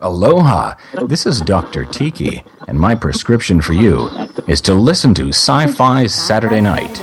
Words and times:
Aloha! 0.00 0.76
This 1.06 1.26
is 1.26 1.40
Dr. 1.40 1.84
Tiki, 1.84 2.44
and 2.68 2.78
my 2.78 2.94
prescription 2.94 3.60
for 3.60 3.72
you 3.72 4.08
is 4.46 4.60
to 4.60 4.72
listen 4.72 5.12
to 5.14 5.30
Sci 5.30 5.66
Fi 5.72 6.06
Saturday 6.06 6.60
Night. 6.60 7.00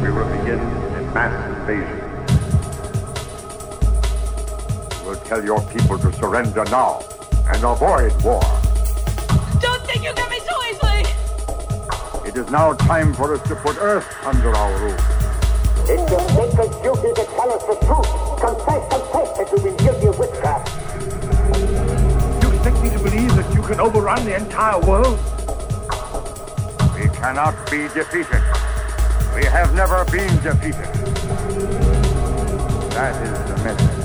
We 0.00 0.10
will 0.10 0.24
begin 0.32 0.60
a 0.60 1.12
mass 1.12 1.36
invasion. 1.58 2.00
We'll 5.04 5.20
tell 5.26 5.44
your 5.44 5.60
people 5.68 5.98
to 5.98 6.10
surrender 6.14 6.64
now 6.70 7.02
and 7.52 7.62
avoid 7.62 8.12
war. 8.24 8.40
Don't 9.60 9.82
think 9.84 10.04
you 10.04 10.14
get 10.14 10.30
me 10.30 10.40
so 10.40 10.64
easily! 10.70 11.04
It 12.26 12.34
is 12.34 12.50
now 12.50 12.72
time 12.72 13.12
for 13.12 13.34
us 13.34 13.46
to 13.46 13.54
put 13.56 13.76
Earth 13.76 14.06
under 14.24 14.56
our 14.56 14.78
rule. 14.80 15.13
It's 15.86 16.10
your 16.10 16.20
sacred 16.30 16.70
duty 16.82 17.12
to 17.12 17.24
tell 17.36 17.52
us 17.52 17.62
the 17.64 17.76
truth. 17.84 18.08
Confess, 18.40 18.88
confess 18.88 19.36
that 19.36 19.52
you've 19.52 19.64
been 19.64 19.76
guilty 19.76 20.06
of 20.06 20.18
witchcraft. 20.18 20.68
You 22.42 22.48
expect 22.52 22.82
me 22.82 22.88
to 22.90 22.98
believe 22.98 23.36
that 23.36 23.54
you 23.54 23.62
can 23.62 23.80
overrun 23.80 24.24
the 24.24 24.34
entire 24.34 24.80
world? 24.80 25.18
We 26.94 27.08
cannot 27.10 27.54
be 27.70 27.88
defeated. 27.88 28.42
We 29.34 29.44
have 29.44 29.74
never 29.74 30.04
been 30.06 30.34
defeated. 30.42 30.88
That 32.94 33.14
is 33.22 33.38
the 33.50 33.56
message 33.62 34.04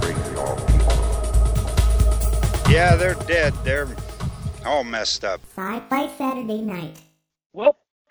bring 0.00 0.16
your 0.32 0.56
people. 0.68 0.96
Yeah, 2.72 2.96
they're 2.96 3.14
dead. 3.26 3.52
They're 3.62 3.88
all 4.64 4.84
messed 4.84 5.24
up. 5.24 5.40
Sci-Fi 5.54 6.08
Saturday 6.16 6.62
Night. 6.62 7.09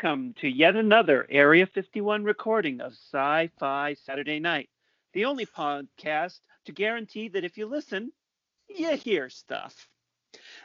Welcome 0.01 0.33
to 0.35 0.47
yet 0.47 0.77
another 0.77 1.27
Area 1.29 1.65
51 1.65 2.23
recording 2.23 2.79
of 2.79 2.93
Sci 2.93 3.49
Fi 3.59 3.95
Saturday 3.95 4.39
Night, 4.39 4.69
the 5.11 5.25
only 5.25 5.45
podcast 5.45 6.39
to 6.65 6.71
guarantee 6.71 7.27
that 7.27 7.43
if 7.43 7.57
you 7.57 7.65
listen, 7.65 8.13
you 8.69 8.95
hear 8.95 9.29
stuff. 9.29 9.89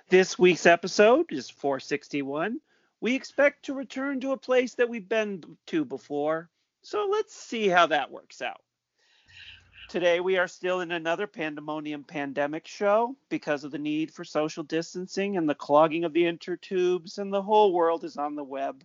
This 0.08 0.38
week's 0.38 0.66
episode 0.66 1.32
is 1.32 1.50
461. 1.50 2.60
We 3.00 3.16
expect 3.16 3.64
to 3.64 3.74
return 3.74 4.20
to 4.20 4.30
a 4.30 4.36
place 4.36 4.74
that 4.74 4.88
we've 4.88 5.08
been 5.08 5.42
to 5.66 5.84
before, 5.84 6.48
so 6.82 7.08
let's 7.10 7.34
see 7.34 7.66
how 7.66 7.86
that 7.86 8.12
works 8.12 8.40
out. 8.40 8.60
Today, 9.88 10.20
we 10.20 10.38
are 10.38 10.48
still 10.48 10.80
in 10.80 10.92
another 10.92 11.26
pandemonium 11.26 12.04
pandemic 12.04 12.68
show 12.68 13.16
because 13.30 13.64
of 13.64 13.72
the 13.72 13.78
need 13.78 14.12
for 14.12 14.22
social 14.22 14.62
distancing 14.62 15.36
and 15.36 15.48
the 15.48 15.56
clogging 15.56 16.04
of 16.04 16.12
the 16.12 16.22
intertubes, 16.22 17.18
and 17.18 17.32
the 17.32 17.42
whole 17.42 17.72
world 17.72 18.04
is 18.04 18.16
on 18.16 18.36
the 18.36 18.44
web 18.44 18.84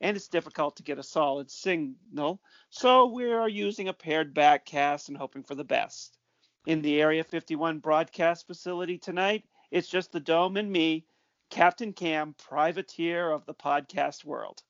and 0.00 0.16
it's 0.16 0.28
difficult 0.28 0.76
to 0.76 0.82
get 0.82 0.98
a 0.98 1.02
solid 1.02 1.50
signal, 1.50 2.40
so 2.70 3.06
we 3.06 3.30
are 3.32 3.48
using 3.48 3.88
a 3.88 3.92
paired 3.92 4.34
backcast 4.34 5.08
and 5.08 5.16
hoping 5.16 5.42
for 5.42 5.54
the 5.54 5.64
best. 5.64 6.18
In 6.66 6.82
the 6.82 7.00
Area 7.00 7.24
51 7.24 7.78
broadcast 7.78 8.46
facility 8.46 8.98
tonight, 8.98 9.44
it's 9.70 9.88
just 9.88 10.12
the 10.12 10.20
Dome 10.20 10.56
and 10.56 10.70
me, 10.70 11.06
Captain 11.50 11.92
Cam, 11.92 12.34
privateer 12.34 13.30
of 13.30 13.46
the 13.46 13.54
podcast 13.54 14.24
world. 14.24 14.62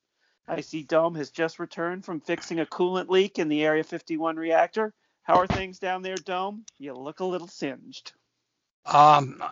I 0.48 0.60
see 0.60 0.82
Dome 0.82 1.14
has 1.16 1.30
just 1.30 1.58
returned 1.58 2.04
from 2.04 2.20
fixing 2.20 2.60
a 2.60 2.66
coolant 2.66 3.08
leak 3.08 3.38
in 3.38 3.48
the 3.48 3.64
Area 3.64 3.82
51 3.82 4.36
reactor. 4.36 4.94
How 5.22 5.40
are 5.40 5.46
things 5.46 5.80
down 5.80 6.02
there, 6.02 6.16
Dome? 6.16 6.64
You 6.78 6.94
look 6.94 7.20
a 7.20 7.24
little 7.24 7.48
singed. 7.48 8.12
Um, 8.84 9.42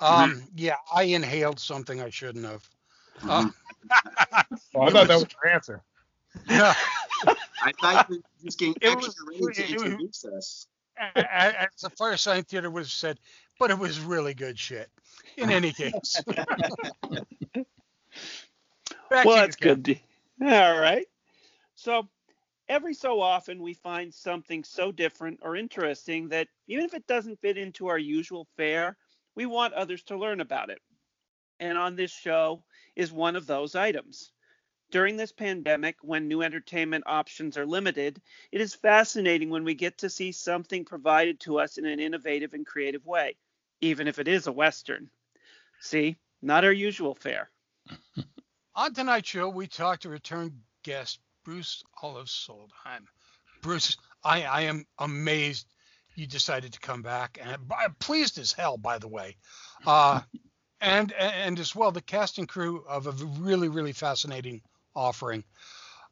um, 0.00 0.42
yeah, 0.54 0.76
I 0.94 1.04
inhaled 1.04 1.58
something 1.60 2.00
I 2.00 2.10
shouldn't 2.10 2.44
have. 2.46 2.68
Uh, 3.28 3.48
Oh, 4.74 4.82
I 4.82 4.90
thought 4.90 5.08
that 5.08 5.16
was 5.16 5.26
your 5.42 5.52
answer. 5.52 5.82
yeah, 6.48 6.72
I 7.62 7.72
thought 7.80 8.06
you 8.08 8.16
were 8.16 8.22
just 8.44 8.58
getting 8.58 8.74
It 8.80 8.88
extra 8.88 9.12
was- 9.26 9.40
ready 9.46 9.54
to 9.54 9.62
it 9.62 9.72
was- 9.74 9.82
introduce 9.84 10.24
us. 10.24 10.66
a- 10.98 11.20
a- 11.20 11.62
as 11.62 11.68
the 11.82 11.90
Firesign 11.90 12.46
Theatre 12.46 12.70
would 12.70 12.80
have 12.84 12.90
said, 12.90 13.18
but 13.58 13.70
it 13.70 13.78
was 13.78 13.98
really 14.00 14.32
good 14.34 14.58
shit. 14.58 14.90
In 15.36 15.50
any 15.50 15.72
case. 15.72 16.22
Well, 19.10 19.24
that's 19.36 19.56
Ken. 19.56 19.82
good. 19.82 19.84
to- 20.40 20.54
All 20.54 20.78
right. 20.78 21.06
So, 21.74 22.08
every 22.68 22.94
so 22.94 23.20
often 23.20 23.60
we 23.62 23.74
find 23.74 24.12
something 24.14 24.62
so 24.64 24.92
different 24.92 25.40
or 25.42 25.56
interesting 25.56 26.28
that 26.28 26.48
even 26.68 26.84
if 26.84 26.94
it 26.94 27.06
doesn't 27.06 27.40
fit 27.40 27.58
into 27.58 27.88
our 27.88 27.98
usual 27.98 28.46
fare, 28.56 28.96
we 29.40 29.46
want 29.46 29.72
others 29.72 30.02
to 30.02 30.18
learn 30.18 30.42
about 30.42 30.68
it. 30.68 30.82
And 31.60 31.78
on 31.78 31.96
this 31.96 32.10
show 32.10 32.62
is 32.94 33.10
one 33.10 33.36
of 33.36 33.46
those 33.46 33.74
items. 33.74 34.32
During 34.90 35.16
this 35.16 35.32
pandemic, 35.32 35.96
when 36.02 36.28
new 36.28 36.42
entertainment 36.42 37.04
options 37.06 37.56
are 37.56 37.64
limited, 37.64 38.20
it 38.52 38.60
is 38.60 38.74
fascinating 38.74 39.48
when 39.48 39.64
we 39.64 39.72
get 39.72 39.96
to 39.98 40.10
see 40.10 40.30
something 40.30 40.84
provided 40.84 41.40
to 41.40 41.58
us 41.58 41.78
in 41.78 41.86
an 41.86 42.00
innovative 42.00 42.52
and 42.52 42.66
creative 42.66 43.06
way, 43.06 43.34
even 43.80 44.08
if 44.08 44.18
it 44.18 44.28
is 44.28 44.46
a 44.46 44.52
Western. 44.52 45.08
See, 45.80 46.18
not 46.42 46.66
our 46.66 46.72
usual 46.72 47.14
fare. 47.14 47.50
On 48.74 48.92
tonight's 48.92 49.30
show, 49.30 49.48
we 49.48 49.66
talked 49.66 50.02
to 50.02 50.10
return 50.10 50.60
guest 50.82 51.18
Bruce 51.46 51.82
Olav 52.02 52.26
Solheim. 52.26 53.06
Bruce, 53.62 53.96
I, 54.22 54.42
I 54.42 54.60
am 54.62 54.84
amazed 54.98 55.66
you 56.14 56.26
decided 56.26 56.72
to 56.72 56.80
come 56.80 57.02
back, 57.02 57.38
and 57.40 57.50
I'm 57.50 57.94
pleased 57.98 58.38
as 58.38 58.52
hell, 58.52 58.76
by 58.76 58.98
the 58.98 59.08
way. 59.08 59.36
Uh, 59.86 60.20
and 60.80 61.12
and 61.12 61.58
as 61.58 61.74
well, 61.74 61.92
the 61.92 62.00
cast 62.00 62.38
and 62.38 62.48
crew 62.48 62.84
of 62.88 63.06
a 63.06 63.12
really 63.40 63.68
really 63.68 63.92
fascinating 63.92 64.62
offering. 64.94 65.44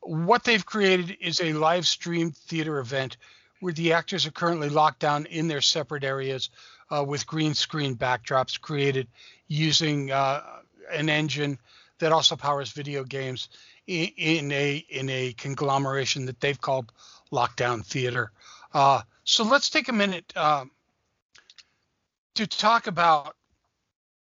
What 0.00 0.44
they've 0.44 0.64
created 0.64 1.16
is 1.20 1.40
a 1.40 1.52
live 1.52 1.86
stream 1.86 2.30
theater 2.30 2.78
event 2.78 3.16
where 3.60 3.72
the 3.72 3.92
actors 3.92 4.26
are 4.26 4.30
currently 4.30 4.68
locked 4.68 5.00
down 5.00 5.26
in 5.26 5.48
their 5.48 5.60
separate 5.60 6.04
areas 6.04 6.50
uh, 6.90 7.04
with 7.04 7.26
green 7.26 7.54
screen 7.54 7.96
backdrops 7.96 8.60
created 8.60 9.08
using 9.48 10.10
uh, 10.12 10.42
an 10.92 11.08
engine 11.08 11.58
that 11.98 12.12
also 12.12 12.36
powers 12.36 12.70
video 12.72 13.02
games 13.02 13.48
in, 13.86 14.08
in 14.16 14.52
a 14.52 14.76
in 14.88 15.08
a 15.10 15.32
conglomeration 15.32 16.26
that 16.26 16.40
they've 16.40 16.60
called 16.60 16.92
Lockdown 17.32 17.84
Theater. 17.84 18.30
Uh, 18.72 19.02
so 19.28 19.44
let's 19.44 19.68
take 19.68 19.88
a 19.88 19.92
minute 19.92 20.32
uh, 20.34 20.64
to 22.34 22.46
talk 22.46 22.86
about 22.86 23.36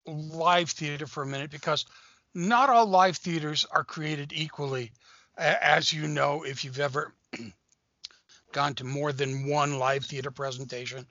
live 0.08 0.72
theater 0.72 1.06
for 1.06 1.22
a 1.22 1.28
minute 1.28 1.52
because 1.52 1.86
not 2.34 2.72
all 2.72 2.88
live 2.88 3.16
theaters 3.18 3.68
are 3.70 3.84
created 3.84 4.34
equally. 4.34 4.92
As 5.38 5.94
you 5.94 6.08
know, 6.08 6.42
if 6.42 6.66
you've 6.66 6.80
ever 6.80 7.14
gone 8.52 8.74
to 8.76 8.84
more 8.84 9.14
than 9.14 9.48
one 9.48 9.78
live 9.78 10.06
theater 10.06 10.32
presentation, 10.32 11.06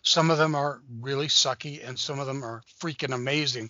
some 0.00 0.30
of 0.30 0.38
them 0.38 0.54
are 0.54 0.80
really 0.98 1.26
sucky 1.26 1.86
and 1.86 1.98
some 1.98 2.18
of 2.18 2.26
them 2.26 2.42
are 2.42 2.62
freaking 2.80 3.14
amazing. 3.14 3.68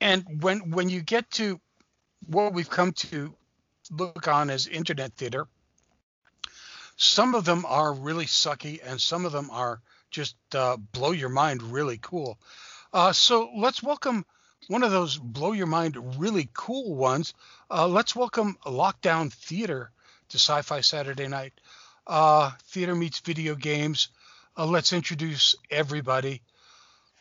And 0.00 0.42
when 0.42 0.72
when 0.72 0.88
you 0.88 1.02
get 1.02 1.30
to 1.32 1.60
what 2.26 2.52
we've 2.52 2.68
come 2.68 2.90
to 2.94 3.36
look 3.92 4.26
on 4.26 4.50
as 4.50 4.66
internet 4.66 5.14
theater, 5.14 5.46
some 6.98 7.36
of 7.36 7.44
them 7.44 7.64
are 7.64 7.92
really 7.94 8.26
sucky 8.26 8.80
and 8.84 9.00
some 9.00 9.24
of 9.24 9.30
them 9.30 9.50
are 9.50 9.80
just 10.10 10.34
uh, 10.52 10.76
blow 10.76 11.12
your 11.12 11.28
mind 11.28 11.62
really 11.62 11.96
cool. 12.02 12.38
Uh, 12.92 13.12
so 13.12 13.50
let's 13.56 13.82
welcome 13.82 14.26
one 14.66 14.82
of 14.82 14.90
those 14.90 15.16
blow 15.16 15.52
your 15.52 15.68
mind 15.68 16.18
really 16.20 16.48
cool 16.52 16.96
ones. 16.96 17.34
Uh, 17.70 17.86
let's 17.86 18.16
welcome 18.16 18.58
Lockdown 18.66 19.32
Theater 19.32 19.92
to 20.30 20.38
Sci 20.38 20.60
Fi 20.62 20.80
Saturday 20.80 21.28
Night. 21.28 21.52
Uh, 22.04 22.50
theater 22.64 22.96
meets 22.96 23.20
video 23.20 23.54
games. 23.54 24.08
Uh, 24.56 24.66
let's 24.66 24.92
introduce 24.92 25.54
everybody. 25.70 26.42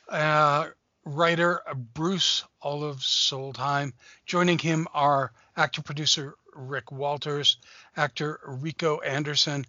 Uh, 0.09 0.69
writer 1.05 1.61
Bruce 1.93 2.43
Olav 2.63 2.97
Solheim. 2.97 3.93
Joining 4.25 4.57
him 4.57 4.87
are 4.95 5.31
actor 5.55 5.83
producer 5.83 6.35
Rick 6.57 6.91
Walters, 6.91 7.57
actor 7.95 8.39
Rico 8.45 8.99
Anderson, 8.99 9.65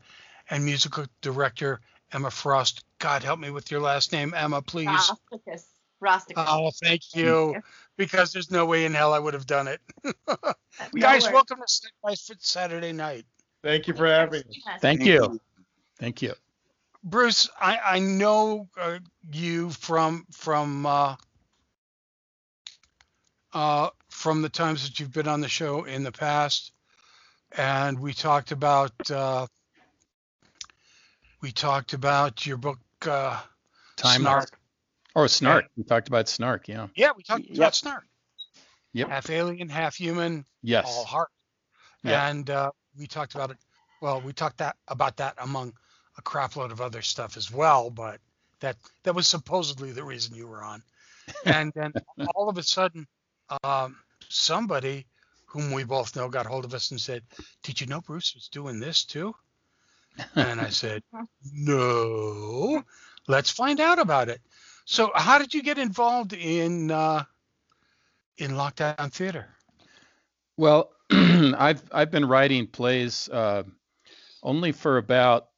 and 0.51 0.65
musical 0.65 1.07
director 1.21 1.81
Emma 2.13 2.31
Frost. 2.31 2.85
God 2.99 3.23
help 3.23 3.39
me 3.39 3.51
with 3.51 3.71
your 3.71 3.81
last 3.81 4.13
name, 4.13 4.35
Emma, 4.35 4.63
please. 4.63 4.89
Rosticus. 4.89 5.65
Rosticus. 6.03 6.45
Oh, 6.49 6.71
thank 6.83 7.15
you. 7.15 7.57
Because 7.97 8.33
there's 8.33 8.51
no 8.51 8.65
way 8.65 8.85
in 8.85 8.95
hell 8.95 9.13
I 9.13 9.19
would 9.19 9.35
have 9.35 9.47
done 9.47 9.69
it. 9.69 9.81
Guys, 10.99 11.25
worries. 11.25 11.33
welcome 11.33 11.59
to 11.59 11.67
Step 11.67 11.93
by 12.03 12.15
Fit 12.15 12.41
Saturday 12.41 12.93
Night. 12.93 13.27
Thank 13.63 13.89
you 13.89 13.95
for 13.95 14.07
having 14.07 14.43
me. 14.49 14.63
Thank 14.81 15.05
you. 15.05 15.41
Thank 15.99 16.23
you. 16.23 16.35
Bruce, 17.03 17.49
I, 17.61 17.79
I 17.85 17.99
know 17.99 18.69
uh, 18.77 18.99
you 19.33 19.71
from 19.71 20.27
from 20.31 20.87
uh, 20.87 21.17
uh, 23.53 23.91
from 24.11 24.43
the 24.43 24.49
times 24.49 24.85
that 24.85 25.01
you've 25.01 25.13
been 25.13 25.29
on 25.29 25.41
the 25.41 25.49
show 25.49 25.85
in 25.85 26.03
the 26.03 26.13
past, 26.13 26.73
and 27.57 27.99
we 27.99 28.13
talked 28.13 28.53
about 28.53 29.11
uh, 29.11 29.47
we 31.41 31.53
talked 31.53 31.93
about 31.93 32.47
your 32.47 32.57
book 32.57 32.79
uh, 33.07 33.41
Time 33.97 34.21
Snark. 34.23 34.59
Or 35.15 35.29
Snark. 35.29 35.67
We 35.77 35.85
talked 35.85 36.09
about 36.09 36.29
Snark. 36.29 36.69
Yeah. 36.69 36.89
Yeah, 36.95 37.11
we 37.17 37.23
talked 37.23 37.45
Yep. 37.47 37.57
about 37.57 37.75
Snark. 37.75 38.05
Yep. 38.93 39.09
Half 39.09 39.31
alien, 39.31 39.69
half 39.69 39.97
human, 39.97 40.45
Yes. 40.63 40.85
all 40.87 41.05
heart. 41.05 41.31
Yeah. 42.05 42.29
And 42.29 42.49
uh, 42.51 42.71
we 42.97 43.07
talked 43.07 43.35
about 43.35 43.51
it. 43.51 43.59
Well, 44.01 44.21
we 44.21 44.33
talked 44.33 44.59
that 44.59 44.77
about 44.87 45.17
that 45.17 45.35
among 45.39 45.73
a 46.17 46.23
crapload 46.23 46.71
of 46.71 46.81
other 46.81 47.03
stuff 47.03 47.37
as 47.37 47.51
well, 47.51 47.91
but 47.91 48.21
that 48.61 48.77
that 49.05 49.15
was 49.15 49.27
supposedly 49.29 49.93
the 49.93 50.05
reason 50.05 50.35
you 50.35 50.47
were 50.47 50.63
on. 50.63 50.83
And 51.45 51.73
then 51.75 51.93
all 52.35 52.49
of 52.49 52.57
a 52.57 52.63
sudden, 52.63 53.07
um, 53.63 53.97
somebody 54.31 55.07
whom 55.49 55.73
we 55.73 55.83
both 55.85 56.15
know 56.15 56.29
got 56.29 56.47
hold 56.47 56.65
of 56.65 56.75
us 56.75 56.91
and 56.91 57.01
said, 57.01 57.23
"Did 57.63 57.81
you 57.81 57.87
know 57.87 58.01
Bruce 58.01 58.35
was 58.35 58.49
doing 58.49 58.79
this 58.81 59.05
too?" 59.05 59.35
And 60.37 60.61
I 60.61 60.69
said, 60.69 61.03
"No, 61.53 62.83
let's 63.27 63.51
find 63.51 63.81
out 63.81 63.99
about 63.99 64.29
it." 64.29 64.41
So, 64.85 65.11
how 65.15 65.39
did 65.39 65.55
you 65.55 65.63
get 65.63 65.79
involved 65.79 66.33
in 66.33 66.91
uh, 66.91 67.25
in 68.37 68.53
Lockdown 68.53 69.13
Theater? 69.13 69.55
Well, 70.57 70.93
I've 71.11 71.83
I've 71.93 72.11
been 72.11 72.27
writing 72.27 72.67
plays 72.67 73.29
uh, 73.29 73.65
only 74.43 74.73
for 74.73 74.99
about 74.99 75.49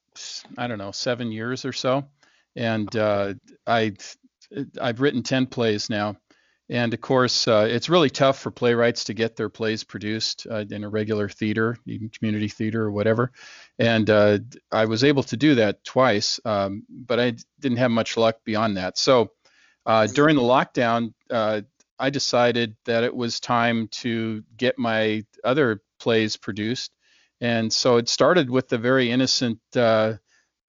I 0.57 0.67
don't 0.67 0.77
know 0.77 0.91
seven 0.91 1.31
years 1.31 1.65
or 1.65 1.73
so, 1.73 2.05
and 2.55 2.93
uh, 2.95 3.33
I 3.67 3.93
I've 4.79 5.01
written 5.01 5.23
ten 5.23 5.47
plays 5.47 5.89
now, 5.89 6.17
and 6.71 6.93
of 6.93 7.01
course 7.01 7.47
uh, 7.47 7.67
it's 7.69 7.89
really 7.89 8.09
tough 8.09 8.39
for 8.39 8.49
playwrights 8.49 9.03
to 9.03 9.13
get 9.13 9.35
their 9.35 9.49
plays 9.49 9.83
produced 9.83 10.47
uh, 10.49 10.65
in 10.71 10.83
a 10.83 10.89
regular 10.89 11.29
theater, 11.29 11.77
even 11.85 12.09
community 12.09 12.47
theater 12.47 12.81
or 12.81 12.91
whatever, 12.91 13.31
and 13.77 14.09
uh, 14.09 14.39
I 14.71 14.85
was 14.85 15.03
able 15.03 15.23
to 15.23 15.37
do 15.37 15.55
that 15.55 15.83
twice, 15.83 16.39
um, 16.45 16.83
but 16.89 17.19
I 17.19 17.35
didn't 17.59 17.77
have 17.77 17.91
much 17.91 18.17
luck 18.17 18.37
beyond 18.43 18.77
that. 18.77 18.97
So 18.97 19.31
uh, 19.85 20.07
during 20.07 20.35
the 20.35 20.41
lockdown. 20.41 21.13
Uh, 21.29 21.61
I 22.01 22.09
decided 22.09 22.75
that 22.85 23.03
it 23.03 23.15
was 23.15 23.39
time 23.39 23.87
to 23.89 24.43
get 24.57 24.79
my 24.79 25.23
other 25.43 25.83
plays 25.99 26.35
produced. 26.35 26.91
And 27.39 27.71
so 27.71 27.97
it 27.97 28.09
started 28.09 28.49
with 28.49 28.67
the 28.69 28.79
very 28.79 29.11
innocent 29.11 29.59
uh, 29.75 30.13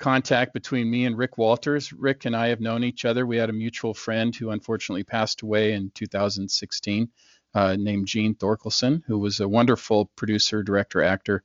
contact 0.02 0.52
between 0.52 0.90
me 0.90 1.06
and 1.06 1.16
Rick 1.16 1.38
Walters. 1.38 1.92
Rick 1.92 2.24
and 2.24 2.34
I 2.34 2.48
have 2.48 2.60
known 2.60 2.82
each 2.82 3.04
other. 3.04 3.24
We 3.24 3.36
had 3.36 3.50
a 3.50 3.54
mutual 3.54 3.94
friend 3.94 4.34
who 4.34 4.50
unfortunately 4.50 5.04
passed 5.04 5.42
away 5.42 5.74
in 5.74 5.92
2016 5.94 7.08
uh, 7.54 7.76
named 7.78 8.08
Gene 8.08 8.34
Thorkelson, 8.34 9.02
who 9.06 9.20
was 9.20 9.38
a 9.38 9.48
wonderful 9.48 10.10
producer, 10.16 10.64
director, 10.64 11.04
actor. 11.04 11.44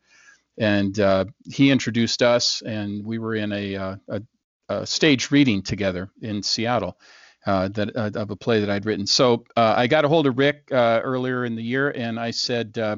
And 0.58 1.00
uh, 1.00 1.26
he 1.46 1.70
introduced 1.70 2.24
us, 2.24 2.64
and 2.64 3.06
we 3.06 3.20
were 3.20 3.36
in 3.36 3.52
a, 3.52 3.76
uh, 3.76 3.96
a, 4.08 4.22
a 4.70 4.88
stage 4.88 5.30
reading 5.30 5.62
together 5.62 6.10
in 6.24 6.42
Seattle 6.42 6.98
uh, 7.46 7.68
that 7.68 7.96
uh, 7.96 8.10
of 8.16 8.32
a 8.32 8.36
play 8.36 8.62
that 8.62 8.72
I'd 8.72 8.88
written. 8.88 9.06
So 9.06 9.46
uh, 9.56 9.76
I 9.78 9.86
got 9.86 10.04
a 10.04 10.08
hold 10.08 10.26
of 10.26 10.36
Rick 10.36 10.70
uh, 10.72 11.00
earlier 11.04 11.46
in 11.46 11.56
the 11.56 11.64
year, 11.64 11.92
and 11.92 12.20
I 12.20 12.32
said 12.32 12.76
uh, 12.80 12.96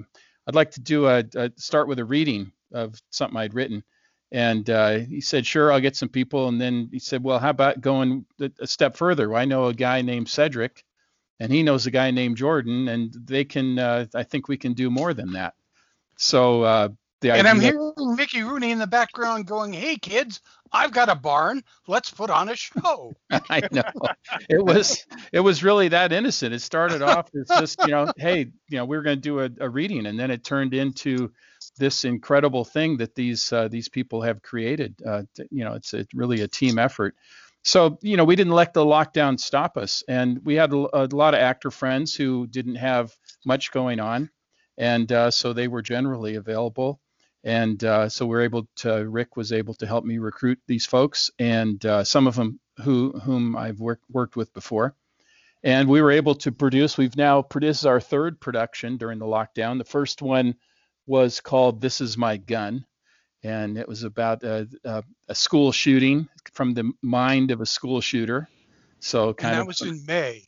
I'd 0.47 0.55
like 0.55 0.71
to 0.71 0.81
do 0.81 1.07
a, 1.07 1.25
a 1.35 1.51
start 1.57 1.89
with 1.89 1.99
a 1.99 2.05
reading 2.05 2.53
of 2.71 2.95
something 3.09 3.37
I'd 3.37 3.53
written. 3.53 3.83
And 4.31 4.69
uh, 4.69 4.99
he 4.99 5.21
said, 5.21 5.45
sure, 5.45 5.71
I'll 5.71 5.79
get 5.79 5.95
some 5.95 6.09
people. 6.09 6.47
And 6.47 6.61
then 6.61 6.89
he 6.91 6.99
said, 6.99 7.23
well, 7.23 7.39
how 7.39 7.49
about 7.49 7.81
going 7.81 8.25
a 8.59 8.67
step 8.67 8.95
further? 8.95 9.33
I 9.35 9.45
know 9.45 9.65
a 9.65 9.73
guy 9.73 10.01
named 10.01 10.29
Cedric, 10.29 10.83
and 11.39 11.51
he 11.51 11.63
knows 11.63 11.87
a 11.87 11.91
guy 11.91 12.11
named 12.11 12.37
Jordan, 12.37 12.87
and 12.89 13.13
they 13.13 13.43
can. 13.43 13.79
Uh, 13.79 14.05
I 14.13 14.23
think 14.23 14.47
we 14.47 14.57
can 14.57 14.73
do 14.73 14.91
more 14.91 15.13
than 15.13 15.33
that. 15.33 15.55
So 16.17 16.63
uh, 16.63 16.89
the 17.21 17.31
And 17.31 17.47
I'm 17.47 17.59
hearing 17.59 17.93
Mickey 17.97 18.43
Rooney 18.43 18.71
in 18.71 18.79
the 18.79 18.87
background 18.87 19.45
going, 19.45 19.73
"Hey 19.73 19.97
kids, 19.97 20.41
I've 20.71 20.91
got 20.91 21.09
a 21.09 21.15
barn. 21.15 21.63
Let's 21.87 22.11
put 22.11 22.29
on 22.29 22.49
a 22.49 22.55
show." 22.55 23.13
I 23.31 23.61
know. 23.71 23.83
It 24.49 24.63
was 24.63 25.05
it 25.33 25.39
was 25.39 25.63
really 25.63 25.89
that 25.89 26.13
innocent. 26.13 26.53
It 26.53 26.61
started 26.61 27.01
off 27.01 27.29
as 27.35 27.47
just, 27.59 27.79
you 27.81 27.91
know, 27.91 28.11
hey, 28.17 28.51
you 28.69 28.77
know, 28.77 28.85
we 28.85 28.95
are 28.95 29.01
going 29.01 29.17
to 29.17 29.21
do 29.21 29.39
a, 29.41 29.49
a 29.59 29.69
reading 29.69 30.05
and 30.05 30.19
then 30.19 30.31
it 30.31 30.43
turned 30.43 30.73
into 30.73 31.31
this 31.79 32.05
incredible 32.05 32.65
thing 32.65 32.97
that 32.97 33.15
these 33.15 33.51
uh, 33.51 33.67
these 33.67 33.89
people 33.89 34.21
have 34.21 34.41
created. 34.41 34.95
Uh, 35.05 35.23
you 35.49 35.63
know, 35.63 35.73
it's 35.73 35.93
really 36.13 36.41
a 36.41 36.47
team 36.47 36.77
effort. 36.77 37.15
So, 37.63 37.97
you 38.01 38.15
know, 38.15 38.23
we 38.23 38.35
didn't 38.35 38.53
let 38.53 38.73
the 38.73 38.85
lockdown 38.85 39.39
stop 39.39 39.75
us 39.77 40.03
and 40.07 40.39
we 40.45 40.55
had 40.55 40.71
a, 40.71 41.03
a 41.03 41.05
lot 41.11 41.33
of 41.33 41.41
actor 41.41 41.71
friends 41.71 42.15
who 42.15 42.47
didn't 42.47 42.75
have 42.75 43.11
much 43.45 43.71
going 43.71 43.99
on 43.99 44.29
and 44.79 45.11
uh, 45.11 45.29
so 45.29 45.53
they 45.53 45.67
were 45.67 45.81
generally 45.81 46.35
available 46.35 46.99
and 47.43 47.83
uh, 47.83 48.09
so 48.09 48.25
we're 48.25 48.41
able 48.41 48.67
to 48.77 49.07
rick 49.07 49.37
was 49.37 49.51
able 49.51 49.73
to 49.75 49.85
help 49.85 50.03
me 50.03 50.17
recruit 50.17 50.59
these 50.67 50.85
folks 50.85 51.29
and 51.37 51.85
uh, 51.85 52.03
some 52.03 52.25
of 52.25 52.35
them 52.35 52.59
who 52.83 53.11
whom 53.19 53.55
i've 53.55 53.79
worked 53.79 54.05
worked 54.09 54.35
with 54.35 54.51
before 54.53 54.95
and 55.61 55.87
we 55.87 56.01
were 56.01 56.11
able 56.11 56.33
to 56.33 56.51
produce 56.51 56.97
we've 56.97 57.17
now 57.17 57.41
produced 57.41 57.85
our 57.85 57.99
third 57.99 58.39
production 58.39 58.97
during 58.97 59.19
the 59.19 59.25
lockdown 59.25 59.77
the 59.77 59.83
first 59.83 60.21
one 60.21 60.55
was 61.09 61.41
called 61.41 61.81
this 61.81 62.01
is 62.01 62.17
my 62.17 62.37
gun 62.37 62.85
and 63.43 63.77
it 63.77 63.87
was 63.87 64.03
about 64.03 64.43
a, 64.43 64.67
a, 64.83 65.03
a 65.29 65.35
school 65.35 65.71
shooting 65.71 66.27
from 66.53 66.73
the 66.73 66.91
mind 67.01 67.51
of 67.51 67.61
a 67.61 67.65
school 67.65 67.99
shooter 68.01 68.47
so 68.99 69.33
And 69.37 69.37
kind 69.37 69.55
that 69.55 69.61
of 69.61 69.67
That 69.67 69.67
was 69.67 69.81
in 69.81 70.05
May. 70.05 70.43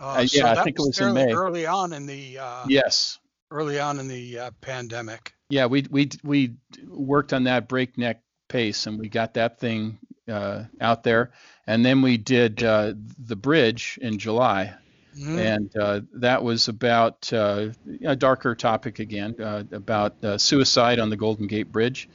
Uh, 0.00 0.04
Uh, 0.04 0.26
so 0.26 0.38
yeah, 0.38 0.50
I 0.50 0.54
that 0.56 0.64
think 0.64 0.78
it 0.78 0.82
was 0.82 0.98
in 0.98 1.14
May. 1.14 1.32
Early 1.32 1.66
on 1.66 1.92
in 1.92 2.06
the 2.06 2.38
uh, 2.38 2.64
yes 2.68 3.18
early 3.52 3.78
on 3.78 4.00
in 4.00 4.08
the 4.08 4.38
uh, 4.38 4.50
pandemic. 4.60 5.34
Yeah, 5.50 5.66
we 5.66 5.86
we 5.90 6.10
we 6.24 6.54
worked 6.88 7.32
on 7.32 7.44
that 7.44 7.68
breakneck 7.68 8.22
pace, 8.48 8.86
and 8.86 8.98
we 8.98 9.08
got 9.08 9.34
that 9.34 9.60
thing 9.60 9.98
uh, 10.28 10.64
out 10.80 11.02
there. 11.04 11.32
And 11.66 11.84
then 11.84 12.02
we 12.02 12.16
did 12.16 12.62
uh, 12.62 12.94
the 13.18 13.36
bridge 13.36 13.98
in 14.02 14.18
July, 14.18 14.74
Mhm. 15.16 15.38
and 15.38 15.76
uh, 15.76 16.00
that 16.14 16.42
was 16.42 16.68
about 16.68 17.30
uh, 17.32 17.68
a 18.04 18.16
darker 18.16 18.54
topic 18.54 18.98
again, 18.98 19.34
uh, 19.40 19.64
about 19.72 20.22
uh, 20.24 20.38
suicide 20.38 20.98
on 20.98 21.10
the 21.10 21.16
Golden 21.16 21.46
Gate 21.46 21.70
Bridge. 21.70 22.08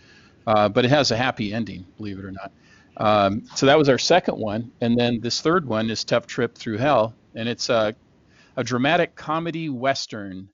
Uh, 0.47 0.69
but 0.69 0.85
it 0.85 0.89
has 0.89 1.11
a 1.11 1.17
happy 1.17 1.53
ending, 1.53 1.85
believe 1.97 2.17
it 2.17 2.25
or 2.25 2.31
not. 2.31 2.51
Um, 2.95 3.43
so 3.55 3.65
that 3.65 3.77
was 3.77 3.89
our 3.89 3.97
second 3.97 4.37
one, 4.37 4.71
and 4.81 4.97
then 4.97 5.19
this 5.19 5.41
third 5.41 5.67
one 5.67 5.89
is 5.89 6.03
Tough 6.03 6.25
Trip 6.25 6.55
Through 6.57 6.77
Hell, 6.77 7.13
and 7.35 7.47
it's 7.47 7.69
a 7.69 7.95
a 8.55 8.63
dramatic 8.63 9.15
comedy 9.15 9.69
western 9.69 10.49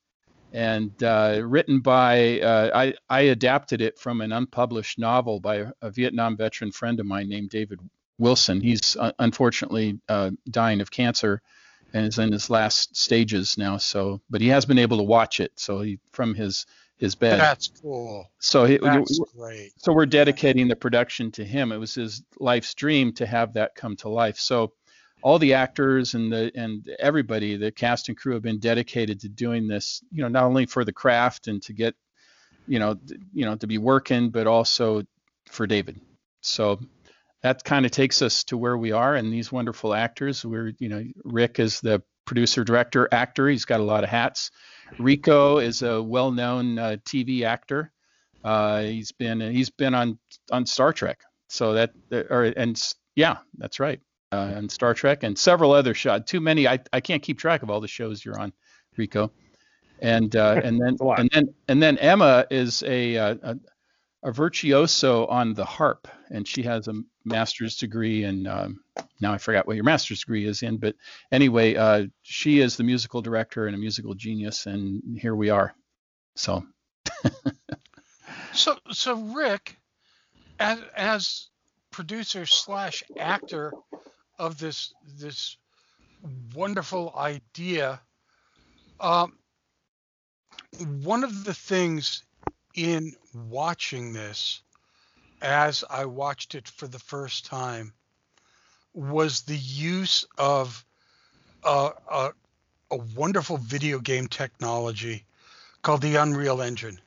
and 0.51 0.91
uh, 1.03 1.39
written 1.41 1.79
by 1.79 2.41
I, 2.43 2.93
I 3.09 3.21
adapted 3.21 3.81
it 3.81 3.97
from 3.97 4.19
an 4.19 4.33
unpublished 4.33 4.99
novel 4.99 5.39
by 5.39 5.55
a, 5.57 5.71
a 5.81 5.91
Vietnam 5.91 6.35
veteran 6.35 6.71
friend 6.71 6.99
of 6.99 7.05
mine 7.05 7.29
named 7.29 7.49
David 7.49 7.79
Wilson. 8.17 8.59
He's 8.59 8.97
unfortunately 9.19 9.99
dying 10.49 10.81
of 10.81 10.91
cancer 10.91 11.41
and 11.93 12.05
is 12.07 12.19
in 12.19 12.31
his 12.31 12.49
last 12.49 12.95
stages 12.95 13.57
now. 13.57 13.77
So, 13.77 14.21
but 14.29 14.41
he 14.41 14.47
has 14.49 14.65
been 14.65 14.79
able 14.79 14.97
to 14.97 15.03
watch 15.03 15.39
it. 15.39 15.51
So 15.55 15.81
he 15.81 15.99
from 16.11 16.33
his 16.33 16.65
his 16.97 17.15
bed. 17.15 17.39
That's 17.39 17.67
cool. 17.81 18.25
So 18.39 18.65
he, 18.65 18.77
That's 18.77 19.19
great. 19.35 19.71
so 19.77 19.93
we're 19.93 20.05
dedicating 20.05 20.67
the 20.67 20.75
production 20.75 21.31
to 21.31 21.43
him. 21.43 21.71
It 21.71 21.77
was 21.77 21.95
his 21.95 22.23
life's 22.39 22.73
dream 22.73 23.13
to 23.13 23.25
have 23.25 23.53
that 23.53 23.75
come 23.75 23.95
to 23.97 24.09
life. 24.09 24.37
So 24.37 24.73
all 25.21 25.39
the 25.39 25.53
actors 25.53 26.13
and 26.13 26.31
the 26.31 26.51
and 26.55 26.87
everybody, 26.99 27.57
the 27.57 27.71
cast 27.71 28.09
and 28.09 28.17
crew 28.17 28.33
have 28.33 28.43
been 28.43 28.59
dedicated 28.59 29.19
to 29.21 29.29
doing 29.29 29.67
this, 29.67 30.03
you 30.11 30.21
know, 30.21 30.27
not 30.27 30.43
only 30.43 30.65
for 30.65 30.85
the 30.85 30.93
craft 30.93 31.47
and 31.47 31.61
to 31.63 31.73
get, 31.73 31.95
you 32.67 32.79
know, 32.79 32.95
you 33.33 33.45
know, 33.45 33.55
to 33.55 33.67
be 33.67 33.77
working, 33.77 34.29
but 34.29 34.47
also 34.47 35.03
for 35.47 35.67
David. 35.67 35.99
So 36.41 36.79
that 37.43 37.63
kind 37.63 37.85
of 37.85 37.91
takes 37.91 38.21
us 38.21 38.43
to 38.45 38.57
where 38.57 38.77
we 38.77 38.91
are 38.93 39.15
and 39.15 39.31
these 39.31 39.51
wonderful 39.51 39.93
actors. 39.93 40.45
We're, 40.45 40.71
you 40.79 40.89
know, 40.89 41.03
Rick 41.25 41.59
is 41.59 41.81
the 41.81 42.01
producer, 42.25 42.63
director, 42.63 43.07
actor. 43.11 43.49
He's 43.49 43.65
got 43.65 43.81
a 43.81 43.83
lot 43.83 44.03
of 44.03 44.09
hats. 44.09 44.49
Rico 44.97 45.57
is 45.57 45.81
a 45.81 46.01
well-known 46.01 46.79
uh, 46.79 46.95
TV 47.05 47.43
actor. 47.43 47.91
Uh, 48.43 48.81
he's 48.81 49.11
been 49.11 49.39
he's 49.39 49.69
been 49.69 49.93
on 49.93 50.19
on 50.51 50.65
Star 50.65 50.91
Trek. 50.93 51.21
So 51.47 51.73
that 51.73 51.91
or 52.11 52.43
and 52.43 52.81
yeah, 53.15 53.37
that's 53.57 53.79
right. 53.79 53.99
Uh, 54.31 54.53
on 54.55 54.69
Star 54.69 54.93
Trek 54.93 55.23
and 55.23 55.37
several 55.37 55.73
other 55.73 55.93
shows. 55.93 56.21
Too 56.25 56.41
many. 56.41 56.67
I, 56.67 56.79
I 56.91 57.01
can't 57.01 57.21
keep 57.21 57.37
track 57.37 57.61
of 57.61 57.69
all 57.69 57.79
the 57.79 57.87
shows 57.87 58.25
you're 58.25 58.39
on, 58.39 58.51
Rico. 58.97 59.31
And 59.99 60.35
uh, 60.35 60.59
and 60.63 60.81
then 60.81 60.97
and 60.99 61.29
then 61.31 61.53
and 61.67 61.83
then 61.83 61.97
Emma 61.97 62.45
is 62.49 62.83
a, 62.83 63.17
uh, 63.17 63.35
a 63.43 63.57
a 64.23 64.31
virtuoso 64.31 65.25
on 65.27 65.53
the 65.53 65.65
harp, 65.65 66.07
and 66.31 66.47
she 66.47 66.63
has 66.63 66.87
a 66.87 66.93
master's 67.25 67.77
degree 67.77 68.23
And 68.23 68.47
Um, 68.47 68.83
now 69.19 69.33
I 69.33 69.37
forgot 69.37 69.67
what 69.67 69.75
your 69.75 69.85
master's 69.85 70.21
degree 70.21 70.45
is 70.45 70.63
in, 70.63 70.77
but 70.77 70.95
anyway, 71.31 71.75
uh, 71.75 72.07
she 72.21 72.59
is 72.59 72.77
the 72.77 72.83
musical 72.83 73.21
director 73.21 73.67
and 73.67 73.75
a 73.75 73.79
musical 73.79 74.15
genius, 74.15 74.65
and 74.65 75.19
here 75.19 75.35
we 75.35 75.49
are. 75.49 75.75
So 76.35 76.65
So 78.53 78.77
so 78.91 79.15
Rick, 79.15 79.77
as 80.59 80.79
as 80.95 81.49
producer 81.91 82.45
slash 82.45 83.03
actor 83.17 83.73
of 84.37 84.57
this 84.57 84.93
this 85.17 85.57
wonderful 86.53 87.13
idea, 87.17 88.01
um, 88.99 89.37
one 91.03 91.23
of 91.23 91.43
the 91.43 91.53
things 91.53 92.23
in 92.73 93.13
watching 93.33 94.13
this, 94.13 94.61
as 95.41 95.83
I 95.89 96.05
watched 96.05 96.55
it 96.55 96.67
for 96.67 96.87
the 96.87 96.99
first 96.99 97.45
time, 97.45 97.93
was 98.93 99.41
the 99.41 99.57
use 99.57 100.25
of 100.37 100.85
a, 101.63 101.91
a, 102.09 102.29
a 102.91 102.97
wonderful 103.15 103.57
video 103.57 103.99
game 103.99 104.27
technology 104.27 105.25
called 105.81 106.01
the 106.01 106.15
Unreal 106.15 106.61
Engine. 106.61 106.99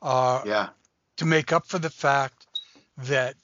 Uh, 0.00 0.42
yeah. 0.46 0.68
To 1.16 1.26
make 1.26 1.52
up 1.52 1.66
for 1.66 1.78
the 1.78 1.90
fact 1.90 2.46
that 2.98 3.34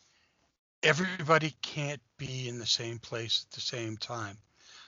everybody 0.82 1.54
can't 1.62 2.00
be 2.18 2.48
in 2.48 2.58
the 2.58 2.66
same 2.66 2.98
place 2.98 3.46
at 3.48 3.54
the 3.54 3.60
same 3.60 3.96
time. 3.96 4.38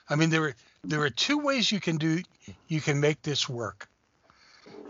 I 0.09 0.15
mean, 0.15 0.29
there 0.29 0.43
are 0.43 0.55
there 0.83 1.01
are 1.01 1.09
two 1.09 1.37
ways 1.37 1.71
you 1.71 1.81
can 1.81 1.97
do 1.97 2.21
you 2.67 2.79
can 2.79 2.99
make 2.99 3.21
this 3.21 3.49
work. 3.49 3.89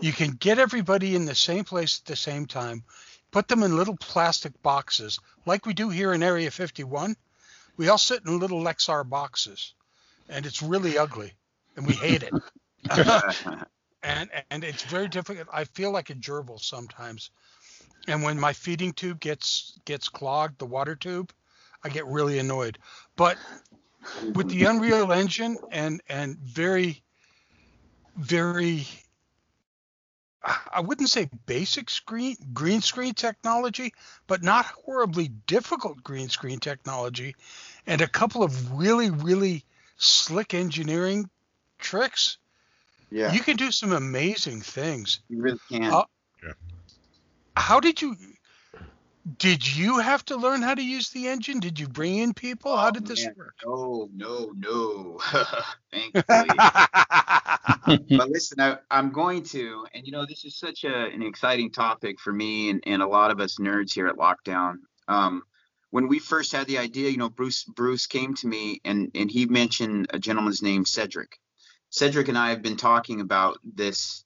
You 0.00 0.12
can 0.12 0.32
get 0.32 0.58
everybody 0.58 1.14
in 1.16 1.24
the 1.24 1.34
same 1.34 1.64
place 1.64 2.00
at 2.00 2.06
the 2.06 2.16
same 2.16 2.46
time, 2.46 2.84
put 3.30 3.48
them 3.48 3.62
in 3.62 3.76
little 3.76 3.96
plastic 3.96 4.60
boxes, 4.62 5.18
like 5.44 5.66
we 5.66 5.74
do 5.74 5.90
here 5.90 6.12
in 6.12 6.22
Area 6.22 6.50
51. 6.50 7.16
We 7.76 7.88
all 7.88 7.98
sit 7.98 8.24
in 8.24 8.38
little 8.38 8.62
Lexan 8.62 9.08
boxes, 9.08 9.74
and 10.28 10.46
it's 10.46 10.62
really 10.62 10.98
ugly, 10.98 11.32
and 11.76 11.86
we 11.86 11.94
hate 11.94 12.22
it. 12.22 12.32
and 14.02 14.30
and 14.50 14.64
it's 14.64 14.84
very 14.84 15.08
difficult. 15.08 15.48
I 15.52 15.64
feel 15.64 15.90
like 15.90 16.10
a 16.10 16.14
gerbil 16.14 16.60
sometimes. 16.60 17.30
And 18.06 18.22
when 18.22 18.38
my 18.38 18.52
feeding 18.52 18.92
tube 18.92 19.20
gets 19.20 19.78
gets 19.84 20.08
clogged, 20.08 20.58
the 20.58 20.66
water 20.66 20.96
tube, 20.96 21.32
I 21.84 21.88
get 21.88 22.06
really 22.06 22.38
annoyed. 22.38 22.78
But 23.16 23.36
with 24.34 24.48
the 24.48 24.64
Unreal 24.64 25.12
Engine 25.12 25.58
and 25.70 26.00
and 26.08 26.38
very 26.38 27.02
very 28.16 28.86
I 30.42 30.80
wouldn't 30.80 31.08
say 31.08 31.28
basic 31.46 31.90
screen 31.90 32.36
green 32.52 32.80
screen 32.80 33.14
technology, 33.14 33.92
but 34.26 34.42
not 34.42 34.66
horribly 34.66 35.28
difficult 35.28 36.02
green 36.02 36.28
screen 36.28 36.60
technology, 36.60 37.34
and 37.86 38.00
a 38.00 38.06
couple 38.06 38.42
of 38.42 38.72
really 38.78 39.10
really 39.10 39.64
slick 39.96 40.54
engineering 40.54 41.28
tricks. 41.78 42.38
Yeah. 43.10 43.32
You 43.32 43.40
can 43.40 43.56
do 43.56 43.72
some 43.72 43.92
amazing 43.92 44.60
things. 44.60 45.20
You 45.28 45.40
really 45.40 45.58
can. 45.68 45.92
Uh, 45.92 46.04
how 47.56 47.80
did 47.80 48.00
you 48.00 48.16
did 49.36 49.76
you 49.76 49.98
have 49.98 50.24
to 50.26 50.36
learn 50.36 50.62
how 50.62 50.74
to 50.74 50.82
use 50.82 51.10
the 51.10 51.28
engine? 51.28 51.60
Did 51.60 51.78
you 51.78 51.88
bring 51.88 52.16
in 52.16 52.34
people? 52.34 52.76
How 52.76 52.90
did 52.90 53.06
this 53.06 53.24
Man, 53.24 53.34
work? 53.36 53.54
No, 53.64 54.08
no, 54.14 54.52
no. 54.56 55.20
Thankfully. 55.92 56.24
but 58.16 58.30
listen, 58.30 58.60
I, 58.60 58.78
I'm 58.90 59.10
going 59.10 59.42
to, 59.44 59.86
and 59.92 60.06
you 60.06 60.12
know, 60.12 60.24
this 60.26 60.44
is 60.44 60.58
such 60.58 60.84
a, 60.84 61.06
an 61.06 61.22
exciting 61.22 61.70
topic 61.70 62.20
for 62.20 62.32
me 62.32 62.70
and, 62.70 62.82
and 62.86 63.02
a 63.02 63.06
lot 63.06 63.30
of 63.30 63.40
us 63.40 63.56
nerds 63.58 63.92
here 63.92 64.06
at 64.06 64.16
Lockdown. 64.16 64.76
Um, 65.08 65.42
when 65.90 66.08
we 66.08 66.18
first 66.18 66.52
had 66.52 66.66
the 66.66 66.78
idea, 66.78 67.10
you 67.10 67.16
know, 67.16 67.30
Bruce 67.30 67.64
Bruce 67.64 68.06
came 68.06 68.34
to 68.34 68.46
me 68.46 68.80
and 68.84 69.10
and 69.14 69.30
he 69.30 69.46
mentioned 69.46 70.08
a 70.10 70.18
gentleman's 70.18 70.62
name, 70.62 70.84
Cedric. 70.84 71.38
Cedric 71.90 72.28
and 72.28 72.36
I 72.36 72.50
have 72.50 72.62
been 72.62 72.76
talking 72.76 73.20
about 73.20 73.58
this. 73.64 74.24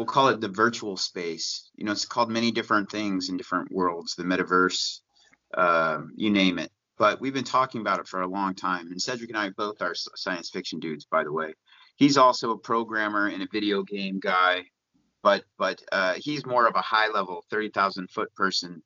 We'll 0.00 0.06
call 0.06 0.28
it 0.28 0.40
the 0.40 0.48
virtual 0.48 0.96
space. 0.96 1.68
You 1.76 1.84
know, 1.84 1.92
it's 1.92 2.06
called 2.06 2.30
many 2.30 2.50
different 2.50 2.90
things 2.90 3.28
in 3.28 3.36
different 3.36 3.70
worlds, 3.70 4.14
the 4.14 4.22
metaverse, 4.22 5.00
uh, 5.52 5.98
you 6.16 6.30
name 6.30 6.58
it. 6.58 6.72
But 6.96 7.20
we've 7.20 7.34
been 7.34 7.44
talking 7.44 7.82
about 7.82 8.00
it 8.00 8.08
for 8.08 8.22
a 8.22 8.26
long 8.26 8.54
time. 8.54 8.86
And 8.86 8.98
Cedric 8.98 9.28
and 9.28 9.36
I 9.36 9.50
both 9.50 9.82
are 9.82 9.94
science 9.94 10.48
fiction 10.48 10.80
dudes, 10.80 11.04
by 11.04 11.22
the 11.22 11.30
way. 11.30 11.52
He's 11.96 12.16
also 12.16 12.52
a 12.52 12.58
programmer 12.58 13.26
and 13.26 13.42
a 13.42 13.48
video 13.52 13.82
game 13.82 14.20
guy, 14.20 14.62
but 15.22 15.44
but 15.58 15.82
uh, 15.92 16.14
he's 16.16 16.46
more 16.46 16.66
of 16.66 16.76
a 16.76 16.80
high 16.80 17.08
level, 17.08 17.44
thirty 17.50 17.68
thousand 17.68 18.08
foot 18.10 18.34
person 18.34 18.82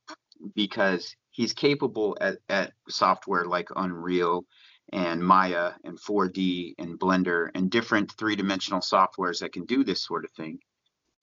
because 0.57 1.15
he's 1.31 1.53
capable 1.53 2.19
at, 2.21 2.39
at 2.49 2.73
software 2.89 3.45
like 3.45 3.69
Unreal 3.77 4.47
and 4.93 5.25
Maya 5.25 5.75
and 5.85 5.97
4D 5.97 6.75
and 6.79 6.99
Blender 6.99 7.51
and 7.55 7.71
different 7.71 8.11
three 8.19 8.35
dimensional 8.35 8.81
softwares 8.81 9.39
that 9.39 9.53
can 9.53 9.65
do 9.65 9.85
this 9.85 10.05
sort 10.05 10.25
of 10.25 10.33
thing. 10.33 10.59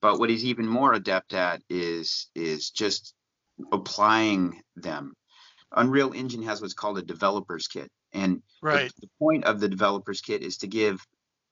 But 0.01 0.20
what 0.20 0.29
he's 0.29 0.46
even 0.46 0.67
more 0.67 0.93
adept 0.93 1.34
at 1.34 1.62
is 1.70 2.27
is 2.36 2.72
just 2.72 3.13
applying 3.72 4.62
them. 4.75 5.13
Unreal 5.74 6.13
Engine 6.13 6.43
has 6.43 6.62
what's 6.62 6.74
called 6.74 6.98
a 6.98 7.03
developer's 7.03 7.67
kit, 7.67 7.89
and 8.13 8.41
right. 8.62 8.91
the, 8.96 9.01
the 9.01 9.10
point 9.20 9.46
of 9.46 9.60
the 9.60 9.70
developer's 9.70 10.22
kit 10.22 10.41
is 10.41 10.58
to 10.58 10.67
give 10.67 11.00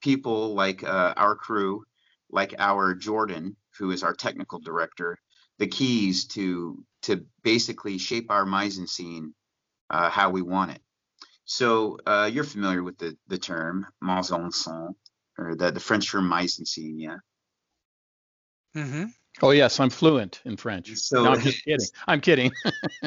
people 0.02 0.56
like 0.56 0.84
uh, 0.84 1.14
our 1.16 1.36
crew, 1.36 1.84
like 2.30 2.56
our 2.58 2.96
Jordan, 2.96 3.56
who 3.78 3.92
is 3.92 4.04
our 4.04 4.14
technical 4.14 4.60
director, 4.60 5.18
the 5.58 5.68
keys 5.68 6.26
to 6.28 6.84
to 7.04 7.26
basically 7.44 7.98
shape 7.98 8.32
our 8.32 8.46
mise 8.46 8.80
en 8.80 8.88
scene 8.88 9.34
uh, 9.90 10.10
how 10.10 10.30
we 10.30 10.42
want 10.42 10.72
it. 10.72 10.82
So 11.46 11.98
uh, 12.06 12.30
you're 12.32 12.44
familiar 12.44 12.84
with 12.84 12.98
the 12.98 13.16
the 13.28 13.38
term 13.38 13.86
mise 14.02 14.32
en 14.32 14.52
scène, 14.52 14.96
or 15.38 15.56
the 15.56 15.72
the 15.72 15.80
French 15.80 16.12
term 16.12 16.28
mise 16.28 16.60
en 16.60 16.66
scene, 16.66 17.00
yeah. 17.00 17.18
Mm-hmm. 18.76 19.06
Oh 19.42 19.52
yes, 19.52 19.80
I'm 19.80 19.90
fluent 19.90 20.42
in 20.46 20.58
French. 20.58 20.96
So 20.96 21.24
no, 21.24 21.32
I'm 21.32 21.42
just 21.42 21.64
kidding. 21.64 21.86
I'm 22.08 22.22
kidding. 22.22 22.52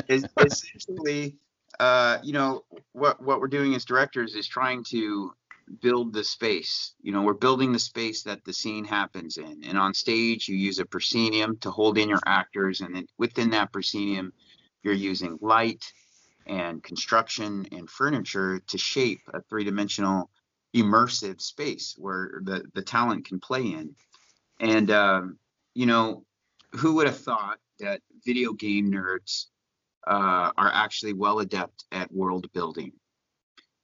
essentially, 0.08 1.36
uh, 1.78 2.18
you 2.22 2.32
know, 2.32 2.64
what 2.92 3.22
what 3.22 3.40
we're 3.40 3.48
doing 3.48 3.74
as 3.74 3.84
directors 3.84 4.34
is 4.34 4.46
trying 4.46 4.84
to 4.84 5.32
build 5.80 6.12
the 6.12 6.24
space. 6.24 6.94
You 7.02 7.12
know, 7.12 7.22
we're 7.22 7.34
building 7.34 7.72
the 7.72 7.78
space 7.78 8.22
that 8.24 8.44
the 8.44 8.52
scene 8.52 8.84
happens 8.84 9.36
in. 9.36 9.62
And 9.64 9.78
on 9.78 9.94
stage, 9.94 10.48
you 10.48 10.56
use 10.56 10.78
a 10.78 10.84
proscenium 10.84 11.56
to 11.58 11.70
hold 11.70 11.98
in 11.98 12.08
your 12.08 12.20
actors, 12.26 12.80
and 12.80 12.94
then 12.94 13.06
within 13.18 13.50
that 13.50 13.72
proscenium, 13.72 14.32
you're 14.82 14.94
using 14.94 15.38
light 15.40 15.84
and 16.46 16.82
construction 16.82 17.66
and 17.72 17.88
furniture 17.88 18.60
to 18.66 18.78
shape 18.78 19.20
a 19.32 19.40
three-dimensional 19.42 20.28
immersive 20.74 21.40
space 21.40 21.94
where 21.98 22.40
the 22.44 22.64
the 22.74 22.82
talent 22.82 23.26
can 23.26 23.38
play 23.38 23.62
in. 23.62 23.94
And 24.58 24.90
um, 24.90 25.38
you 25.74 25.86
know, 25.86 26.24
who 26.72 26.94
would 26.94 27.06
have 27.06 27.18
thought 27.18 27.58
that 27.80 28.00
video 28.24 28.52
game 28.52 28.90
nerds 28.90 29.46
uh, 30.06 30.50
are 30.56 30.70
actually 30.72 31.12
well 31.12 31.40
adept 31.40 31.84
at 31.92 32.12
world 32.12 32.50
building? 32.52 32.92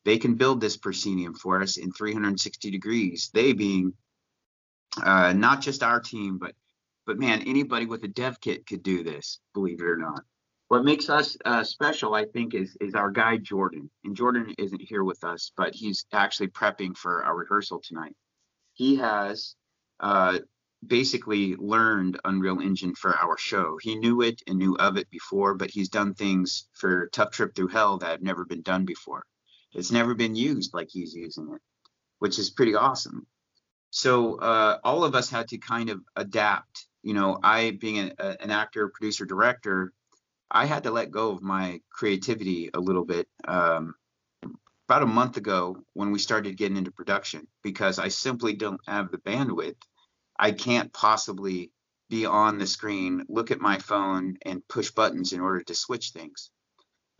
They 0.04 0.18
can 0.18 0.35
build 0.35 0.61
this 0.61 0.76
proscenium 0.76 1.35
for 1.35 1.61
us 1.61 1.76
in 1.76 1.92
360 1.92 2.71
degrees. 2.71 3.30
They 3.35 3.52
being 3.52 3.92
uh, 5.02 5.33
not 5.33 5.61
just 5.61 5.83
our 5.83 6.00
team, 6.00 6.38
but 6.38 6.54
but 7.07 7.18
man, 7.18 7.42
anybody 7.47 7.87
with 7.87 8.04
a 8.04 8.09
dev 8.09 8.38
kit 8.38 8.66
could 8.66 8.83
do 8.83 9.02
this. 9.02 9.40
Believe 9.54 9.80
it 9.80 9.87
or 9.87 9.97
not. 9.97 10.25
What 10.68 10.85
makes 10.85 11.09
us 11.09 11.38
uh, 11.47 11.64
special, 11.64 12.14
I 12.14 12.26
think, 12.26 12.54
is 12.54 12.76
is 12.80 12.95
our 12.95 13.11
guy 13.11 13.38
Jordan. 13.38 13.90
And 14.04 14.14
Jordan 14.14 14.54
isn't 14.59 14.83
here 14.83 15.04
with 15.04 15.25
us, 15.25 15.50
but 15.57 15.75
he's 15.75 16.04
actually 16.12 16.49
prepping 16.49 16.97
for 16.97 17.25
our 17.25 17.35
rehearsal 17.35 17.80
tonight. 17.80 18.14
He 18.75 18.97
has 18.97 19.57
uh, 20.00 20.40
basically 20.87 21.56
learned 21.56 22.20
Unreal 22.25 22.61
Engine 22.61 22.94
for 22.94 23.16
our 23.16 23.37
show. 23.37 23.78
He 23.80 23.97
knew 23.97 24.23
it 24.23 24.42
and 24.47 24.58
knew 24.58 24.76
of 24.76 24.97
it 24.97 25.11
before, 25.11 25.54
but 25.54 25.70
he's 25.70 25.88
done 25.88 26.14
things 26.14 26.66
for 26.73 27.08
Tough 27.08 27.32
Trip 27.32 27.54
Through 27.54 27.68
Hell 27.68 27.99
that 27.99 28.11
have 28.11 28.23
never 28.23 28.44
been 28.44 28.62
done 28.62 28.85
before. 28.85 29.25
It's 29.73 29.90
never 29.90 30.14
been 30.14 30.37
used 30.37 30.75
like 30.75 30.88
he's 30.90 31.14
using 31.14 31.50
it, 31.54 31.61
which 32.20 32.38
is 32.38 32.50
pretty 32.50 32.75
awesome. 32.75 33.26
So 33.90 34.37
uh, 34.37 34.78
all 34.85 35.04
of 35.04 35.14
us 35.14 35.30
had 35.30 35.49
to 35.49 35.58
kind 35.58 35.90
of 35.90 36.00
adapt. 36.16 36.87
You 37.02 37.14
know, 37.14 37.38
I 37.42 37.73
being 37.73 37.99
a, 37.99 38.12
a, 38.18 38.42
an 38.42 38.50
actor, 38.50 38.88
producer, 38.88 39.25
director, 39.25 39.92
I 40.50 40.66
had 40.66 40.85
to 40.85 40.90
let 40.90 41.11
go 41.11 41.32
of 41.32 41.42
my 41.42 41.80
creativity 41.90 42.70
a 42.73 42.80
little 42.80 43.04
bit. 43.04 43.28
Um, 43.47 43.94
about 44.88 45.02
a 45.02 45.06
month 45.06 45.37
ago, 45.37 45.76
when 45.92 46.12
we 46.12 46.18
started 46.18 46.56
getting 46.56 46.78
into 46.78 46.90
production, 46.90 47.47
because 47.62 47.99
I 47.99 48.08
simply 48.08 48.54
don't 48.54 48.80
have 48.87 49.11
the 49.11 49.18
bandwidth 49.18 49.76
I 50.38 50.52
can't 50.52 50.92
possibly 50.92 51.73
be 52.09 52.25
on 52.26 52.59
the 52.59 52.66
screen, 52.66 53.25
look 53.28 53.50
at 53.50 53.61
my 53.61 53.78
phone, 53.78 54.38
and 54.45 54.66
push 54.68 54.90
buttons 54.90 55.33
in 55.33 55.40
order 55.40 55.62
to 55.62 55.75
switch 55.75 56.11
things. 56.11 56.50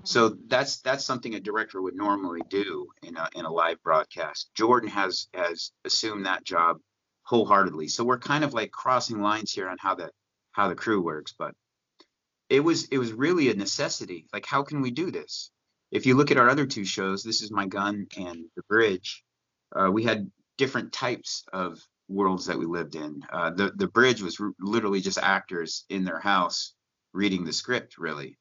So 0.05 0.37
that's 0.47 0.81
that's 0.81 1.05
something 1.05 1.35
a 1.35 1.41
director 1.41 1.83
would 1.83 1.97
normally 1.97 2.41
do 2.49 2.87
in 3.03 3.17
a 3.17 3.29
in 3.35 3.45
a 3.45 3.53
live 3.53 3.83
broadcast. 3.83 4.51
Jordan 4.55 4.89
has 4.91 5.29
has 5.35 5.73
assumed 5.85 6.27
that 6.27 6.45
job 6.45 6.79
wholeheartedly. 7.25 7.89
So 7.89 8.05
we're 8.05 8.19
kind 8.19 8.45
of 8.45 8.55
like 8.55 8.71
crossing 8.71 9.21
lines 9.21 9.53
here 9.53 9.69
on 9.69 9.77
how 9.81 9.97
the 9.97 10.11
how 10.53 10.69
the 10.69 10.77
crew 10.77 11.03
works, 11.03 11.35
but 11.37 11.53
it 12.49 12.61
was 12.61 12.87
it 12.87 12.99
was 12.99 13.13
really 13.13 13.51
a 13.51 13.55
necessity. 13.55 14.27
Like 14.33 14.47
how 14.47 14.63
can 14.63 14.81
we 14.81 14.93
do 14.93 15.11
this? 15.11 15.51
If 15.91 16.07
you 16.07 16.15
look 16.17 16.31
at 16.31 16.39
our 16.39 16.49
other 16.49 16.67
two 16.67 16.85
shows, 16.85 17.23
this 17.25 17.43
is 17.43 17.51
my 17.51 17.67
gun 17.67 18.07
and 18.17 18.45
the 18.57 18.63
bridge. 18.69 19.25
Uh, 19.75 19.91
we 19.91 20.05
had 20.05 20.31
different 20.59 20.93
types 20.93 21.45
of 21.53 21.81
worlds 22.09 22.47
that 22.47 22.59
we 22.59 22.67
lived 22.67 22.95
in. 22.95 23.23
Uh, 23.33 23.51
the 23.51 23.73
the 23.77 23.89
bridge 23.89 24.23
was 24.23 24.41
r- 24.41 24.53
literally 24.61 25.01
just 25.01 25.19
actors 25.19 25.85
in 25.89 26.05
their 26.05 26.21
house 26.21 26.75
reading 27.13 27.45
the 27.45 27.53
script. 27.53 27.99
Really, 27.99 28.39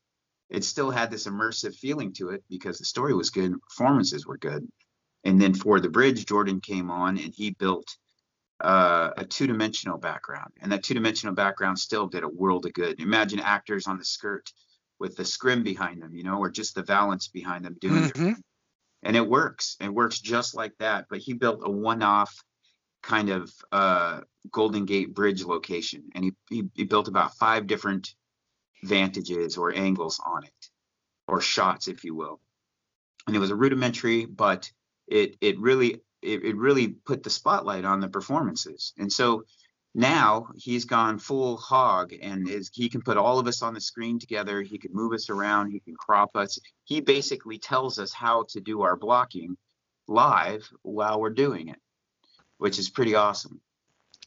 it 0.50 0.64
still 0.64 0.92
had 0.92 1.12
this 1.12 1.28
immersive 1.28 1.76
feeling 1.76 2.14
to 2.14 2.30
it 2.30 2.44
because 2.50 2.78
the 2.78 2.86
story 2.86 3.14
was 3.14 3.30
good, 3.30 3.54
performances 3.62 4.26
were 4.26 4.38
good. 4.38 4.68
And 5.24 5.42
then 5.42 5.54
for 5.54 5.80
the 5.80 5.90
bridge, 5.90 6.26
Jordan 6.26 6.62
came 6.62 6.90
on 6.90 7.18
and 7.18 7.34
he 7.36 7.50
built 7.52 7.98
uh, 8.62 9.12
a 9.18 9.26
two-dimensional 9.26 9.98
background, 9.98 10.52
and 10.62 10.72
that 10.72 10.84
two-dimensional 10.84 11.36
background 11.36 11.78
still 11.78 12.08
did 12.08 12.24
a 12.24 12.30
world 12.30 12.66
of 12.66 12.74
good. 12.74 13.00
Imagine 13.00 13.40
actors 13.40 13.88
on 13.88 13.98
the 13.98 14.06
skirt 14.06 14.50
with 15.00 15.16
the 15.16 15.26
scrim 15.26 15.64
behind 15.64 16.02
them, 16.02 16.16
you 16.16 16.24
know, 16.24 16.40
or 16.40 16.50
just 16.50 16.76
the 16.76 16.84
valance 16.84 17.28
behind 17.28 17.66
them 17.66 17.78
doing 17.80 18.04
mm-hmm. 18.04 18.24
their 18.24 18.36
and 19.04 19.16
it 19.16 19.28
works. 19.28 19.78
It 19.80 19.94
works 19.94 20.20
just 20.20 20.56
like 20.56 20.74
that. 20.80 21.06
But 21.10 21.20
he 21.20 21.34
built 21.34 21.62
a 21.64 21.70
one-off 21.70 22.34
kind 23.08 23.30
of 23.30 23.54
uh, 23.72 24.20
Golden 24.52 24.86
Gate 24.86 25.16
Bridge 25.16 25.44
location, 25.46 26.04
and 26.14 26.26
he, 26.26 26.34
he 26.50 26.64
he 26.76 26.84
built 26.84 27.08
about 27.08 27.36
five 27.36 27.66
different 27.66 28.14
vantages 28.84 29.58
or 29.58 29.74
angles 29.74 30.20
on 30.24 30.44
it, 30.44 30.70
or 31.28 31.40
shots, 31.40 31.88
if 31.88 32.04
you 32.04 32.14
will. 32.14 32.40
And 33.26 33.36
it 33.36 33.40
was 33.40 33.50
a 33.50 33.56
rudimentary, 33.56 34.26
but 34.26 34.70
it 35.08 35.38
it 35.40 35.58
really 35.60 36.02
it, 36.22 36.44
it 36.44 36.58
really 36.58 36.90
put 36.90 37.24
the 37.24 37.30
spotlight 37.30 37.86
on 37.86 38.02
the 38.02 38.10
performances. 38.10 38.94
And 38.98 39.12
so 39.12 39.46
now 39.96 40.50
he's 40.58 40.84
gone 40.84 41.18
full 41.18 41.56
hog 41.58 42.14
and 42.22 42.50
is 42.50 42.70
he 42.74 42.90
can 42.90 43.02
put 43.02 43.18
all 43.18 43.40
of 43.40 43.48
us 43.48 43.62
on 43.62 43.74
the 43.74 43.82
screen 43.82 44.20
together 44.20 44.62
he 44.62 44.78
can 44.78 44.94
move 44.94 45.12
us 45.12 45.30
around 45.32 45.72
he 45.72 45.80
can 45.80 45.96
crop 45.96 46.36
us 46.36 46.60
he 46.84 47.02
basically 47.02 47.58
tells 47.58 47.98
us 47.98 48.14
how 48.14 48.46
to 48.48 48.60
do 48.60 48.84
our 48.84 48.96
blocking 48.96 49.58
live 50.08 50.70
while 50.84 51.20
we're 51.20 51.32
doing 51.32 51.70
it 51.70 51.80
which 52.58 52.80
is 52.80 52.90
pretty 52.90 53.16
awesome 53.16 53.60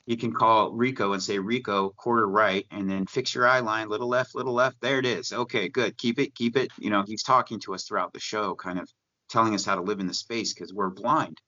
You 0.07 0.17
can 0.17 0.33
call 0.33 0.73
rico 0.73 1.13
and 1.13 1.23
say 1.23 1.39
rico 1.39 1.91
quarter 1.91 2.27
right 2.27 2.67
and 2.71 2.91
then 2.91 3.07
fix 3.07 3.35
your 3.35 3.47
eye 3.47 3.61
line 3.61 3.89
little 3.89 4.09
left 4.09 4.35
little 4.35 4.55
left 4.55 4.81
there 4.81 4.99
it 4.99 5.07
is 5.07 5.33
okay 5.33 5.69
good 5.69 5.97
keep 5.97 6.19
it 6.19 6.35
keep 6.35 6.57
it 6.57 6.71
you 6.79 6.91
know 6.91 7.05
he's 7.07 7.23
talking 7.23 7.61
to 7.61 7.75
us 7.75 7.85
throughout 7.85 8.13
the 8.13 8.21
show 8.21 8.55
kind 8.55 8.79
of 8.79 8.89
telling 9.29 9.55
us 9.55 9.65
how 9.65 9.77
to 9.77 9.83
live 9.83 10.01
in 10.01 10.07
the 10.07 10.15
space 10.15 10.53
because 10.53 10.73
we're 10.73 10.91
blind 10.91 11.39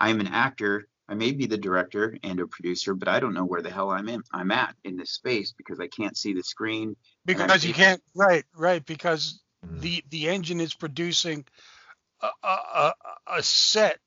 i'm 0.00 0.20
an 0.20 0.28
actor 0.28 0.86
I 1.12 1.14
may 1.14 1.32
be 1.32 1.44
the 1.44 1.58
director 1.58 2.16
and 2.22 2.40
a 2.40 2.46
producer, 2.46 2.94
but 2.94 3.06
I 3.06 3.20
don't 3.20 3.34
know 3.34 3.44
where 3.44 3.60
the 3.60 3.70
hell 3.70 3.90
I'm 3.90 4.08
in. 4.08 4.22
I'm 4.32 4.50
at 4.50 4.74
in 4.82 4.96
this 4.96 5.10
space 5.10 5.52
because 5.52 5.78
I 5.80 5.86
can't 5.88 6.16
see 6.16 6.32
the 6.32 6.42
screen. 6.42 6.96
Because 7.26 7.66
you 7.66 7.74
can't. 7.74 8.00
Right, 8.14 8.44
right. 8.56 8.82
Because 8.84 9.42
mm. 9.66 9.80
the 9.80 10.02
the 10.08 10.28
engine 10.28 10.58
is 10.58 10.72
producing 10.72 11.44
a, 12.22 12.28
a, 12.42 12.94
a 13.26 13.42
set 13.42 13.98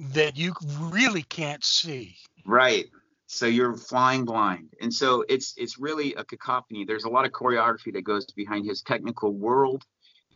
that 0.00 0.36
you 0.36 0.54
really 0.78 1.22
can't 1.22 1.64
see. 1.64 2.16
Right. 2.44 2.86
So 3.28 3.46
you're 3.46 3.76
flying 3.76 4.24
blind, 4.24 4.74
and 4.80 4.94
so 4.94 5.24
it's 5.28 5.54
it's 5.56 5.80
really 5.80 6.14
a 6.14 6.24
cacophony. 6.24 6.84
There's 6.84 7.04
a 7.04 7.08
lot 7.08 7.24
of 7.24 7.32
choreography 7.32 7.92
that 7.94 8.04
goes 8.04 8.24
behind 8.26 8.66
his 8.66 8.82
technical 8.82 9.32
world 9.34 9.84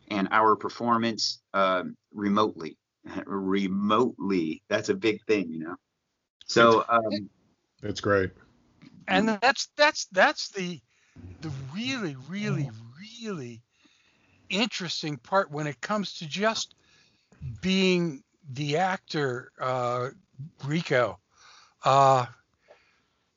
and 0.09 0.27
our 0.33 0.57
performance 0.57 1.41
um, 1.55 1.97
remotely. 2.13 2.77
remotely, 3.27 4.63
that's 4.69 4.89
a 4.89 4.95
big 4.95 5.25
thing, 5.27 5.53
you 5.53 5.61
know. 5.61 5.77
So 6.47 6.85
um, 6.89 7.31
it's 7.83 8.01
great. 8.01 8.31
And 9.07 9.29
that's 9.41 9.69
that's 9.77 10.07
that's 10.07 10.49
the 10.49 10.81
the 11.43 11.53
really 11.73 12.17
really 12.29 12.71
really 13.23 13.63
interesting 14.49 15.17
part 15.17 15.51
when 15.53 15.69
it 15.69 15.81
comes 15.81 16.15
to 16.15 16.27
just 16.27 16.75
being 17.63 18.23
the 18.53 18.77
actor 18.77 19.53
uh, 19.61 20.09
Rico. 20.65 21.19
Uh, 21.85 22.27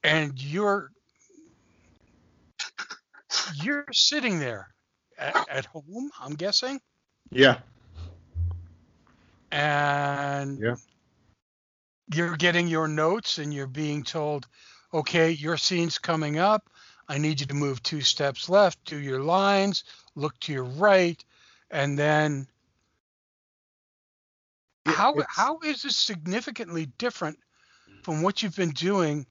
and 0.03 0.41
you're 0.41 0.91
you're 3.55 3.85
sitting 3.91 4.39
there 4.39 4.67
at, 5.17 5.35
at 5.49 5.65
home, 5.65 6.11
I'm 6.21 6.33
guessing. 6.33 6.79
Yeah. 7.31 7.59
And 9.51 10.59
yeah 10.59 10.75
you're 12.13 12.35
getting 12.35 12.67
your 12.67 12.87
notes 12.87 13.37
and 13.37 13.53
you're 13.53 13.67
being 13.67 14.03
told, 14.03 14.47
okay, 14.93 15.31
your 15.31 15.57
scene's 15.57 15.97
coming 15.97 16.37
up. 16.37 16.69
I 17.07 17.17
need 17.17 17.39
you 17.39 17.47
to 17.47 17.53
move 17.53 17.83
two 17.83 18.01
steps 18.01 18.49
left, 18.49 18.83
do 18.85 18.97
your 18.97 19.21
lines, 19.21 19.83
look 20.15 20.39
to 20.41 20.53
your 20.53 20.63
right, 20.63 21.23
and 21.69 21.97
then 21.97 22.47
how 24.85 25.15
how 25.27 25.59
is 25.59 25.83
this 25.83 25.97
significantly 25.97 26.87
different 26.97 27.37
from 28.03 28.21
what 28.21 28.43
you've 28.43 28.55
been 28.55 28.71
doing 28.71 29.25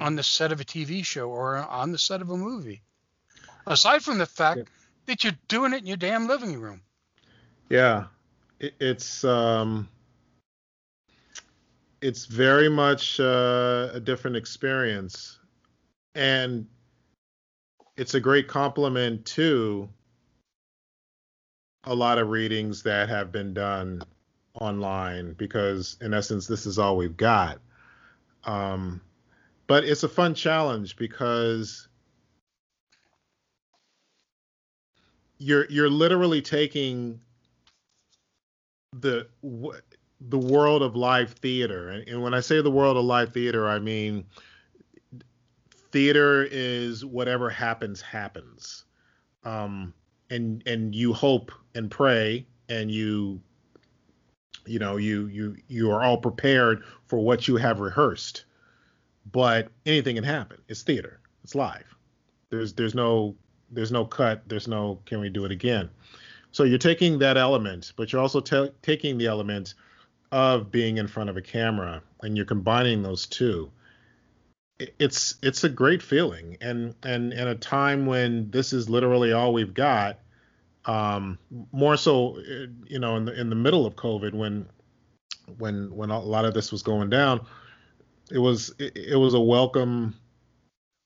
on 0.00 0.16
the 0.16 0.22
set 0.22 0.52
of 0.52 0.60
a 0.60 0.64
TV 0.64 1.04
show 1.04 1.28
or 1.28 1.56
on 1.56 1.92
the 1.92 1.98
set 1.98 2.22
of 2.22 2.30
a 2.30 2.36
movie? 2.36 2.82
Aside 3.66 4.02
from 4.02 4.18
the 4.18 4.26
fact 4.26 4.58
yeah. 4.58 4.64
that 5.06 5.24
you're 5.24 5.38
doing 5.48 5.74
it 5.74 5.80
in 5.80 5.86
your 5.86 5.96
damn 5.96 6.26
living 6.26 6.58
room. 6.58 6.80
Yeah, 7.68 8.04
it, 8.60 8.74
it's 8.80 9.24
um 9.24 9.88
it's 12.00 12.26
very 12.26 12.68
much 12.68 13.18
uh, 13.20 13.90
a 13.92 14.00
different 14.00 14.36
experience, 14.36 15.38
and 16.14 16.66
it's 17.96 18.14
a 18.14 18.20
great 18.20 18.48
compliment 18.48 19.24
to 19.26 19.88
a 21.84 21.94
lot 21.94 22.18
of 22.18 22.28
readings 22.28 22.82
that 22.82 23.08
have 23.08 23.32
been 23.32 23.52
done 23.52 24.02
online 24.60 25.34
because 25.34 25.96
in 26.00 26.12
essence 26.12 26.46
this 26.46 26.66
is 26.66 26.78
all 26.78 26.96
we've 26.96 27.16
got 27.16 27.58
um, 28.44 29.00
but 29.66 29.84
it's 29.84 30.02
a 30.02 30.08
fun 30.08 30.34
challenge 30.34 30.96
because 30.96 31.88
you're 35.38 35.66
you're 35.70 35.90
literally 35.90 36.42
taking 36.42 37.20
the 38.92 39.28
the 40.20 40.38
world 40.38 40.82
of 40.82 40.96
live 40.96 41.32
theater. 41.32 41.90
And, 41.90 42.08
and 42.08 42.22
when 42.22 42.34
I 42.34 42.40
say 42.40 42.60
the 42.60 42.70
world 42.70 42.96
of 42.96 43.04
live 43.04 43.32
theater, 43.32 43.68
I 43.68 43.78
mean 43.78 44.24
theater 45.92 46.46
is 46.50 47.04
whatever 47.04 47.48
happens 47.48 48.00
happens. 48.00 48.84
Um, 49.44 49.94
and 50.30 50.62
and 50.66 50.94
you 50.94 51.12
hope 51.12 51.52
and 51.74 51.90
pray 51.90 52.46
and 52.68 52.90
you 52.90 53.40
you 54.68 54.78
know 54.78 54.96
you 54.96 55.26
you 55.26 55.56
you 55.68 55.90
are 55.90 56.02
all 56.02 56.18
prepared 56.18 56.84
for 57.06 57.18
what 57.18 57.48
you 57.48 57.56
have 57.56 57.80
rehearsed. 57.80 58.44
But 59.30 59.68
anything 59.84 60.14
can 60.16 60.24
happen. 60.24 60.58
It's 60.68 60.82
theater. 60.82 61.20
It's 61.44 61.54
live. 61.54 61.94
There's 62.50 62.72
there's 62.74 62.94
no 62.94 63.36
there's 63.70 63.92
no 63.92 64.04
cut. 64.04 64.48
There's 64.48 64.68
no 64.68 65.00
can 65.04 65.20
we 65.20 65.28
do 65.28 65.44
it 65.44 65.52
again? 65.52 65.90
So 66.50 66.64
you're 66.64 66.78
taking 66.78 67.18
that 67.18 67.36
element 67.36 67.92
but 67.96 68.12
you're 68.12 68.22
also 68.22 68.40
taking 68.40 69.18
the 69.18 69.26
element 69.26 69.74
of 70.32 70.70
being 70.70 70.98
in 70.98 71.06
front 71.08 71.30
of 71.30 71.36
a 71.36 71.42
camera 71.42 72.02
and 72.22 72.36
you're 72.36 72.46
combining 72.46 73.02
those 73.02 73.26
two. 73.26 73.70
It's 74.78 75.36
it's 75.42 75.64
a 75.64 75.68
great 75.68 76.02
feeling. 76.02 76.56
And 76.60 76.94
and 77.02 77.32
in 77.32 77.48
a 77.48 77.54
time 77.54 78.06
when 78.06 78.50
this 78.50 78.72
is 78.72 78.88
literally 78.88 79.32
all 79.32 79.52
we've 79.52 79.74
got 79.74 80.18
um 80.88 81.38
more 81.70 81.96
so 81.96 82.38
you 82.86 82.98
know 82.98 83.16
in 83.16 83.24
the 83.24 83.40
in 83.40 83.50
the 83.50 83.56
middle 83.56 83.86
of 83.86 83.94
covid 83.94 84.34
when 84.34 84.66
when 85.58 85.94
when 85.94 86.10
a 86.10 86.18
lot 86.18 86.44
of 86.44 86.54
this 86.54 86.72
was 86.72 86.82
going 86.82 87.10
down 87.10 87.40
it 88.30 88.38
was 88.38 88.74
it, 88.78 88.96
it 88.96 89.16
was 89.16 89.34
a 89.34 89.40
welcome 89.40 90.14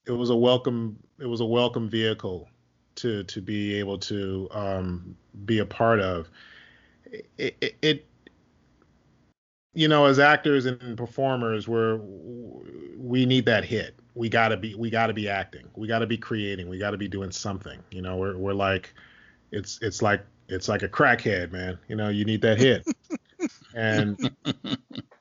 it 0.06 0.12
was 0.12 0.30
a 0.30 0.36
welcome 0.36 0.98
it 1.20 1.26
was 1.26 1.40
a 1.40 1.44
welcome 1.44 1.88
vehicle 1.88 2.48
to 2.94 3.24
to 3.24 3.40
be 3.40 3.74
able 3.74 3.98
to 3.98 4.48
um 4.52 5.16
be 5.44 5.58
a 5.58 5.66
part 5.66 6.00
of 6.00 6.30
it, 7.38 7.56
it, 7.60 7.76
it 7.82 8.06
you 9.74 9.88
know, 9.88 10.04
as 10.04 10.18
actors 10.18 10.66
and 10.66 10.96
performers, 10.96 11.66
we're 11.66 11.96
we 12.96 13.24
need 13.24 13.46
that 13.46 13.64
hit. 13.64 13.94
We 14.14 14.28
gotta 14.28 14.56
be 14.56 14.74
we 14.74 14.90
gotta 14.90 15.14
be 15.14 15.28
acting. 15.28 15.66
We 15.74 15.88
gotta 15.88 16.06
be 16.06 16.18
creating. 16.18 16.68
We 16.68 16.78
gotta 16.78 16.98
be 16.98 17.08
doing 17.08 17.30
something. 17.30 17.80
You 17.90 18.02
know, 18.02 18.16
we're 18.16 18.36
we're 18.36 18.52
like 18.52 18.92
it's 19.52 19.78
it's 19.82 20.02
like 20.02 20.24
it's 20.48 20.68
like 20.68 20.82
a 20.82 20.88
crackhead, 20.88 21.52
man. 21.52 21.78
You 21.88 21.96
know, 21.96 22.08
you 22.08 22.24
need 22.24 22.42
that 22.42 22.58
hit. 22.58 22.86
and 23.74 24.34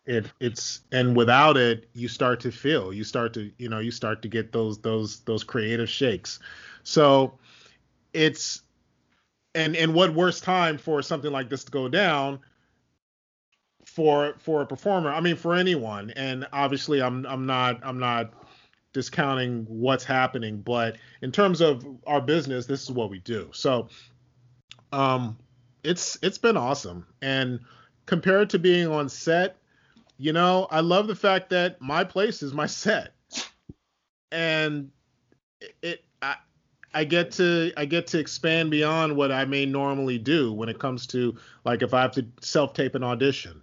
it 0.06 0.32
it's 0.39 0.82
and 0.91 1.15
without 1.15 1.58
it, 1.58 1.89
you 1.94 2.08
start 2.08 2.39
to 2.41 2.52
feel. 2.52 2.91
You 2.91 3.04
start 3.04 3.34
to 3.36 3.52
you 3.58 3.70
know 3.70 3.80
you 3.80 3.91
start 3.91 4.22
to 4.24 4.28
get 4.28 4.52
those 4.52 4.80
those 4.80 5.20
those 5.22 5.44
creative 5.44 5.89
shakes. 5.89 6.39
So 6.84 7.38
it's 8.13 8.63
and 9.54 9.76
and 9.76 9.94
what 9.94 10.13
worse 10.13 10.41
time 10.41 10.78
for 10.78 11.02
something 11.02 11.32
like 11.32 11.50
this 11.50 11.63
to 11.65 11.72
go 11.72 11.88
down 11.88 12.39
for 13.86 14.36
for 14.39 14.62
a 14.62 14.65
performer. 14.65 15.12
I 15.12 15.20
mean, 15.20 15.36
for 15.36 15.56
anyone. 15.56 16.12
And 16.15 16.48
obviously, 16.54 17.02
I'm 17.02 17.26
I'm 17.26 17.46
not 17.46 17.80
I'm 17.84 18.00
not 18.00 18.34
discounting 18.94 19.65
what's 19.70 20.04
happening, 20.04 20.62
but 20.62 20.98
in 21.22 21.32
terms 21.32 21.62
of 21.62 21.86
our 22.06 22.22
business, 22.22 22.65
this 22.65 22.84
is 22.84 22.91
what 22.91 23.10
we 23.10 23.20
do. 23.20 23.50
So, 23.54 23.88
um, 24.91 25.38
it's 25.84 26.17
it's 26.21 26.38
been 26.38 26.58
awesome. 26.58 27.06
And 27.21 27.60
compared 28.06 28.49
to 28.51 28.60
being 28.60 28.88
on 28.88 29.10
set, 29.10 29.58
you 30.17 30.34
know, 30.34 30.67
I 30.69 30.82
love 30.82 31.08
the 31.08 31.15
fact 31.15 31.49
that 31.49 31.82
my 31.82 32.04
place 32.04 32.43
is 32.43 32.54
my 32.54 32.65
set, 32.67 33.13
and 34.32 34.91
it. 35.82 36.04
I, 36.21 36.36
I 36.93 37.06
get 37.06 37.32
to 37.34 37.71
I 37.77 37.86
get 37.86 38.08
to 38.08 38.19
expand 38.19 38.69
beyond 38.69 39.15
what 39.15 39.32
I 39.32 39.45
may 39.45 39.65
normally 39.65 40.17
do 40.17 40.51
when 40.51 40.67
it 40.67 40.77
comes 40.77 41.08
to 41.08 41.38
like 41.63 41.82
if 41.84 41.93
I 41.93 42.01
have 42.01 42.12
to 42.13 42.27
self 42.41 42.73
tape 42.73 42.95
an 42.95 43.04
audition 43.04 43.62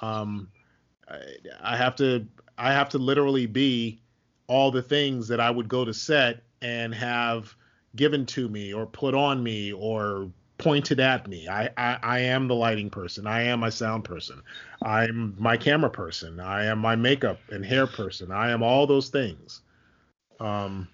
um, 0.00 0.48
I, 1.08 1.20
I 1.62 1.76
have 1.76 1.96
to 1.96 2.26
I 2.58 2.72
have 2.72 2.88
to 2.90 2.98
literally 2.98 3.46
be 3.46 4.00
all 4.46 4.70
the 4.70 4.82
things 4.82 5.28
that 5.28 5.40
I 5.40 5.50
would 5.50 5.68
go 5.68 5.84
to 5.84 5.92
set 5.92 6.42
and 6.62 6.94
have 6.94 7.54
given 7.94 8.26
to 8.26 8.48
me 8.48 8.72
or 8.72 8.86
put 8.86 9.14
on 9.14 9.42
me 9.42 9.72
or 9.72 10.30
pointed 10.58 11.00
at 11.00 11.26
me. 11.28 11.48
I, 11.48 11.66
I 11.76 11.98
I 12.02 12.18
am 12.20 12.48
the 12.48 12.54
lighting 12.54 12.90
person. 12.90 13.26
I 13.26 13.42
am 13.42 13.60
my 13.60 13.70
sound 13.70 14.04
person. 14.04 14.42
I'm 14.82 15.34
my 15.38 15.56
camera 15.56 15.90
person. 15.90 16.40
I 16.40 16.66
am 16.66 16.78
my 16.78 16.96
makeup 16.96 17.40
and 17.50 17.64
hair 17.64 17.86
person. 17.86 18.32
I 18.32 18.50
am 18.50 18.62
all 18.62 18.86
those 18.86 19.08
things. 19.10 19.62
Um, 20.40 20.88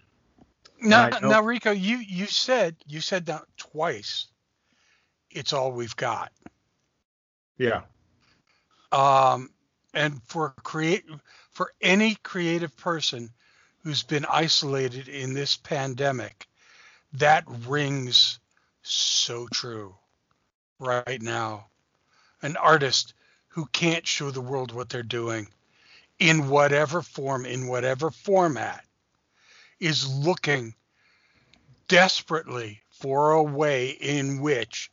Now, 0.81 1.11
now, 1.23 1.43
Rico, 1.43 1.71
you 1.73 1.99
you 1.99 2.27
said 2.27 2.77
you 2.87 3.01
said 3.01 3.27
that 3.27 3.45
twice. 3.57 4.29
It's 5.31 5.53
all 5.53 5.73
we've 5.73 5.97
got. 5.97 6.33
yeah. 7.59 7.83
Um, 8.93 9.51
and 9.95 10.21
for 10.27 10.55
create 10.65 11.05
for 11.51 11.73
any 11.81 12.17
creative 12.17 12.77
person 12.77 13.31
who's 13.85 14.03
been 14.03 14.27
isolated 14.29 15.09
in 15.09 15.35
this 15.35 15.57
pandemic, 15.57 16.47
that 17.15 17.45
rings 17.69 18.41
so 18.83 19.47
true 19.49 19.95
right 20.79 21.21
now. 21.23 21.69
An 22.43 22.57
artist 22.57 23.15
who 23.49 23.67
can't 23.67 24.07
show 24.07 24.31
the 24.31 24.41
world 24.41 24.73
what 24.73 24.89
they're 24.89 25.03
doing 25.03 25.49
in 26.19 26.49
whatever 26.49 27.03
form, 27.03 27.45
in 27.47 27.67
whatever 27.69 28.11
format, 28.11 28.85
is 29.81 30.09
looking 30.09 30.75
desperately 31.89 32.81
for 32.91 33.33
a 33.33 33.43
way 33.43 33.91
in 33.91 34.41
which 34.41 34.91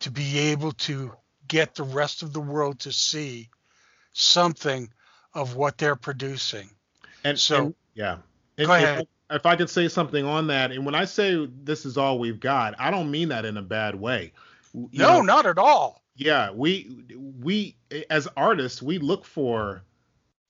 to 0.00 0.10
be 0.10 0.38
able 0.38 0.72
to 0.72 1.12
get 1.48 1.74
the 1.74 1.82
rest 1.82 2.22
of 2.22 2.32
the 2.32 2.40
world 2.40 2.80
to 2.80 2.92
see 2.92 3.48
something 4.12 4.90
of 5.34 5.54
what 5.56 5.78
they're 5.78 5.96
producing. 5.96 6.70
And 7.22 7.38
So- 7.38 7.66
and- 7.66 7.74
yeah. 7.94 8.18
And 8.56 8.66
Go 8.66 8.74
if- 8.74 8.82
ahead. 8.82 9.08
If, 9.30 9.46
I 9.46 9.56
could 9.56 9.70
say 9.70 9.88
something 9.88 10.24
on 10.24 10.46
that, 10.48 10.70
and 10.72 10.84
when 10.84 10.94
I 10.94 11.04
say 11.06 11.48
this 11.64 11.86
is 11.86 11.96
all 11.96 12.18
we've 12.18 12.40
got, 12.40 12.74
I 12.78 12.90
don't 12.90 13.10
mean 13.10 13.28
that 13.30 13.44
in 13.44 13.56
a 13.56 13.62
bad 13.62 13.94
way. 13.94 14.32
You 14.74 14.88
no, 14.92 15.14
know, 15.14 15.20
not 15.22 15.46
at 15.46 15.58
all. 15.58 16.02
yeah 16.16 16.50
we 16.50 17.04
we 17.40 17.76
as 18.10 18.28
artists 18.36 18.82
we 18.82 18.98
look 18.98 19.24
for 19.24 19.82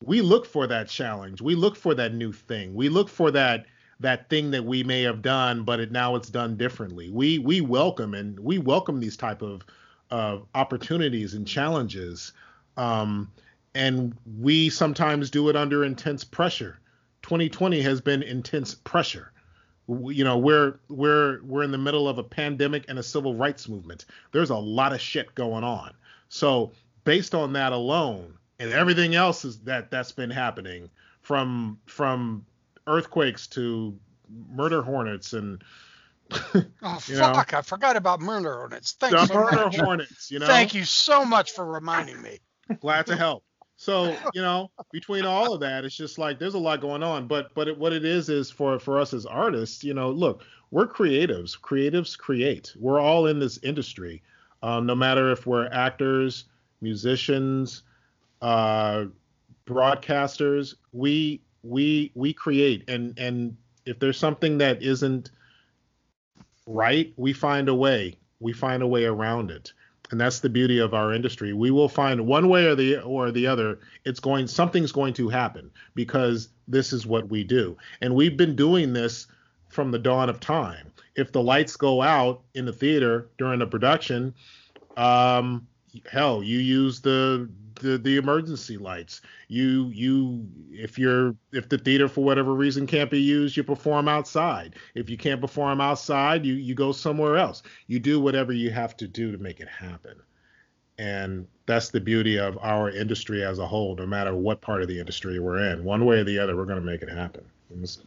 we 0.02 0.20
look 0.20 0.46
for 0.46 0.66
that 0.66 0.88
challenge 0.88 1.40
we 1.40 1.54
look 1.54 1.76
for 1.76 1.94
that 1.94 2.14
new 2.14 2.32
thing 2.32 2.74
we 2.74 2.88
look 2.88 3.08
for 3.08 3.30
that 3.30 3.66
that 4.00 4.28
thing 4.28 4.50
that 4.50 4.64
we 4.64 4.82
may 4.82 5.02
have 5.02 5.22
done 5.22 5.62
but 5.62 5.80
it 5.80 5.90
now 5.92 6.16
it's 6.16 6.28
done 6.30 6.56
differently 6.56 7.10
we 7.10 7.38
we 7.38 7.60
welcome 7.60 8.14
and 8.14 8.38
we 8.40 8.58
welcome 8.58 9.00
these 9.00 9.16
type 9.16 9.42
of 9.42 9.64
uh, 10.10 10.38
opportunities 10.54 11.34
and 11.34 11.46
challenges 11.46 12.32
um, 12.76 13.30
and 13.74 14.14
we 14.38 14.68
sometimes 14.70 15.30
do 15.30 15.48
it 15.48 15.56
under 15.56 15.84
intense 15.84 16.24
pressure 16.24 16.78
2020 17.24 17.80
has 17.80 18.00
been 18.02 18.22
intense 18.22 18.74
pressure 18.74 19.32
you 19.88 20.22
know 20.24 20.36
we're 20.38 20.78
we're 20.88 21.42
we're 21.42 21.62
in 21.62 21.70
the 21.70 21.78
middle 21.78 22.06
of 22.06 22.18
a 22.18 22.22
pandemic 22.22 22.84
and 22.88 22.98
a 22.98 23.02
civil 23.02 23.34
rights 23.34 23.66
movement 23.68 24.04
there's 24.32 24.50
a 24.50 24.56
lot 24.56 24.92
of 24.92 25.00
shit 25.00 25.34
going 25.34 25.64
on 25.64 25.92
so 26.28 26.70
based 27.04 27.34
on 27.34 27.54
that 27.54 27.72
alone 27.72 28.34
and 28.58 28.72
everything 28.72 29.14
else 29.14 29.44
is 29.44 29.58
that 29.60 29.90
that's 29.90 30.12
been 30.12 30.30
happening 30.30 30.88
from 31.22 31.78
from 31.86 32.44
earthquakes 32.86 33.46
to 33.46 33.98
murder 34.50 34.82
hornets 34.82 35.32
and 35.32 35.64
Oh 36.82 37.00
You 37.06 37.16
know? 37.16 37.32
fuck! 37.34 37.52
I 37.54 37.62
forgot 37.62 37.96
about 37.96 38.20
murder 38.20 38.54
hornets. 38.54 38.92
Thanks 38.92 39.18
the 39.20 39.26
so 39.26 39.34
murder 39.34 39.64
much. 39.66 39.76
hornets 39.80 40.30
you 40.30 40.38
know 40.38 40.46
Thank 40.46 40.74
you 40.74 40.84
so 40.84 41.24
much 41.24 41.52
for 41.52 41.64
reminding 41.64 42.20
me. 42.22 42.40
glad 42.80 43.06
to 43.06 43.16
help 43.16 43.44
so 43.76 44.16
you 44.34 44.40
know 44.40 44.70
between 44.92 45.24
all 45.24 45.52
of 45.52 45.60
that 45.60 45.84
it's 45.84 45.96
just 45.96 46.16
like 46.16 46.38
there's 46.38 46.54
a 46.54 46.58
lot 46.58 46.80
going 46.80 47.02
on 47.02 47.26
but 47.26 47.52
but 47.54 47.66
it, 47.68 47.76
what 47.76 47.92
it 47.92 48.04
is 48.04 48.28
is 48.28 48.50
for 48.50 48.78
for 48.78 49.00
us 49.00 49.12
as 49.12 49.26
artists 49.26 49.82
you 49.82 49.94
know 49.94 50.10
look 50.10 50.44
we're 50.74 50.88
creatives. 50.88 51.56
Creatives 51.56 52.18
create. 52.18 52.74
We're 52.80 52.98
all 52.98 53.28
in 53.28 53.38
this 53.38 53.58
industry. 53.62 54.24
Um, 54.60 54.86
no 54.86 54.96
matter 54.96 55.30
if 55.30 55.46
we're 55.46 55.68
actors 55.68 56.46
musicians 56.80 57.84
uh 58.42 59.04
broadcasters 59.66 60.74
we 60.92 61.40
we 61.62 62.10
we 62.16 62.32
create. 62.32 62.90
And 62.90 63.16
and 63.18 63.56
if 63.86 64.00
there's 64.00 64.18
something 64.18 64.58
that 64.58 64.82
isn't 64.82 65.30
right 66.66 67.12
we 67.16 67.32
find 67.32 67.68
a 67.68 67.74
way. 67.74 68.18
We 68.40 68.52
find 68.52 68.82
a 68.82 68.86
way 68.88 69.04
around 69.04 69.52
it 69.52 69.72
and 70.10 70.20
that's 70.20 70.40
the 70.40 70.48
beauty 70.48 70.78
of 70.78 70.94
our 70.94 71.12
industry. 71.12 71.52
We 71.52 71.70
will 71.70 71.88
find 71.88 72.26
one 72.26 72.48
way 72.48 72.66
or 72.66 72.74
the 72.74 73.00
or 73.00 73.30
the 73.30 73.46
other 73.46 73.80
it's 74.04 74.20
going 74.20 74.46
something's 74.46 74.92
going 74.92 75.14
to 75.14 75.28
happen 75.28 75.70
because 75.94 76.48
this 76.68 76.92
is 76.92 77.06
what 77.06 77.28
we 77.28 77.44
do. 77.44 77.76
And 78.00 78.14
we've 78.14 78.36
been 78.36 78.56
doing 78.56 78.92
this 78.92 79.26
from 79.68 79.90
the 79.90 79.98
dawn 79.98 80.28
of 80.28 80.40
time. 80.40 80.92
If 81.16 81.32
the 81.32 81.42
lights 81.42 81.76
go 81.76 82.02
out 82.02 82.42
in 82.54 82.64
the 82.64 82.72
theater 82.72 83.28
during 83.38 83.62
a 83.62 83.66
production 83.66 84.34
um 84.96 85.66
hell 86.10 86.42
you 86.42 86.58
use 86.58 87.00
the 87.00 87.48
the, 87.80 87.98
the 87.98 88.16
emergency 88.16 88.76
lights. 88.76 89.20
You 89.48 89.90
you 89.92 90.46
if 90.70 90.98
you're 90.98 91.34
if 91.52 91.68
the 91.68 91.78
theater 91.78 92.08
for 92.08 92.24
whatever 92.24 92.54
reason 92.54 92.86
can't 92.86 93.10
be 93.10 93.20
used 93.20 93.56
you 93.56 93.64
perform 93.64 94.08
outside. 94.08 94.76
If 94.94 95.10
you 95.10 95.16
can't 95.16 95.40
perform 95.40 95.80
outside 95.80 96.44
you 96.44 96.54
you 96.54 96.74
go 96.74 96.92
somewhere 96.92 97.36
else. 97.36 97.62
You 97.86 97.98
do 97.98 98.20
whatever 98.20 98.52
you 98.52 98.70
have 98.70 98.96
to 98.98 99.08
do 99.08 99.32
to 99.32 99.38
make 99.38 99.60
it 99.60 99.68
happen. 99.68 100.16
And 100.98 101.46
that's 101.66 101.90
the 101.90 102.00
beauty 102.00 102.38
of 102.38 102.56
our 102.60 102.90
industry 102.90 103.44
as 103.44 103.58
a 103.58 103.66
whole 103.66 103.96
no 103.96 104.06
matter 104.06 104.34
what 104.34 104.60
part 104.60 104.82
of 104.82 104.88
the 104.88 104.98
industry 104.98 105.38
we're 105.38 105.70
in. 105.72 105.84
One 105.84 106.04
way 106.04 106.18
or 106.18 106.24
the 106.24 106.38
other 106.38 106.56
we're 106.56 106.66
going 106.66 106.80
to 106.80 106.86
make 106.86 107.02
it 107.02 107.10
happen. 107.10 107.44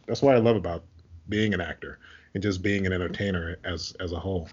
That's 0.06 0.22
what 0.22 0.34
i 0.34 0.38
love 0.38 0.56
about 0.56 0.84
being 1.28 1.52
an 1.52 1.60
actor 1.60 1.98
and 2.32 2.42
just 2.42 2.62
being 2.62 2.86
an 2.86 2.92
entertainer 2.92 3.56
as 3.64 3.94
as 4.00 4.12
a 4.12 4.18
whole. 4.18 4.48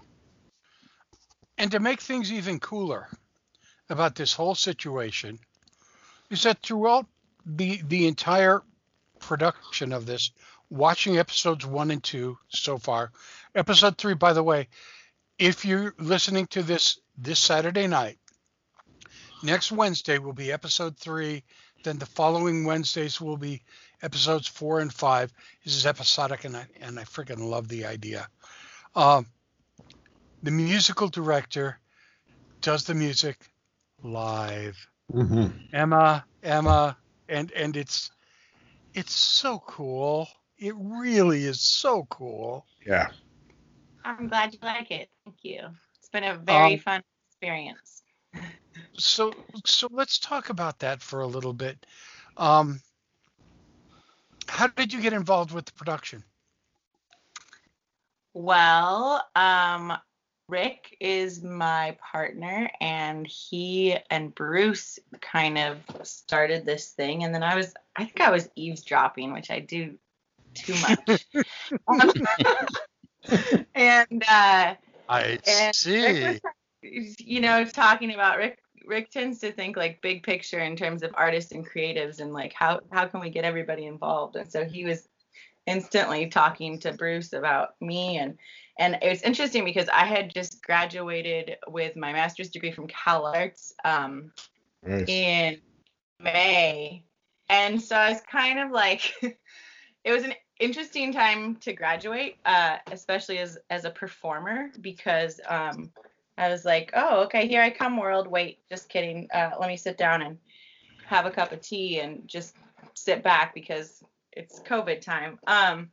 And 1.58 1.70
to 1.70 1.80
make 1.80 2.02
things 2.02 2.30
even 2.30 2.60
cooler 2.60 3.08
about 3.88 4.14
this 4.14 4.32
whole 4.32 4.54
situation 4.54 5.38
is 6.30 6.42
that 6.42 6.62
throughout 6.62 7.06
the 7.44 7.80
the 7.86 8.06
entire 8.06 8.62
production 9.20 9.92
of 9.92 10.06
this, 10.06 10.32
watching 10.70 11.18
episodes 11.18 11.64
one 11.64 11.90
and 11.90 12.02
two 12.02 12.38
so 12.48 12.78
far, 12.78 13.12
episode 13.54 13.96
three, 13.96 14.14
by 14.14 14.32
the 14.32 14.42
way, 14.42 14.68
if 15.38 15.64
you're 15.64 15.94
listening 15.98 16.46
to 16.48 16.62
this 16.62 16.98
this 17.16 17.38
Saturday 17.38 17.86
night, 17.86 18.18
next 19.42 19.72
Wednesday 19.72 20.18
will 20.18 20.32
be 20.32 20.52
episode 20.52 20.96
three. 20.96 21.44
Then 21.84 21.98
the 21.98 22.06
following 22.06 22.64
Wednesdays 22.64 23.20
will 23.20 23.36
be 23.36 23.62
episodes 24.02 24.48
four 24.48 24.80
and 24.80 24.92
five. 24.92 25.32
This 25.64 25.76
is 25.76 25.86
episodic, 25.86 26.44
and 26.44 26.56
I 26.56 26.66
and 26.80 26.98
I 26.98 27.04
freaking 27.04 27.48
love 27.48 27.68
the 27.68 27.86
idea. 27.86 28.28
Um, 28.96 29.26
the 30.42 30.50
musical 30.50 31.08
director 31.08 31.78
does 32.60 32.84
the 32.84 32.94
music 32.94 33.38
live. 34.06 34.76
mm-hmm. 35.12 35.48
Emma, 35.72 36.26
Emma, 36.42 36.96
and 37.28 37.52
and 37.52 37.76
it's 37.76 38.10
it's 38.94 39.12
so 39.12 39.58
cool. 39.66 40.28
It 40.58 40.74
really 40.78 41.44
is 41.44 41.60
so 41.60 42.06
cool. 42.10 42.66
yeah 42.86 43.08
I'm 44.04 44.28
glad 44.28 44.52
you 44.52 44.60
like 44.62 44.90
it. 44.90 45.10
Thank 45.24 45.38
you. 45.44 45.60
It's 45.98 46.08
been 46.08 46.24
a 46.24 46.36
very 46.36 46.76
Um, 46.76 46.78
fun 46.78 47.02
experience. 47.30 48.02
So 48.98 49.32
so 49.64 49.88
let's 49.90 50.18
talk 50.18 50.50
about 50.50 50.78
that 50.80 51.02
for 51.02 51.20
a 51.20 51.26
little 51.26 51.52
bit. 51.54 51.86
Um, 52.36 52.80
how 54.48 54.68
did 54.68 54.92
you 54.92 55.00
get 55.00 55.12
involved 55.12 55.52
with 55.52 55.66
the 55.66 55.72
production? 55.72 56.24
Well, 58.34 59.22
um, 59.34 59.92
Rick 60.48 60.96
is 61.00 61.42
my 61.42 61.96
partner, 62.00 62.70
and 62.80 63.26
he 63.26 63.96
and 64.10 64.34
Bruce 64.34 64.98
kind 65.20 65.58
of 65.58 65.78
started 66.02 66.64
this 66.64 66.90
thing. 66.90 67.24
And 67.24 67.34
then 67.34 67.42
I 67.42 67.56
was, 67.56 67.74
I 67.96 68.04
think 68.04 68.20
I 68.20 68.30
was 68.30 68.48
eavesdropping, 68.54 69.32
which 69.32 69.50
I 69.50 69.60
do 69.60 69.98
too 70.54 70.74
much. 70.80 71.26
Um, 71.88 72.12
and 73.74 74.22
uh, 74.28 74.74
I 75.08 75.38
and 75.48 75.74
see. 75.74 76.24
Rick 76.24 76.42
was, 76.84 77.16
you 77.18 77.40
know, 77.40 77.64
talking 77.64 78.14
about 78.14 78.38
Rick. 78.38 78.60
Rick 78.86 79.10
tends 79.10 79.40
to 79.40 79.50
think 79.50 79.76
like 79.76 80.00
big 80.00 80.22
picture 80.22 80.60
in 80.60 80.76
terms 80.76 81.02
of 81.02 81.10
artists 81.14 81.50
and 81.50 81.68
creatives, 81.68 82.20
and 82.20 82.32
like 82.32 82.52
how 82.52 82.80
how 82.92 83.06
can 83.06 83.18
we 83.18 83.30
get 83.30 83.44
everybody 83.44 83.86
involved? 83.86 84.36
And 84.36 84.50
so 84.50 84.64
he 84.64 84.84
was 84.84 85.08
instantly 85.66 86.28
talking 86.28 86.78
to 86.78 86.92
Bruce 86.92 87.32
about 87.32 87.70
me 87.80 88.18
and 88.18 88.38
and 88.78 88.98
it 89.02 89.08
was 89.08 89.22
interesting 89.22 89.64
because 89.64 89.88
I 89.88 90.04
had 90.04 90.32
just 90.32 90.62
graduated 90.62 91.56
with 91.68 91.96
my 91.96 92.12
master's 92.12 92.50
degree 92.50 92.72
from 92.72 92.86
Cal 92.86 93.26
Arts 93.26 93.72
um, 93.84 94.32
Nice. 94.84 95.08
in 95.08 95.60
May, 96.20 97.04
and 97.48 97.80
so 97.80 97.96
I 97.96 98.10
was 98.10 98.20
kind 98.30 98.58
of 98.58 98.70
like, 98.70 99.12
it 99.22 100.12
was 100.12 100.24
an 100.24 100.34
interesting 100.60 101.12
time 101.12 101.56
to 101.56 101.72
graduate, 101.72 102.36
uh, 102.44 102.78
especially 102.90 103.38
as 103.38 103.58
as 103.70 103.84
a 103.84 103.90
performer 103.90 104.70
because 104.80 105.40
um, 105.48 105.90
I 106.38 106.48
was 106.48 106.64
like, 106.64 106.90
oh, 106.94 107.24
okay, 107.24 107.48
here 107.48 107.62
I 107.62 107.70
come, 107.70 107.96
world. 107.96 108.26
Wait, 108.26 108.58
just 108.68 108.88
kidding. 108.88 109.28
Uh, 109.32 109.52
let 109.58 109.68
me 109.68 109.76
sit 109.76 109.96
down 109.96 110.22
and 110.22 110.38
have 111.06 111.26
a 111.26 111.30
cup 111.30 111.52
of 111.52 111.60
tea 111.60 112.00
and 112.00 112.26
just 112.26 112.56
sit 112.94 113.22
back 113.22 113.54
because 113.54 114.02
it's 114.32 114.60
COVID 114.60 115.00
time. 115.00 115.38
Um, 115.46 115.90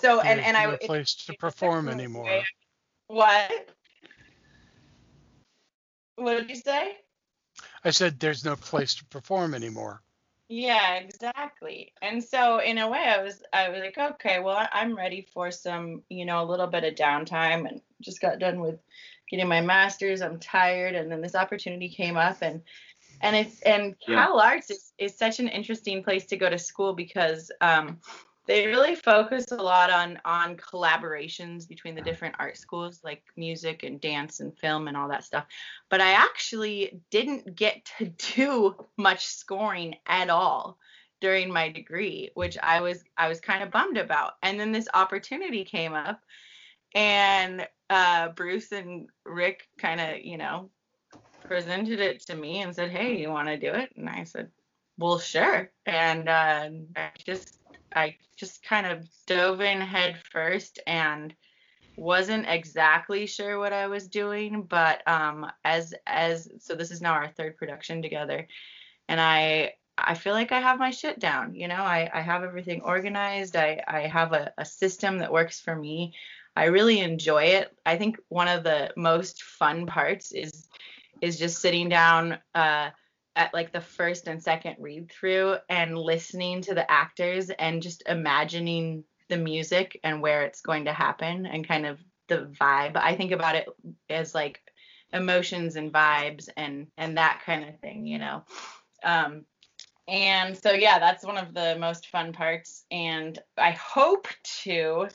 so 0.00 0.20
and 0.20 0.38
There's 0.38 0.48
and 0.48 0.56
I 0.56 0.66
no 0.66 0.72
it- 0.72 0.80
place 0.82 1.14
to 1.26 1.34
perform 1.34 1.88
anymore. 1.88 2.42
what? 3.06 3.68
What 6.16 6.34
did 6.38 6.50
you 6.50 6.56
say? 6.56 6.96
I 7.84 7.90
said 7.90 8.18
there's 8.18 8.44
no 8.44 8.56
place 8.56 8.94
to 8.96 9.04
perform 9.06 9.54
anymore. 9.54 10.00
Yeah, 10.48 10.96
exactly. 10.96 11.92
And 12.02 12.22
so 12.22 12.58
in 12.58 12.78
a 12.78 12.88
way 12.88 12.98
I 12.98 13.22
was 13.22 13.42
I 13.52 13.68
was 13.70 13.80
like, 13.80 13.98
okay, 13.98 14.40
well 14.40 14.56
I- 14.56 14.68
I'm 14.72 14.96
ready 14.96 15.26
for 15.32 15.50
some, 15.50 16.02
you 16.08 16.24
know, 16.24 16.42
a 16.42 16.50
little 16.50 16.66
bit 16.66 16.84
of 16.84 16.94
downtime 16.94 17.68
and 17.68 17.80
just 18.00 18.20
got 18.20 18.38
done 18.38 18.60
with 18.60 18.78
getting 19.30 19.48
my 19.48 19.60
masters. 19.60 20.22
I'm 20.22 20.38
tired 20.40 20.94
and 20.94 21.10
then 21.10 21.20
this 21.22 21.34
opportunity 21.34 21.88
came 21.88 22.16
up 22.16 22.38
and 22.42 22.62
and 23.20 23.36
it's 23.36 23.60
and 23.62 23.94
Yeah. 24.06 24.16
Cal 24.26 24.40
Arts 24.40 24.70
is, 24.70 24.92
is 24.98 25.16
such 25.16 25.40
an 25.40 25.48
interesting 25.48 26.02
place 26.02 26.26
to 26.26 26.36
go 26.36 26.50
to 26.50 26.58
school 26.58 26.92
because 26.94 27.50
um 27.60 28.00
they 28.46 28.66
really 28.66 28.94
focus 28.94 29.46
a 29.52 29.56
lot 29.56 29.90
on 29.90 30.18
on 30.24 30.56
collaborations 30.56 31.68
between 31.68 31.94
the 31.94 32.02
different 32.02 32.34
art 32.38 32.56
schools 32.56 33.00
like 33.02 33.22
music 33.36 33.82
and 33.82 34.00
dance 34.00 34.40
and 34.40 34.56
film 34.58 34.88
and 34.88 34.96
all 34.96 35.08
that 35.08 35.24
stuff. 35.24 35.46
But 35.88 36.00
i 36.00 36.12
actually 36.12 37.00
didn't 37.10 37.54
get 37.54 37.84
to 37.98 38.06
do 38.34 38.76
much 38.96 39.26
scoring 39.26 39.96
at 40.06 40.30
all 40.30 40.78
during 41.20 41.50
my 41.50 41.70
degree 41.70 42.30
which 42.34 42.58
i 42.62 42.80
was 42.80 43.02
i 43.16 43.28
was 43.28 43.40
kind 43.40 43.62
of 43.62 43.70
bummed 43.70 43.96
about. 43.96 44.34
And 44.42 44.58
then 44.58 44.72
this 44.72 44.88
opportunity 44.94 45.64
came 45.64 45.94
up 45.94 46.20
and 46.94 47.66
uh, 47.90 48.28
bruce 48.30 48.72
and 48.72 49.08
rick 49.24 49.68
kind 49.78 50.00
of 50.00 50.20
you 50.24 50.36
know 50.38 50.70
presented 51.44 52.00
it 52.00 52.20
to 52.20 52.34
me 52.34 52.62
and 52.62 52.74
said 52.74 52.90
hey 52.90 53.16
you 53.18 53.30
want 53.30 53.48
to 53.48 53.56
do 53.56 53.72
it? 53.72 53.90
And 53.96 54.08
i 54.08 54.24
said 54.24 54.50
well 54.98 55.18
sure. 55.18 55.70
And 55.86 56.28
uh, 56.28 56.68
i 56.96 57.10
just 57.24 57.58
i 57.94 58.16
just 58.44 58.62
kind 58.62 58.86
of 58.86 59.08
dove 59.26 59.62
in 59.62 59.80
head 59.80 60.18
first 60.30 60.78
and 60.86 61.34
wasn't 61.96 62.44
exactly 62.46 63.24
sure 63.26 63.58
what 63.58 63.72
i 63.72 63.86
was 63.86 64.06
doing 64.06 64.62
but 64.62 65.06
um 65.08 65.50
as 65.64 65.94
as 66.06 66.48
so 66.58 66.74
this 66.74 66.90
is 66.90 67.00
now 67.00 67.12
our 67.12 67.28
third 67.28 67.56
production 67.56 68.02
together 68.02 68.46
and 69.08 69.18
i 69.18 69.72
i 69.96 70.12
feel 70.12 70.34
like 70.34 70.52
i 70.52 70.60
have 70.60 70.78
my 70.78 70.90
shit 70.90 71.18
down 71.18 71.54
you 71.54 71.68
know? 71.68 71.76
I 71.76 72.10
i 72.12 72.20
have 72.20 72.42
everything 72.42 72.82
organized. 72.82 73.56
I 73.56 73.82
i 73.88 74.00
have 74.00 74.32
a, 74.32 74.52
a 74.58 74.64
system 74.64 75.18
that 75.18 75.32
works 75.32 75.60
for 75.60 75.74
me. 75.74 76.14
I 76.56 76.64
really 76.64 77.00
enjoy 77.00 77.44
it. 77.44 77.76
I 77.86 77.96
think 77.96 78.18
one 78.28 78.48
of 78.48 78.62
the 78.62 78.92
most 78.96 79.42
fun 79.42 79.86
parts 79.86 80.32
is 80.32 80.68
is 81.22 81.38
just 81.38 81.62
sitting 81.62 81.88
down 81.88 82.38
uh 82.54 82.90
at 83.36 83.52
like 83.52 83.72
the 83.72 83.80
first 83.80 84.28
and 84.28 84.42
second 84.42 84.76
read 84.78 85.10
through 85.10 85.56
and 85.68 85.98
listening 85.98 86.60
to 86.62 86.74
the 86.74 86.88
actors 86.90 87.50
and 87.50 87.82
just 87.82 88.02
imagining 88.08 89.04
the 89.28 89.36
music 89.36 89.98
and 90.04 90.20
where 90.20 90.42
it's 90.42 90.60
going 90.60 90.84
to 90.84 90.92
happen 90.92 91.46
and 91.46 91.66
kind 91.66 91.86
of 91.86 91.98
the 92.28 92.48
vibe. 92.60 92.96
I 92.96 93.16
think 93.16 93.32
about 93.32 93.56
it 93.56 93.66
as 94.08 94.34
like 94.34 94.60
emotions 95.12 95.76
and 95.76 95.92
vibes 95.92 96.48
and 96.56 96.86
and 96.96 97.16
that 97.16 97.42
kind 97.44 97.68
of 97.68 97.78
thing, 97.80 98.06
you 98.06 98.18
know. 98.18 98.44
Um 99.02 99.44
and 100.06 100.56
so 100.56 100.72
yeah, 100.72 100.98
that's 100.98 101.24
one 101.24 101.38
of 101.38 101.54
the 101.54 101.76
most 101.78 102.08
fun 102.08 102.32
parts 102.32 102.84
and 102.90 103.38
I 103.56 103.72
hope 103.72 104.28
to 104.62 105.08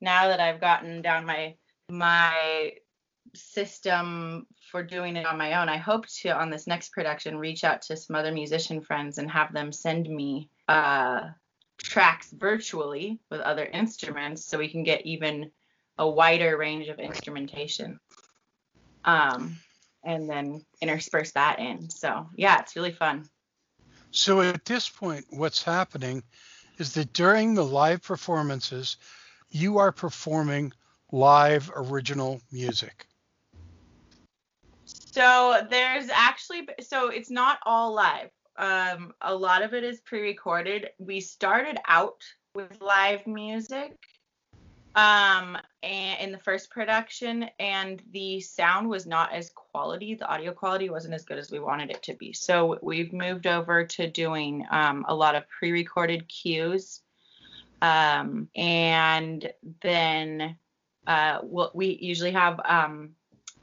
now 0.00 0.28
that 0.28 0.40
I've 0.40 0.60
gotten 0.60 1.02
down 1.02 1.24
my 1.24 1.54
my 1.90 2.72
system 3.34 4.46
for 4.74 4.82
doing 4.82 5.14
it 5.14 5.24
on 5.24 5.38
my 5.38 5.62
own. 5.62 5.68
I 5.68 5.76
hope 5.76 6.08
to 6.08 6.30
on 6.30 6.50
this 6.50 6.66
next 6.66 6.90
production 6.90 7.38
reach 7.38 7.62
out 7.62 7.82
to 7.82 7.96
some 7.96 8.16
other 8.16 8.32
musician 8.32 8.80
friends 8.80 9.18
and 9.18 9.30
have 9.30 9.52
them 9.52 9.70
send 9.70 10.08
me 10.08 10.50
uh, 10.66 11.28
tracks 11.78 12.32
virtually 12.32 13.20
with 13.30 13.40
other 13.40 13.64
instruments 13.64 14.44
so 14.44 14.58
we 14.58 14.68
can 14.68 14.82
get 14.82 15.06
even 15.06 15.52
a 15.96 16.10
wider 16.10 16.56
range 16.56 16.88
of 16.88 16.98
instrumentation. 16.98 18.00
Um, 19.04 19.58
and 20.02 20.28
then 20.28 20.66
intersperse 20.80 21.30
that 21.34 21.60
in. 21.60 21.88
So 21.88 22.26
yeah, 22.34 22.58
it's 22.58 22.74
really 22.74 22.90
fun. 22.90 23.28
So 24.10 24.40
at 24.40 24.64
this 24.64 24.88
point, 24.88 25.24
what's 25.30 25.62
happening 25.62 26.24
is 26.78 26.94
that 26.94 27.12
during 27.12 27.54
the 27.54 27.64
live 27.64 28.02
performances, 28.02 28.96
you 29.52 29.78
are 29.78 29.92
performing 29.92 30.72
live 31.12 31.70
original 31.76 32.40
music. 32.50 33.06
So 35.14 35.64
there's 35.70 36.08
actually 36.12 36.68
so 36.80 37.08
it's 37.08 37.30
not 37.30 37.58
all 37.64 37.94
live. 37.94 38.30
Um, 38.56 39.12
a 39.20 39.32
lot 39.32 39.62
of 39.62 39.72
it 39.72 39.84
is 39.84 40.00
pre-recorded. 40.00 40.88
We 40.98 41.20
started 41.20 41.78
out 41.86 42.24
with 42.52 42.80
live 42.80 43.24
music 43.24 43.96
um 44.96 45.58
and 45.82 46.20
in 46.20 46.30
the 46.30 46.38
first 46.38 46.70
production 46.70 47.46
and 47.58 48.00
the 48.12 48.40
sound 48.40 48.88
was 48.88 49.06
not 49.06 49.32
as 49.32 49.50
quality 49.50 50.14
the 50.14 50.26
audio 50.28 50.52
quality 50.52 50.88
wasn't 50.88 51.12
as 51.12 51.24
good 51.24 51.36
as 51.36 51.50
we 51.50 51.58
wanted 51.58 51.90
it 51.90 52.00
to 52.00 52.14
be 52.14 52.32
so 52.32 52.78
we've 52.80 53.12
moved 53.12 53.48
over 53.48 53.84
to 53.84 54.08
doing 54.08 54.64
um, 54.70 55.04
a 55.08 55.14
lot 55.14 55.34
of 55.34 55.42
pre-recorded 55.48 56.28
cues 56.28 57.00
um, 57.82 58.48
and 58.54 59.52
then 59.82 60.56
uh, 61.08 61.40
we'll, 61.42 61.72
we 61.74 61.98
usually 62.00 62.30
have 62.30 62.60
um, 62.64 63.10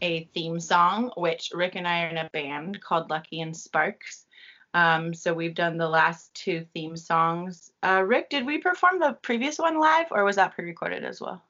a 0.01 0.29
theme 0.33 0.59
song 0.59 1.11
which 1.15 1.51
rick 1.53 1.75
and 1.75 1.87
i 1.87 2.03
are 2.03 2.09
in 2.09 2.17
a 2.17 2.29
band 2.33 2.81
called 2.81 3.09
lucky 3.09 3.41
and 3.41 3.55
sparks 3.55 4.25
um, 4.73 5.13
so 5.13 5.33
we've 5.33 5.55
done 5.55 5.77
the 5.77 5.89
last 5.89 6.33
two 6.33 6.65
theme 6.73 6.95
songs. 6.95 7.71
Uh, 7.83 8.03
Rick, 8.05 8.29
did 8.29 8.45
we 8.45 8.57
perform 8.57 8.99
the 8.99 9.17
previous 9.21 9.59
one 9.59 9.77
live, 9.77 10.07
or 10.11 10.23
was 10.23 10.37
that 10.37 10.55
pre-recorded 10.55 11.03
as 11.03 11.19
well? 11.19 11.43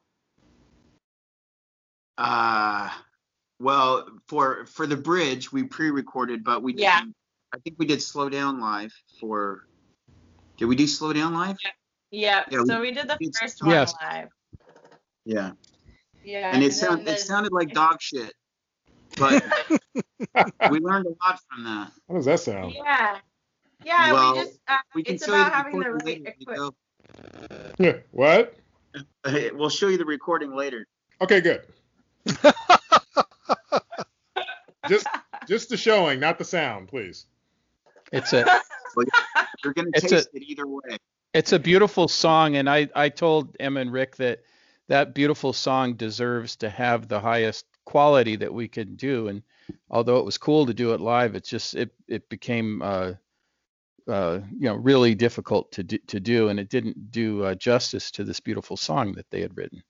Uh, 2.17 2.89
well, 3.59 4.07
for 4.27 4.65
for 4.65 4.87
the 4.87 4.97
bridge, 4.97 5.51
we 5.51 5.63
pre-recorded, 5.63 6.43
but 6.43 6.63
we 6.63 6.73
Yeah. 6.73 7.01
didn't- 7.01 7.15
I 7.53 7.59
think 7.59 7.75
we 7.77 7.85
did 7.85 8.01
slow 8.01 8.29
down 8.29 8.59
live 8.59 8.93
for. 9.19 9.67
Did 10.57 10.65
we 10.65 10.75
do 10.75 10.87
slow 10.87 11.13
down 11.13 11.33
live? 11.33 11.57
Yeah. 12.11 12.43
Yeah, 12.49 12.63
so 12.65 12.79
we- 12.79 12.87
we 12.87 12.91
did 12.91 13.07
the 13.07 13.17
first 13.39 13.61
one 13.61 13.71
Yes. 13.71 13.93
live. 14.01 14.29
Yeah. 15.25 15.51
Yeah. 16.23 16.51
And 16.53 16.63
it 16.63 16.73
sounded 16.73 17.07
it 17.07 17.19
sounded 17.19 17.51
like 17.51 17.71
dog 17.71 18.01
shit, 18.01 18.33
but 19.21 20.51
we 20.71 20.79
learned 20.79 21.05
a 21.07 21.09
lot 21.25 21.39
from 21.49 21.63
that. 21.63 21.91
How 22.09 22.15
does 22.15 22.25
that 22.25 22.39
sound? 22.41 22.73
Yeah. 22.73 23.17
Yeah. 23.85 24.13
Well, 24.13 24.33
we 24.33 24.39
just. 24.43 24.59
Uh, 24.67 24.77
We 24.95 25.03
can 25.03 25.15
it's 25.15 25.25
show 25.25 25.35
you 25.35 25.41
about 25.41 25.51
the 25.51 25.55
having 25.57 25.79
the 25.79 25.89
recording 25.91 26.23
right 26.23 26.25
later. 26.25 26.35
equipment. 26.41 26.75
Nico. 27.79 28.01
what? 28.11 28.55
We'll 29.55 29.69
show 29.69 29.87
you 29.87 29.97
the 29.97 30.05
recording 30.05 30.53
later. 30.55 30.85
Okay, 31.21 31.39
good. 31.41 31.61
just 34.89 35.07
just 35.47 35.69
the 35.69 35.77
showing, 35.77 36.19
not 36.19 36.37
the 36.37 36.43
sound, 36.45 36.87
please. 36.87 37.25
It's 38.11 38.33
a 38.33 38.43
But 38.95 39.07
you're 39.63 39.73
gonna 39.73 39.89
It's 39.93 40.09
taste 40.09 40.29
a- 40.33 40.37
it 40.37 40.43
either 40.43 40.67
way. 40.67 40.97
it's 41.33 41.53
a 41.53 41.59
beautiful 41.59 42.07
song, 42.07 42.55
and 42.57 42.69
I 42.69 42.89
I 42.95 43.09
told 43.09 43.55
Em 43.59 43.77
and 43.77 43.91
Rick 43.91 44.17
that 44.17 44.41
that 44.87 45.13
beautiful 45.13 45.53
song 45.53 45.93
deserves 45.93 46.55
to 46.57 46.69
have 46.69 47.07
the 47.07 47.19
highest 47.19 47.65
quality 47.85 48.35
that 48.37 48.53
we 48.53 48.67
could 48.67 48.97
do. 48.97 49.27
And 49.27 49.43
although 49.89 50.17
it 50.17 50.25
was 50.25 50.37
cool 50.37 50.65
to 50.65 50.73
do 50.73 50.93
it 50.93 51.01
live, 51.01 51.35
it's 51.35 51.49
just 51.49 51.75
it 51.75 51.91
it 52.07 52.29
became 52.29 52.81
uh, 52.81 53.13
uh, 54.07 54.39
you 54.51 54.67
know 54.67 54.75
really 54.75 55.15
difficult 55.15 55.71
to 55.73 55.83
do, 55.83 55.97
to 56.07 56.19
do, 56.19 56.49
and 56.49 56.59
it 56.59 56.69
didn't 56.69 57.11
do 57.11 57.43
uh, 57.43 57.55
justice 57.55 58.11
to 58.11 58.23
this 58.23 58.39
beautiful 58.39 58.77
song 58.77 59.13
that 59.13 59.29
they 59.29 59.41
had 59.41 59.55
written. 59.55 59.83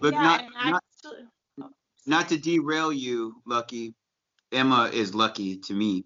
Look, 0.00 0.14
yeah, 0.14 0.22
not 0.22 0.40
and 0.40 0.70
not 0.72 0.84
actually, 1.04 1.26
not 2.06 2.28
to 2.28 2.38
derail 2.38 2.92
you, 2.92 3.42
Lucky. 3.46 3.94
Emma 4.52 4.90
is 4.92 5.14
lucky 5.14 5.58
to 5.58 5.74
me, 5.74 6.04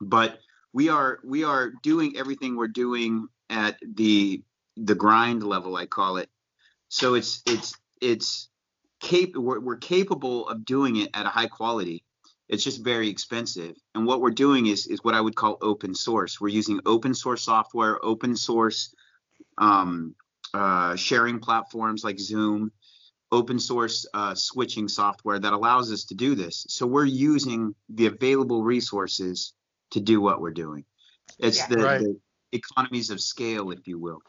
but 0.00 0.38
we 0.72 0.88
are 0.88 1.18
we 1.22 1.44
are 1.44 1.72
doing 1.82 2.16
everything 2.16 2.56
we're 2.56 2.68
doing 2.68 3.28
at 3.50 3.78
the 3.94 4.42
the 4.76 4.94
grind 4.94 5.42
level, 5.42 5.76
I 5.76 5.86
call 5.86 6.16
it. 6.16 6.30
So 6.88 7.14
it's 7.14 7.42
it's 7.46 7.74
it's 8.00 8.48
cap- 9.02 9.36
we're, 9.36 9.60
we're 9.60 9.76
capable 9.76 10.48
of 10.48 10.64
doing 10.64 10.96
it 10.96 11.10
at 11.12 11.26
a 11.26 11.28
high 11.28 11.48
quality. 11.48 12.04
It's 12.48 12.64
just 12.64 12.84
very 12.84 13.08
expensive. 13.08 13.74
And 13.94 14.06
what 14.06 14.20
we're 14.20 14.30
doing 14.30 14.66
is 14.66 14.86
is 14.86 15.02
what 15.04 15.14
I 15.14 15.20
would 15.20 15.36
call 15.36 15.58
open 15.60 15.94
source. 15.94 16.40
We're 16.40 16.48
using 16.48 16.80
open 16.86 17.14
source 17.14 17.42
software, 17.42 18.02
open 18.04 18.36
source 18.36 18.94
um, 19.58 20.14
uh, 20.54 20.96
sharing 20.96 21.38
platforms 21.38 22.04
like 22.04 22.18
Zoom 22.18 22.72
open 23.32 23.58
source 23.58 24.06
uh, 24.12 24.34
switching 24.34 24.86
software 24.86 25.38
that 25.38 25.54
allows 25.54 25.90
us 25.90 26.04
to 26.04 26.14
do 26.14 26.34
this. 26.34 26.66
So 26.68 26.86
we're 26.86 27.06
using 27.06 27.74
the 27.88 28.06
available 28.06 28.62
resources 28.62 29.54
to 29.92 30.00
do 30.00 30.20
what 30.20 30.40
we're 30.42 30.52
doing. 30.52 30.84
It's 31.38 31.58
Yeah. 31.58 31.68
the, 31.68 31.76
Right. 31.76 32.00
the 32.00 32.20
economies 32.52 33.08
of 33.08 33.20
scale, 33.22 33.70
if 33.70 33.88
you 33.88 33.98
will. 33.98 34.20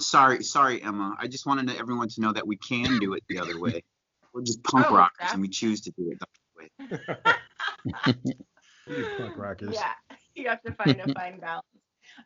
Sorry, 0.00 0.42
sorry, 0.42 0.82
Emma. 0.82 1.16
I 1.18 1.28
just 1.28 1.46
wanted 1.46 1.74
everyone 1.76 2.08
to 2.08 2.20
know 2.20 2.32
that 2.32 2.46
we 2.46 2.56
can 2.56 2.98
do 2.98 3.14
it 3.14 3.22
the 3.28 3.38
other 3.38 3.58
way. 3.58 3.82
We're 4.32 4.42
just 4.42 4.62
punk 4.64 4.86
Oh, 4.90 4.94
rockers 4.96 5.30
and 5.32 5.40
we 5.40 5.48
choose 5.48 5.80
to 5.82 5.92
do 5.92 6.10
it 6.10 6.18
the 6.18 6.26
other 6.96 7.00
way. 7.24 8.14
You 8.86 9.06
punk 9.16 9.38
rockers. 9.38 9.74
Yeah, 9.74 9.92
you 10.34 10.48
have 10.48 10.60
to 10.62 10.72
find 10.72 11.00
a 11.00 11.14
fine 11.14 11.38
balance. 11.40 11.64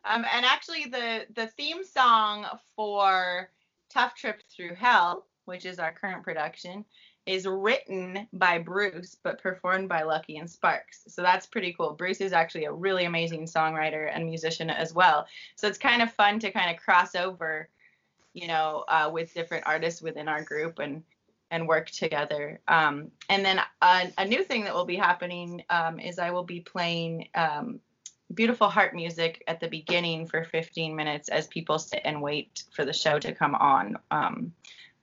Um, 0.03 0.25
and 0.33 0.45
actually, 0.45 0.85
the 0.85 1.25
the 1.33 1.47
theme 1.47 1.85
song 1.85 2.45
for 2.75 3.49
Tough 3.89 4.15
Trip 4.15 4.41
Through 4.53 4.75
Hell, 4.75 5.25
which 5.45 5.65
is 5.65 5.79
our 5.79 5.93
current 5.93 6.23
production, 6.23 6.83
is 7.29 7.45
written 7.45 8.27
by 8.33 8.57
Bruce 8.57 9.15
but 9.23 9.39
performed 9.39 9.87
by 9.87 10.01
Lucky 10.01 10.37
and 10.37 10.49
Sparks. 10.49 11.03
So 11.07 11.21
that's 11.21 11.45
pretty 11.45 11.73
cool. 11.73 11.93
Bruce 11.93 12.21
is 12.21 12.33
actually 12.33 12.65
a 12.65 12.71
really 12.71 13.05
amazing 13.05 13.45
songwriter 13.45 14.09
and 14.11 14.25
musician 14.25 14.71
as 14.71 14.95
well. 14.95 15.27
So 15.55 15.67
it's 15.67 15.77
kind 15.77 16.01
of 16.01 16.11
fun 16.11 16.39
to 16.39 16.49
kind 16.49 16.75
of 16.75 16.81
cross 16.81 17.13
over, 17.13 17.69
you 18.33 18.47
know, 18.47 18.83
uh, 18.87 19.11
with 19.13 19.31
different 19.31 19.67
artists 19.67 20.01
within 20.01 20.27
our 20.27 20.41
group 20.41 20.79
and 20.79 21.03
and 21.51 21.67
work 21.67 21.91
together. 21.91 22.59
Um, 22.67 23.11
and 23.29 23.45
then 23.45 23.59
a, 23.81 24.11
a, 24.17 24.25
new 24.25 24.43
thing 24.43 24.63
that 24.65 24.73
will 24.73 24.85
be 24.85 24.95
happening 24.95 25.63
um, 25.71 25.99
is 25.99 26.19
I 26.19 26.29
will 26.29 26.43
be 26.43 26.59
playing 26.59 27.27
um, 27.33 27.79
beautiful 28.33 28.69
heart 28.69 28.95
music 28.95 29.43
at 29.47 29.59
the 29.59 29.67
beginning 29.67 30.27
for 30.27 30.43
15 30.43 30.95
minutes 30.95 31.27
as 31.29 31.47
people 31.47 31.79
sit 31.79 32.01
and 32.05 32.21
wait 32.21 32.63
for 32.71 32.85
the 32.85 32.93
show 32.93 33.17
to 33.17 33.33
come 33.33 33.55
on. 33.55 33.97
Um, 34.11 34.53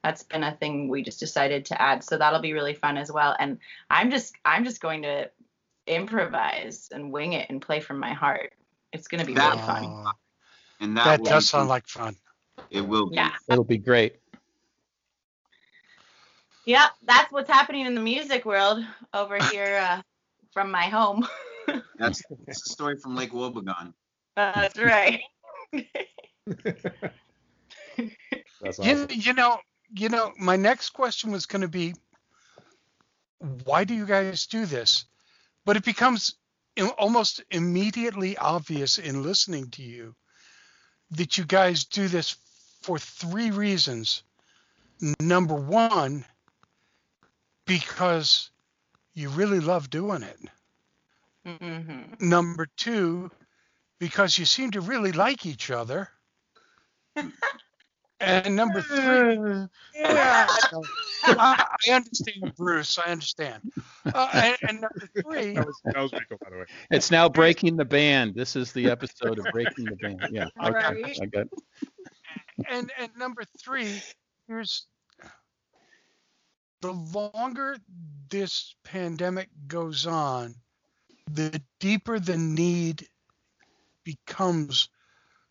that's 0.06 0.22
been 0.22 0.44
a 0.44 0.52
thing 0.54 0.86
we 0.88 1.02
just 1.02 1.18
decided 1.18 1.64
to 1.64 1.82
add, 1.82 2.04
so 2.04 2.16
that'll 2.16 2.40
be 2.40 2.52
really 2.52 2.74
fun 2.74 2.96
as 2.96 3.10
well. 3.10 3.34
And 3.40 3.58
I'm 3.90 4.08
just 4.12 4.34
I'm 4.44 4.62
just 4.64 4.80
going 4.80 5.02
to 5.02 5.28
improvise 5.88 6.88
and 6.92 7.12
wing 7.12 7.32
it 7.32 7.50
and 7.50 7.60
play 7.60 7.80
from 7.80 7.98
my 7.98 8.12
heart. 8.12 8.52
It's 8.92 9.08
going 9.08 9.20
to 9.20 9.26
be 9.26 9.34
That- 9.34 9.54
really 9.54 9.66
fun. 9.66 10.04
And 10.78 10.96
that, 10.96 11.04
That 11.04 11.24
does 11.24 11.44
be- 11.44 11.48
sound 11.48 11.68
like 11.68 11.88
fun. 11.88 12.14
it 12.70 12.82
will 12.82 13.08
be. 13.10 13.16
Yeah. 13.16 13.32
It'll 13.48 13.64
be 13.64 13.78
great. 13.78 14.16
Yep, 16.66 16.90
that's 17.04 17.32
what's 17.32 17.50
happening 17.50 17.86
in 17.86 17.94
the 17.96 18.00
music 18.00 18.44
world 18.44 18.84
over 19.12 19.38
here 19.50 19.78
uh, 19.88 20.02
from 20.52 20.70
my 20.70 20.84
home. 20.84 21.26
That's, 21.98 22.22
that's 22.46 22.62
the 22.62 22.70
story 22.70 22.96
from 22.96 23.16
Lake 23.16 23.32
Wobegon. 23.32 23.92
that's 24.36 24.78
right. 24.78 25.20
That's 28.62 28.78
You, 28.78 29.06
you 29.10 29.32
know, 29.32 29.58
you 29.94 30.08
know, 30.08 30.32
my 30.38 30.56
next 30.56 30.90
question 30.90 31.32
was 31.32 31.46
going 31.46 31.62
to 31.62 31.68
be, 31.68 31.94
why 33.64 33.84
do 33.84 33.94
you 33.94 34.06
guys 34.06 34.46
do 34.46 34.66
this? 34.66 35.04
But 35.64 35.76
it 35.76 35.84
becomes 35.84 36.36
almost 36.98 37.42
immediately 37.50 38.36
obvious 38.36 38.98
in 38.98 39.22
listening 39.22 39.70
to 39.72 39.82
you 39.82 40.14
that 41.12 41.38
you 41.38 41.44
guys 41.44 41.84
do 41.84 42.08
this 42.08 42.36
for 42.82 42.98
three 42.98 43.50
reasons. 43.50 44.22
Number 45.20 45.54
one, 45.54 46.24
because 47.66 48.50
you 49.14 49.28
really 49.30 49.60
love 49.60 49.90
doing 49.90 50.22
it. 50.22 50.38
hmm 51.46 52.16
Number 52.20 52.66
two, 52.76 53.30
because 53.98 54.38
you 54.38 54.44
seem 54.44 54.70
to 54.72 54.80
really 54.80 55.12
like 55.12 55.46
each 55.46 55.70
other. 55.70 56.10
and 58.20 58.56
number 58.56 58.80
three, 58.80 59.68
yeah, 59.94 60.46
I, 61.24 61.66
I 61.88 61.92
understand, 61.92 62.54
Bruce. 62.56 62.98
I 62.98 63.10
understand. 63.10 63.72
Uh, 64.06 64.28
and, 64.32 64.56
and 64.68 64.80
number 64.80 65.08
three, 65.22 65.54
That 65.54 65.66
was, 65.66 65.80
that 65.84 65.96
was 65.96 66.12
Rico, 66.12 66.36
by 66.42 66.50
the 66.50 66.56
way. 66.56 66.64
It's 66.90 67.10
now 67.10 67.28
breaking 67.28 67.76
the 67.76 67.84
band. 67.84 68.34
This 68.34 68.56
is 68.56 68.72
the 68.72 68.90
episode 68.90 69.38
of 69.38 69.46
breaking 69.52 69.84
the 69.84 69.96
band. 69.96 70.28
Yeah. 70.30 70.48
Okay. 70.62 71.02
Right. 71.02 71.18
I 71.20 71.26
got. 71.26 71.46
and 72.70 72.90
and 72.98 73.10
number 73.18 73.42
three, 73.60 74.00
here's 74.48 74.86
the 76.82 76.92
longer 76.92 77.76
this 78.28 78.74
pandemic 78.84 79.48
goes 79.66 80.06
on, 80.06 80.54
the 81.30 81.60
deeper 81.80 82.18
the 82.18 82.36
need 82.36 83.08
becomes 84.04 84.88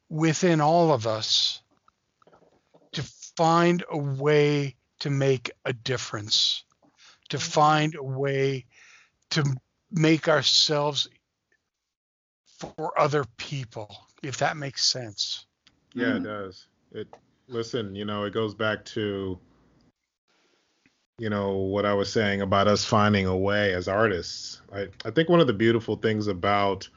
within 0.09 0.61
all 0.61 0.93
of 0.93 1.07
us 1.07 1.61
to 1.61 1.64
find 3.35 3.83
a 3.89 3.97
way 3.97 4.75
to 4.99 5.09
make 5.09 5.51
a 5.65 5.73
difference, 5.73 6.63
to 7.29 7.39
find 7.39 7.95
a 7.95 8.03
way 8.03 8.65
to 9.31 9.43
make 9.91 10.27
ourselves 10.27 11.07
for 12.59 12.99
other 12.99 13.25
people, 13.37 13.95
if 14.23 14.37
that 14.37 14.57
makes 14.57 14.85
sense. 14.85 15.45
Yeah, 15.93 16.17
it 16.17 16.23
does. 16.23 16.67
It 16.91 17.07
listen, 17.47 17.95
you 17.95 18.05
know, 18.05 18.23
it 18.23 18.33
goes 18.33 18.53
back 18.53 18.85
to 18.85 19.39
you 21.17 21.29
know 21.29 21.57
what 21.57 21.85
I 21.85 21.93
was 21.93 22.11
saying 22.11 22.41
about 22.41 22.67
us 22.67 22.83
finding 22.83 23.25
a 23.25 23.37
way 23.37 23.73
as 23.73 23.87
artists. 23.87 24.61
I 24.73 24.87
I 25.05 25.11
think 25.11 25.29
one 25.29 25.39
of 25.39 25.47
the 25.47 25.53
beautiful 25.53 25.95
things 25.95 26.27
about 26.27 26.89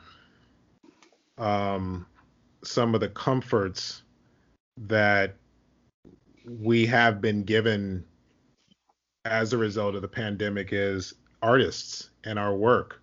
um 1.37 2.07
some 2.64 2.94
of 2.94 3.01
the 3.01 3.09
comforts 3.09 4.03
that 4.77 5.37
we 6.49 6.87
have 6.87 7.21
been 7.21 7.43
given 7.43 8.05
as 9.25 9.53
a 9.53 9.59
result 9.59 9.95
of 9.95 10.03
the 10.03 10.09
pandemic 10.09 10.71
is 10.73 11.15
artists 11.43 12.11
and 12.25 12.39
our 12.39 12.55
work. 12.55 13.01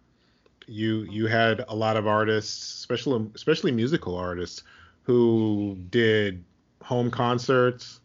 You 0.68 1.06
you 1.10 1.28
had 1.28 1.64
a 1.68 1.76
lot 1.76 1.96
of 1.96 2.08
artists, 2.08 2.80
especially 2.80 3.30
especially 3.36 3.72
musical 3.72 4.16
artists, 4.16 4.64
who 5.04 5.78
did 5.90 6.44
home 6.82 7.12
concerts, 7.12 8.00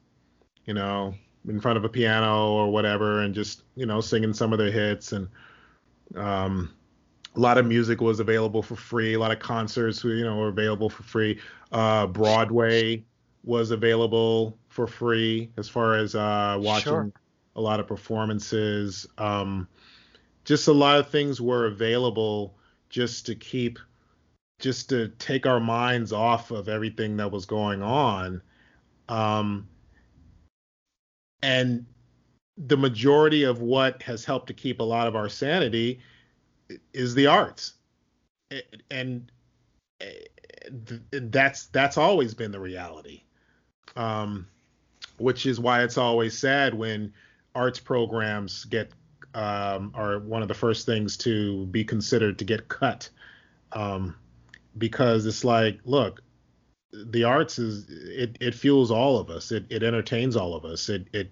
you 0.66 0.74
know, 0.74 1.14
in 1.48 1.60
front 1.60 1.78
of 1.78 1.84
a 1.84 1.88
piano 1.88 2.52
or 2.52 2.70
whatever, 2.70 3.22
and 3.22 3.34
just 3.34 3.62
you 3.76 3.86
know 3.86 4.00
singing 4.00 4.34
some 4.34 4.52
of 4.52 4.58
their 4.58 4.70
hits. 4.70 5.12
And 5.12 5.28
um, 6.16 6.74
a 7.34 7.40
lot 7.40 7.56
of 7.56 7.64
music 7.64 8.02
was 8.02 8.20
available 8.20 8.62
for 8.62 8.76
free. 8.76 9.14
A 9.14 9.18
lot 9.18 9.30
of 9.30 9.38
concerts, 9.38 10.04
you 10.04 10.24
know, 10.24 10.36
were 10.36 10.48
available 10.48 10.90
for 10.90 11.02
free. 11.02 11.40
Uh, 11.72 12.06
Broadway 12.08 13.02
was 13.42 13.70
available 13.70 14.58
for 14.70 14.86
free 14.86 15.50
as 15.58 15.68
far 15.68 15.96
as 15.96 16.14
uh, 16.14 16.56
watching 16.58 16.82
Sure. 16.92 17.12
a 17.56 17.60
lot 17.60 17.80
of 17.80 17.86
performances. 17.86 19.06
Um, 19.18 19.68
just 20.44 20.68
a 20.68 20.72
lot 20.72 20.98
of 20.98 21.10
things 21.10 21.40
were 21.40 21.66
available 21.66 22.56
just 22.88 23.26
to 23.26 23.34
keep 23.34 23.78
just 24.60 24.88
to 24.90 25.08
take 25.18 25.46
our 25.46 25.60
minds 25.60 26.12
off 26.12 26.50
of 26.50 26.68
everything 26.68 27.16
that 27.16 27.30
was 27.30 27.46
going 27.46 27.82
on 27.82 28.42
um, 29.08 29.66
and 31.42 31.86
the 32.58 32.76
majority 32.76 33.44
of 33.44 33.62
what 33.62 34.02
has 34.02 34.24
helped 34.24 34.48
to 34.48 34.54
keep 34.54 34.80
a 34.80 34.84
lot 34.84 35.06
of 35.06 35.16
our 35.16 35.28
sanity 35.30 36.00
is 36.92 37.14
the 37.14 37.26
arts 37.26 37.74
and 38.90 39.30
that's 41.10 41.66
that's 41.66 41.96
always 41.96 42.34
been 42.34 42.50
the 42.50 42.60
reality 42.60 43.22
um, 43.96 44.46
which 45.20 45.46
is 45.46 45.60
why 45.60 45.82
it's 45.82 45.98
always 45.98 46.38
sad 46.38 46.74
when 46.74 47.12
arts 47.54 47.80
programs 47.80 48.64
get 48.64 48.90
um, 49.34 49.92
are 49.94 50.18
one 50.18 50.42
of 50.42 50.48
the 50.48 50.54
first 50.54 50.86
things 50.86 51.16
to 51.18 51.66
be 51.66 51.84
considered 51.84 52.38
to 52.38 52.44
get 52.44 52.68
cut. 52.68 53.08
Um, 53.72 54.16
because 54.78 55.26
it's 55.26 55.44
like 55.44 55.80
look 55.84 56.22
the 56.92 57.22
arts 57.24 57.58
is 57.58 57.88
it, 57.88 58.36
it 58.40 58.54
fuels 58.54 58.90
all 58.90 59.18
of 59.18 59.30
us. 59.30 59.52
It, 59.52 59.64
it 59.70 59.82
entertains 59.82 60.36
all 60.36 60.54
of 60.54 60.64
us. 60.64 60.88
It, 60.88 61.06
it 61.12 61.30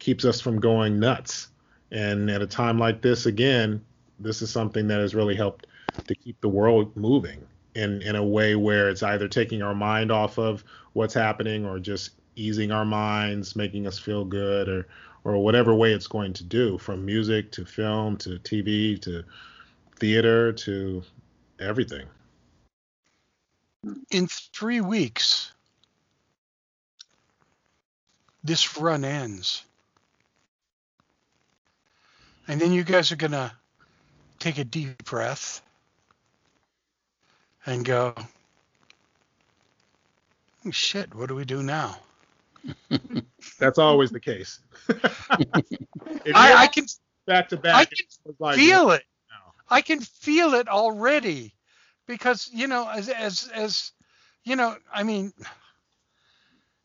keeps 0.00 0.24
us 0.24 0.40
from 0.40 0.58
going 0.58 0.98
nuts. 0.98 1.48
And 1.92 2.28
at 2.28 2.42
a 2.42 2.46
time 2.46 2.78
like 2.78 3.02
this 3.02 3.26
again 3.26 3.84
this 4.18 4.42
is 4.42 4.50
something 4.50 4.86
that 4.88 5.00
has 5.00 5.14
really 5.14 5.34
helped 5.34 5.66
to 6.06 6.14
keep 6.14 6.40
the 6.40 6.48
world 6.48 6.94
moving 6.96 7.46
in 7.74 8.00
in 8.02 8.16
a 8.16 8.24
way 8.24 8.56
where 8.56 8.88
it's 8.88 9.02
either 9.02 9.28
taking 9.28 9.62
our 9.62 9.74
mind 9.74 10.10
off 10.10 10.38
of 10.38 10.64
what's 10.94 11.14
happening 11.14 11.66
or 11.66 11.78
just 11.78 12.12
easing 12.36 12.70
our 12.70 12.84
minds 12.84 13.56
making 13.56 13.86
us 13.86 13.98
feel 13.98 14.24
good 14.24 14.68
or 14.68 14.86
or 15.24 15.42
whatever 15.42 15.74
way 15.74 15.92
it's 15.92 16.06
going 16.06 16.32
to 16.32 16.44
do 16.44 16.78
from 16.78 17.04
music 17.04 17.50
to 17.50 17.64
film 17.64 18.16
to 18.16 18.38
tv 18.38 19.00
to 19.00 19.24
theater 19.98 20.52
to 20.52 21.02
everything 21.58 22.06
in 24.10 24.26
three 24.26 24.80
weeks, 24.80 25.52
this 28.42 28.78
run 28.78 29.04
ends. 29.04 29.64
And 32.48 32.60
then 32.60 32.72
you 32.72 32.84
guys 32.84 33.10
are 33.10 33.16
going 33.16 33.32
to 33.32 33.52
take 34.38 34.58
a 34.58 34.64
deep 34.64 35.04
breath 35.04 35.62
and 37.64 37.84
go, 37.84 38.14
"Oh, 40.64 40.70
shit, 40.70 41.14
what 41.14 41.28
do 41.28 41.34
we 41.34 41.44
do 41.44 41.62
now? 41.62 41.98
That's 43.58 43.78
always 43.78 44.10
the 44.10 44.20
case 44.20 44.60
I, 46.34 46.54
I 46.54 46.66
can 46.66 46.84
back 47.26 47.48
to 47.48 47.56
back. 47.56 47.74
I 47.74 47.84
can 47.84 48.06
like, 48.38 48.56
feel 48.56 48.90
it. 48.90 49.02
now. 49.30 49.52
I 49.68 49.80
can 49.82 50.00
feel 50.00 50.54
it 50.54 50.68
already 50.68 51.54
because 52.06 52.48
you 52.52 52.66
know 52.66 52.88
as 52.88 53.08
as 53.08 53.48
as 53.52 53.92
you 54.44 54.56
know 54.56 54.76
I 54.92 55.02
mean 55.02 55.32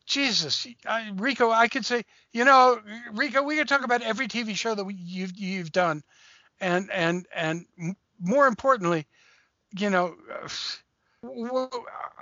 Jesus 0.06 0.66
I, 0.86 1.10
Rico 1.14 1.50
I 1.50 1.68
could 1.68 1.84
say 1.84 2.04
you 2.32 2.44
know 2.44 2.80
Rico 3.12 3.42
we 3.42 3.56
could 3.56 3.68
talk 3.68 3.84
about 3.84 4.02
every 4.02 4.28
TV 4.28 4.54
show 4.54 4.74
that 4.74 4.84
we, 4.84 4.94
you've 4.94 5.36
you've 5.36 5.72
done 5.72 6.02
and 6.60 6.90
and 6.90 7.26
and 7.34 7.66
more 8.20 8.46
importantly 8.46 9.06
you 9.76 9.90
know 9.90 10.14
uh, 10.32 10.48
w- 11.22 11.68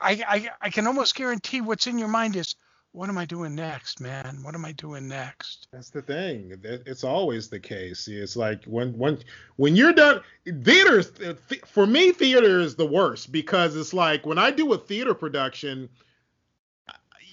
I, 0.00 0.22
I 0.28 0.50
I 0.60 0.70
can 0.70 0.86
almost 0.86 1.14
guarantee 1.14 1.60
what's 1.60 1.86
in 1.86 1.98
your 1.98 2.08
mind 2.08 2.36
is 2.36 2.54
what 2.92 3.08
am 3.08 3.18
I 3.18 3.24
doing 3.24 3.54
next, 3.54 4.00
man? 4.00 4.40
What 4.42 4.54
am 4.54 4.64
I 4.64 4.72
doing 4.72 5.06
next? 5.06 5.68
That's 5.72 5.90
the 5.90 6.02
thing. 6.02 6.60
It's 6.64 7.04
always 7.04 7.48
the 7.48 7.60
case. 7.60 8.08
It's 8.08 8.36
like 8.36 8.64
when 8.64 8.96
when 8.98 9.18
when 9.56 9.76
you're 9.76 9.92
done 9.92 10.20
theaters 10.44 11.10
uh, 11.20 11.34
th- 11.48 11.62
for 11.66 11.86
me 11.86 12.12
theater 12.12 12.60
is 12.60 12.74
the 12.74 12.86
worst 12.86 13.30
because 13.30 13.76
it's 13.76 13.94
like 13.94 14.26
when 14.26 14.38
I 14.38 14.50
do 14.50 14.72
a 14.72 14.78
theater 14.78 15.14
production 15.14 15.88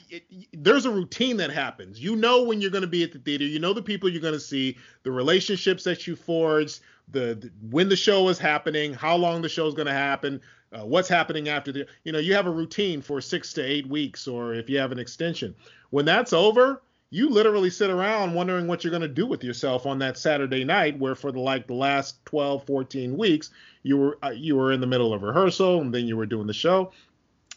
it, 0.09 0.23
there's 0.53 0.85
a 0.85 0.91
routine 0.91 1.37
that 1.37 1.51
happens. 1.51 1.99
You 1.99 2.15
know 2.15 2.43
when 2.43 2.61
you're 2.61 2.71
going 2.71 2.81
to 2.81 2.87
be 2.87 3.03
at 3.03 3.11
the 3.11 3.19
theater, 3.19 3.43
you 3.43 3.59
know 3.59 3.73
the 3.73 3.81
people 3.81 4.09
you're 4.09 4.21
going 4.21 4.33
to 4.33 4.39
see, 4.39 4.77
the 5.03 5.11
relationships 5.11 5.83
that 5.83 6.07
you 6.07 6.15
forge, 6.15 6.79
the, 7.09 7.35
the 7.35 7.51
when 7.69 7.89
the 7.89 7.95
show 7.95 8.29
is 8.29 8.37
happening, 8.37 8.93
how 8.93 9.15
long 9.15 9.41
the 9.41 9.49
show 9.49 9.67
is 9.67 9.73
going 9.73 9.87
to 9.87 9.93
happen, 9.93 10.41
uh, 10.73 10.85
what's 10.85 11.09
happening 11.09 11.49
after 11.49 11.71
the 11.71 11.87
you 12.03 12.11
know 12.11 12.19
you 12.19 12.33
have 12.33 12.47
a 12.47 12.51
routine 12.51 13.01
for 13.01 13.21
six 13.21 13.53
to 13.53 13.61
eight 13.61 13.87
weeks 13.87 14.27
or 14.27 14.53
if 14.53 14.69
you 14.69 14.77
have 14.77 14.91
an 14.91 14.99
extension. 14.99 15.55
When 15.89 16.05
that's 16.05 16.33
over 16.33 16.81
you 17.09 17.29
literally 17.29 17.69
sit 17.69 17.89
around 17.89 18.33
wondering 18.33 18.67
what 18.67 18.83
you're 18.83 18.91
going 18.91 19.01
to 19.01 19.07
do 19.07 19.25
with 19.25 19.41
yourself 19.41 19.85
on 19.85 19.97
that 19.97 20.17
saturday 20.17 20.65
night 20.65 20.99
where 20.99 21.15
for 21.15 21.31
the 21.31 21.39
like 21.39 21.65
the 21.65 21.73
last 21.73 22.23
12 22.25 22.65
14 22.65 23.17
weeks 23.17 23.49
you 23.83 23.95
were 23.95 24.17
uh, 24.23 24.29
you 24.29 24.57
were 24.57 24.73
in 24.73 24.81
the 24.81 24.87
middle 24.87 25.13
of 25.13 25.23
rehearsal 25.23 25.79
and 25.79 25.93
then 25.93 26.05
you 26.05 26.17
were 26.17 26.25
doing 26.25 26.47
the 26.47 26.53
show 26.53 26.91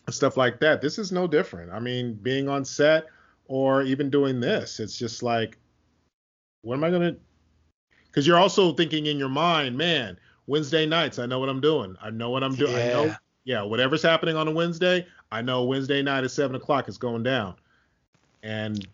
and 0.07 0.15
stuff 0.15 0.37
like 0.37 0.61
that. 0.61 0.81
This 0.81 0.99
is 0.99 1.13
no 1.13 1.27
different. 1.27 1.73
I 1.73 1.81
mean 1.81 2.15
being 2.15 2.49
on 2.49 2.65
set 2.65 3.07
or 3.51 3.83
even 3.83 4.09
doing 4.09 4.39
this 4.39 4.79
it's 4.79 4.97
just 4.97 5.25
like 5.25 5.59
what 6.63 6.77
am 6.77 6.85
i 6.85 6.89
going 6.89 7.03
to 7.03 7.17
because 8.07 8.25
you're 8.25 8.39
also 8.39 8.73
thinking 8.73 9.07
in 9.07 9.19
your 9.19 9.29
mind 9.29 9.77
man 9.77 10.17
Wednesday 10.51 10.85
nights, 10.85 11.21
I 11.21 11.27
know 11.27 11.39
what 11.39 11.49
I'm 11.49 11.61
doing. 11.61 11.97
I 12.03 12.11
know 12.11 12.31
what 12.31 12.43
I'm 12.43 12.57
doing. 12.57 12.75
I 12.75 12.91
know, 12.93 13.05
Yeah. 13.07 13.17
yeah, 13.45 13.63
whatever's 13.63 14.03
happening 14.03 14.35
on 14.35 14.49
a 14.49 14.51
Wednesday, 14.51 15.07
I 15.31 15.43
know 15.43 15.63
Wednesday 15.63 16.03
night 16.03 16.25
at 16.25 16.31
seven 16.33 16.57
o'clock 16.57 16.89
is 16.89 16.99
going 16.99 17.23
down. 17.23 17.55
And 18.43 18.85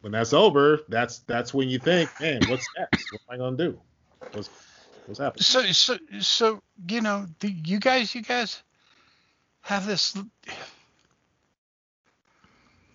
when 0.00 0.12
that's 0.12 0.32
over, 0.32 0.80
that's 0.88 1.18
that's 1.20 1.52
when 1.52 1.68
you 1.68 1.78
think, 1.78 2.08
man, 2.20 2.40
what's 2.48 2.66
next? 2.78 3.12
What 3.12 3.20
am 3.28 3.34
I 3.34 3.36
gonna 3.36 3.56
do? 3.58 3.78
What's 4.32 4.48
what's 5.04 5.20
happening? 5.20 5.42
So 5.42 5.62
so 5.72 5.98
so 6.20 6.62
you 6.88 7.02
know 7.02 7.26
the, 7.40 7.50
you 7.50 7.78
guys 7.78 8.14
you 8.14 8.22
guys 8.22 8.62
have 9.60 9.84
this 9.86 10.16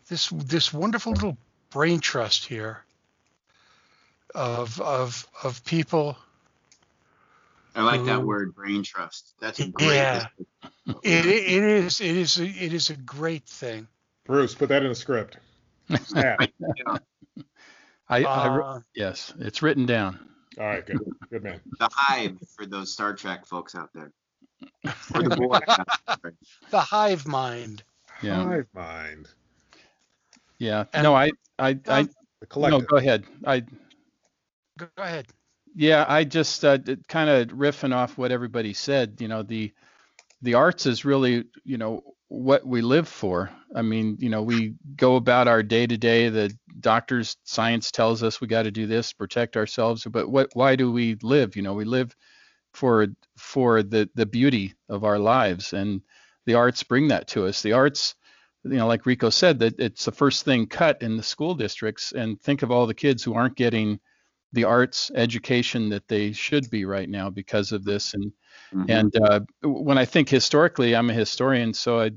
this 0.09 0.29
this 0.29 0.73
wonderful 0.73 1.13
little 1.13 1.37
brain 1.69 1.99
trust 1.99 2.45
here 2.45 2.83
of 4.33 4.81
of 4.81 5.27
of 5.43 5.63
people 5.65 6.17
I 7.75 7.81
like 7.83 8.03
that 8.05 8.21
word, 8.23 8.53
brain 8.53 8.83
trust. 8.83 9.33
That's 9.39 9.59
a 9.59 9.69
great. 9.69 9.95
Yeah. 9.95 10.27
it, 11.03 11.25
it 11.25 11.63
is 11.63 12.01
it 12.01 12.17
is 12.17 12.39
a, 12.39 12.45
it 12.45 12.73
is 12.73 12.89
a 12.89 12.97
great 12.97 13.45
thing 13.45 13.87
Bruce, 14.25 14.53
put 14.55 14.69
that 14.69 14.83
in 14.83 14.89
the 14.89 14.95
script. 14.95 15.37
Snap. 16.03 16.39
I, 18.09 18.23
I 18.25 18.47
wr- 18.47 18.61
Uh, 18.63 18.79
yes, 18.95 19.33
it's 19.39 19.61
written 19.61 19.85
down. 19.85 20.19
All 20.59 20.65
right, 20.65 20.85
good, 20.85 20.99
good 21.31 21.43
man. 21.43 21.61
The 21.79 21.89
hive 21.91 22.37
for 22.55 22.65
those 22.65 22.91
Star 22.91 23.13
Trek 23.13 23.45
folks 23.45 23.73
out 23.75 23.89
there. 23.93 24.11
Or 25.15 25.23
the 25.23 25.35
boy. 25.35 25.59
the 26.71 26.79
hive 26.79 27.25
mind 27.25 27.83
Yeah, 28.21 28.43
Hive 28.43 28.67
mind. 28.73 29.27
yeah. 30.57 30.85
And- 30.93 31.03
No, 31.03 31.15
I, 31.15 31.31
I, 31.57 31.79
I. 31.87 31.99
Um, 32.01 32.09
The 32.41 32.69
No, 32.69 32.81
go 32.81 32.97
ahead. 32.97 33.23
I, 33.45 33.63
go 34.77 34.87
ahead 34.97 35.27
Yeah, 35.75 36.05
I 36.07 36.23
just 36.25 36.65
uh, 36.65 36.79
kind 37.07 37.29
of 37.29 37.49
riffing 37.57 37.95
off 37.95 38.17
what 38.17 38.31
everybody 38.31 38.73
said. 38.73 39.17
You 39.19 39.27
know, 39.27 39.43
the 39.43 39.71
the 40.41 40.55
arts 40.55 40.85
is 40.85 41.05
really, 41.05 41.45
you 41.63 41.77
know, 41.77 42.03
what 42.29 42.65
we 42.65 42.81
live 42.81 43.07
for. 43.07 43.51
I 43.75 43.81
mean, 43.81 44.17
you 44.19 44.29
know, 44.29 44.43
we 44.43 44.75
go 44.95 45.15
about 45.17 45.47
our 45.47 45.63
day 45.63 45.87
to 45.87 45.97
day. 45.97 46.29
The 46.29 46.53
doctors, 46.79 47.37
science 47.45 47.91
tells 47.91 48.23
us 48.23 48.41
we 48.41 48.47
got 48.47 48.63
to 48.63 48.71
do 48.71 48.87
this, 48.87 49.13
protect 49.13 49.57
ourselves. 49.57 50.05
But 50.09 50.29
what? 50.29 50.49
Why 50.53 50.75
do 50.75 50.91
we 50.91 51.15
live? 51.23 51.55
You 51.55 51.61
know, 51.63 51.73
we 51.73 51.85
live 51.85 52.15
for 52.73 53.07
for 53.37 53.83
the 53.83 54.09
the 54.15 54.25
beauty 54.25 54.73
of 54.89 55.03
our 55.05 55.19
lives, 55.19 55.73
and 55.73 56.01
the 56.45 56.55
arts 56.55 56.83
bring 56.83 57.09
that 57.09 57.27
to 57.29 57.45
us. 57.47 57.61
The 57.61 57.73
arts, 57.73 58.15
you 58.63 58.71
know, 58.77 58.87
like 58.87 59.05
Rico 59.05 59.29
said, 59.29 59.59
that 59.59 59.79
it's 59.79 60.05
the 60.05 60.11
first 60.11 60.45
thing 60.45 60.67
cut 60.67 61.01
in 61.01 61.17
the 61.17 61.23
school 61.23 61.55
districts. 61.55 62.11
And 62.13 62.41
think 62.41 62.63
of 62.63 62.71
all 62.71 62.87
the 62.87 62.93
kids 62.93 63.23
who 63.23 63.33
aren't 63.35 63.57
getting 63.57 63.99
the 64.53 64.63
arts 64.65 65.11
education 65.15 65.89
that 65.89 66.07
they 66.07 66.31
should 66.33 66.69
be 66.69 66.85
right 66.85 67.09
now 67.09 67.29
because 67.29 67.71
of 67.71 67.83
this. 67.85 68.13
And 68.13 68.33
Mhm. 68.73 68.89
and 68.89 69.15
uh, 69.17 69.39
when 69.63 69.97
I 69.97 70.05
think 70.05 70.29
historically, 70.29 70.95
I'm 70.95 71.09
a 71.09 71.13
historian, 71.13 71.73
so 71.73 71.99
I 72.01 72.11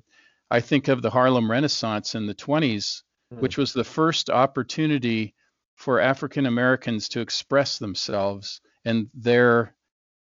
I 0.51 0.61
think 0.61 0.89
of 0.89 1.03
the 1.03 1.11
Harlem 1.11 1.51
Renaissance 1.51 2.15
in 2.15 2.27
the 2.27 2.35
20s, 2.35 3.03
which 3.39 3.59
was 3.59 3.73
the 3.73 3.85
first 3.85 4.31
opportunity 4.31 5.35
for 5.77 6.01
African 6.01 6.47
Americans 6.47 7.09
to 7.11 7.21
express 7.21 7.79
themselves 7.79 8.61
and 8.85 9.11
their 9.15 9.77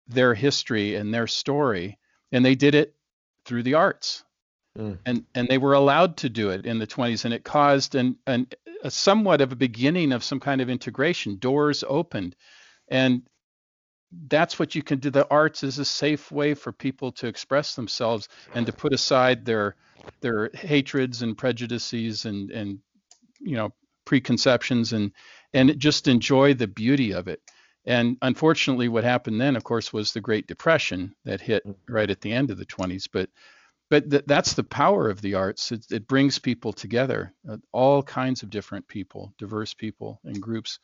their 0.06 0.34
history 0.34 0.94
and 0.96 1.12
their 1.12 1.26
story, 1.26 1.98
and 2.32 2.44
they 2.44 2.54
did 2.54 2.74
it 2.74 2.96
through 3.44 3.62
the 3.62 3.74
arts. 3.74 4.24
Mm. 4.78 4.98
And 5.06 5.24
and 5.34 5.48
they 5.48 5.58
were 5.58 5.74
allowed 5.74 6.16
to 6.18 6.28
do 6.28 6.50
it 6.50 6.66
in 6.66 6.78
the 6.78 6.86
20s, 6.86 7.24
and 7.24 7.32
it 7.32 7.44
caused 7.44 7.94
an, 7.94 8.16
an 8.26 8.48
a 8.82 8.90
somewhat 8.90 9.40
of 9.40 9.52
a 9.52 9.56
beginning 9.56 10.12
of 10.12 10.24
some 10.24 10.40
kind 10.40 10.60
of 10.60 10.68
integration. 10.68 11.36
Doors 11.36 11.84
opened, 11.86 12.34
and 12.88 13.22
that's 14.26 14.58
what 14.58 14.74
you 14.74 14.82
can 14.82 14.98
do. 14.98 15.10
The 15.10 15.28
arts 15.30 15.62
is 15.62 15.78
a 15.78 15.84
safe 15.84 16.30
way 16.32 16.54
for 16.54 16.72
people 16.72 17.12
to 17.12 17.26
express 17.26 17.74
themselves 17.74 18.28
and 18.54 18.66
to 18.66 18.72
put 18.72 18.92
aside 18.92 19.44
their 19.44 19.76
their 20.20 20.50
hatreds 20.54 21.22
and 21.22 21.38
prejudices 21.38 22.24
and 22.24 22.50
and 22.50 22.80
you 23.40 23.56
know 23.56 23.72
preconceptions 24.04 24.92
and 24.92 25.12
and 25.52 25.78
just 25.78 26.08
enjoy 26.08 26.54
the 26.54 26.66
beauty 26.66 27.12
of 27.12 27.28
it. 27.28 27.40
And 27.86 28.16
unfortunately, 28.22 28.88
what 28.88 29.04
happened 29.04 29.40
then, 29.40 29.56
of 29.56 29.64
course, 29.64 29.92
was 29.92 30.12
the 30.12 30.20
Great 30.20 30.46
Depression 30.46 31.14
that 31.24 31.40
hit 31.40 31.62
right 31.88 32.10
at 32.10 32.22
the 32.22 32.32
end 32.32 32.50
of 32.50 32.56
the 32.56 32.66
20s. 32.66 33.08
But 33.12 33.28
but 33.90 34.10
th- 34.10 34.24
that's 34.26 34.54
the 34.54 34.64
power 34.64 35.08
of 35.08 35.20
the 35.20 35.34
arts. 35.34 35.72
It, 35.72 35.86
it 35.90 36.06
brings 36.06 36.38
people 36.38 36.72
together, 36.72 37.34
uh, 37.48 37.58
all 37.72 38.02
kinds 38.02 38.42
of 38.42 38.50
different 38.50 38.86
people, 38.88 39.34
diverse 39.38 39.74
people 39.74 40.20
and 40.24 40.40
groups, 40.40 40.78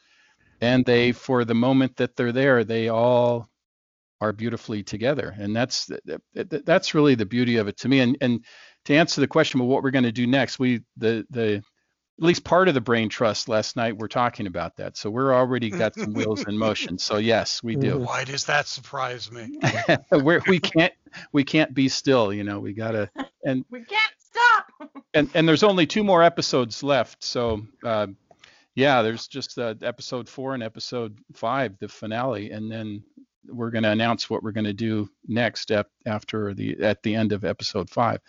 and 0.60 0.84
they, 0.84 1.12
for 1.12 1.44
the 1.44 1.54
moment 1.54 1.96
that 1.96 2.16
they're 2.16 2.32
there, 2.32 2.64
they 2.64 2.88
all 2.88 3.48
are 4.20 4.32
beautifully 4.32 4.82
together, 4.82 5.34
and 5.38 5.56
that's 5.56 5.86
th- 5.86 6.20
th- 6.34 6.64
that's 6.64 6.94
really 6.94 7.14
the 7.14 7.24
beauty 7.26 7.56
of 7.56 7.68
it 7.68 7.78
to 7.78 7.88
me. 7.88 8.00
And 8.00 8.16
and 8.20 8.44
to 8.84 8.94
answer 8.94 9.20
the 9.20 9.26
question 9.26 9.60
of 9.60 9.66
what 9.66 9.82
we're 9.82 9.90
going 9.90 10.04
to 10.04 10.12
do 10.12 10.26
next, 10.26 10.58
we 10.58 10.82
the 10.96 11.26
the 11.30 11.62
at 12.20 12.26
least 12.26 12.44
part 12.44 12.68
of 12.68 12.74
the 12.74 12.82
brain 12.82 13.08
trust 13.08 13.48
last 13.48 13.76
night 13.76 13.96
we're 13.96 14.06
talking 14.06 14.46
about 14.46 14.76
that. 14.76 14.94
So 14.98 15.08
we're 15.08 15.34
already 15.34 15.70
got 15.70 15.94
some 15.94 16.12
wheels 16.12 16.44
in 16.46 16.58
motion. 16.58 16.98
So 16.98 17.16
yes 17.16 17.62
we 17.62 17.76
do. 17.76 17.98
Why 18.04 18.24
does 18.24 18.44
that 18.44 18.68
surprise 18.68 19.32
me? 19.32 19.58
We're, 20.12 20.42
we 20.46 20.58
can't 20.58 20.92
we 21.32 21.44
can't 21.44 21.72
be 21.72 21.88
still 21.88 22.30
you 22.30 22.44
know 22.44 22.60
we 22.60 22.74
gotta 22.74 23.10
and 23.42 23.64
we 23.70 23.84
can't 23.84 24.12
stop. 24.18 24.66
and 25.14 25.30
and 25.32 25.48
there's 25.48 25.62
only 25.62 25.86
two 25.86 26.04
more 26.04 26.22
episodes 26.22 26.82
left. 26.82 27.24
So 27.24 27.62
uh, 27.84 28.08
yeah 28.74 29.00
there's 29.00 29.26
just 29.26 29.58
uh, 29.58 29.74
episode 29.80 30.28
four 30.28 30.52
and 30.52 30.62
episode 30.62 31.18
five 31.32 31.78
the 31.78 31.88
finale 31.88 32.50
and 32.50 32.70
then 32.70 33.02
we're 33.46 33.70
going 33.70 33.84
to 33.84 33.90
announce 33.90 34.28
what 34.28 34.42
we're 34.42 34.52
going 34.52 34.64
to 34.64 34.74
do 34.74 35.08
next 35.26 35.70
ep- 35.70 35.90
after 36.04 36.52
the 36.52 36.78
at 36.82 37.02
the 37.02 37.14
end 37.14 37.32
of 37.32 37.46
episode 37.46 37.88
five. 37.88 38.20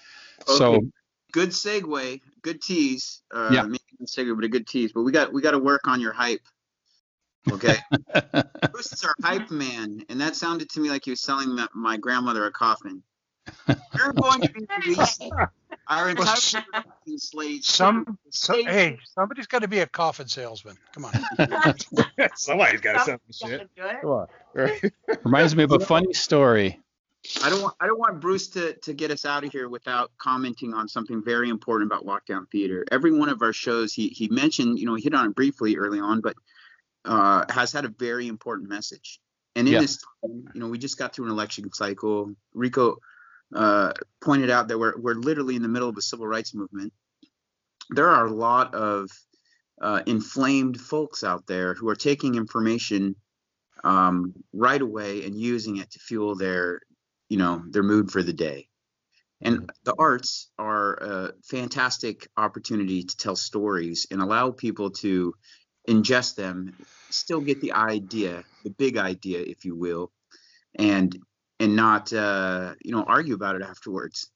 So 0.48 0.76
Okay. 0.76 0.88
Good 1.32 1.50
segue, 1.50 2.22
good 2.42 2.62
tease. 2.62 3.22
Uh, 3.34 3.50
Yeah. 3.52 3.64
maybe 3.64 3.80
not 4.00 4.10
segue, 4.10 4.36
but 4.36 4.44
a 4.46 4.50
good 4.50 4.68
tease. 4.68 4.92
But 4.94 5.04
we 5.04 5.12
got 5.12 5.32
we 5.34 5.42
got 5.42 5.52
to 5.52 5.60
work 5.60 5.88
on 5.88 6.00
your 6.02 6.14
hype. 6.14 6.42
Okay. 7.52 7.78
Bruce 8.72 8.94
is 8.94 9.04
our 9.04 9.16
hype 9.24 9.50
man, 9.52 10.04
and 10.10 10.22
that 10.22 10.36
sounded 10.36 10.70
to 10.72 10.80
me 10.80 10.90
like 10.90 11.04
he 11.06 11.12
was 11.12 11.22
selling 11.22 11.56
my, 11.56 11.68
my 11.74 11.98
grandmother 11.98 12.46
a 12.46 12.52
coffin. 12.52 13.04
You're 13.98 14.14
going 14.14 14.42
to 14.42 14.52
be 14.54 14.66
releasing 14.86 15.32
our 15.88 16.10
entire 16.10 16.28
s- 16.28 16.54
production 16.54 17.20
slate. 17.20 17.64
some 17.66 18.18
so, 18.30 18.54
hey 18.54 18.98
somebody's 19.16 19.48
got 19.48 19.64
to 19.64 19.68
be 19.68 19.80
a 19.80 19.88
coffin 19.88 20.28
salesman 20.28 20.78
come 20.94 21.06
on 21.06 21.14
Somebody's 22.36 22.82
got 22.82 22.94
to 22.94 23.00
sell 23.00 23.18
some 23.32 23.50
shit. 23.50 23.70
Come 24.02 24.10
on. 24.12 24.28
Reminds 25.24 25.56
me 25.56 25.64
of 25.64 25.72
a 25.72 25.80
funny 25.80 26.14
story 26.14 26.80
I 27.44 27.50
don't 27.50 27.62
want 27.62 27.76
I 27.80 27.86
don't 27.86 28.00
want 28.00 28.20
Bruce 28.20 28.48
to, 28.50 28.74
to 28.74 28.94
get 28.94 29.12
us 29.12 29.26
out 29.26 29.44
of 29.44 29.52
here 29.52 29.70
without 29.70 30.12
commenting 30.18 30.74
on 30.74 30.88
something 30.88 31.24
very 31.24 31.50
important 31.50 31.92
about 31.92 32.06
Lockdown 32.06 32.50
Theater. 32.52 32.84
Every 32.92 33.12
one 33.12 33.30
of 33.30 33.42
our 33.42 33.54
shows, 33.54 33.94
he 33.94 34.08
he 34.08 34.28
mentioned, 34.30 34.80
you 34.80 34.86
know, 34.88 34.96
he 34.96 35.04
hit 35.04 35.14
on 35.14 35.28
it 35.28 35.36
briefly 35.36 35.78
early 35.78 36.00
on, 36.00 36.22
but 36.22 36.36
uh, 37.06 37.46
has 37.50 37.72
had 37.72 37.86
a 37.86 37.90
very 37.90 38.28
important 38.28 38.70
message. 38.70 39.20
And 39.56 39.68
in 39.68 39.76
Yeah. 39.76 39.82
this 39.82 39.98
time, 39.98 40.46
you 40.54 40.60
know, 40.60 40.68
we 40.68 40.78
just 40.78 40.98
got 40.98 41.14
through 41.14 41.26
an 41.26 41.32
election 41.32 41.72
cycle. 41.74 42.34
Rico 42.54 42.98
uh, 43.54 43.94
pointed 44.22 44.50
out 44.50 44.70
that 44.70 44.80
we're 44.80 44.98
we're 44.98 45.14
literally 45.14 45.56
in 45.56 45.62
the 45.62 45.68
middle 45.68 45.90
of 45.90 45.98
a 45.98 46.02
civil 46.02 46.26
rights 46.28 46.56
movement. 46.56 46.92
There 47.92 48.10
are 48.10 48.26
a 48.26 48.32
lot 48.32 48.74
of 48.74 49.12
uh, 49.80 50.02
inflamed 50.08 50.80
folks 50.80 51.24
out 51.24 51.46
there 51.46 51.74
who 51.76 51.90
are 51.90 51.96
taking 51.96 52.36
information 52.36 53.16
um, 53.84 54.34
right 54.54 54.82
away 54.82 55.26
and 55.26 55.36
using 55.36 55.78
it 55.78 55.92
to 55.92 56.00
fuel 56.00 56.36
their 56.36 56.82
you 57.32 57.38
know 57.38 57.64
their 57.70 57.82
mood 57.92 58.12
for 58.12 58.22
the 58.22 58.34
day 58.34 58.68
And 59.40 59.72
the 59.86 59.96
arts 59.98 60.52
are 60.58 60.94
a 60.96 61.34
fantastic 61.44 62.28
opportunity 62.36 63.04
to 63.04 63.16
tell 63.18 63.38
stories 63.38 64.06
and 64.12 64.22
allow 64.22 64.52
people 64.52 64.90
to 65.04 65.34
ingest 65.88 66.36
them, 66.36 66.76
still 67.10 67.42
get 67.42 67.62
the 67.62 67.72
idea, 67.72 68.44
the 68.66 68.70
big 68.70 68.98
idea, 68.98 69.40
if 69.40 69.66
you 69.66 69.76
will, 69.76 70.12
and 70.76 71.10
and 71.62 71.76
not 71.76 72.12
uh, 72.12 72.76
you 72.84 72.92
know 72.92 73.04
argue 73.08 73.36
about 73.36 73.56
it 73.56 73.62
afterwards. 73.62 74.30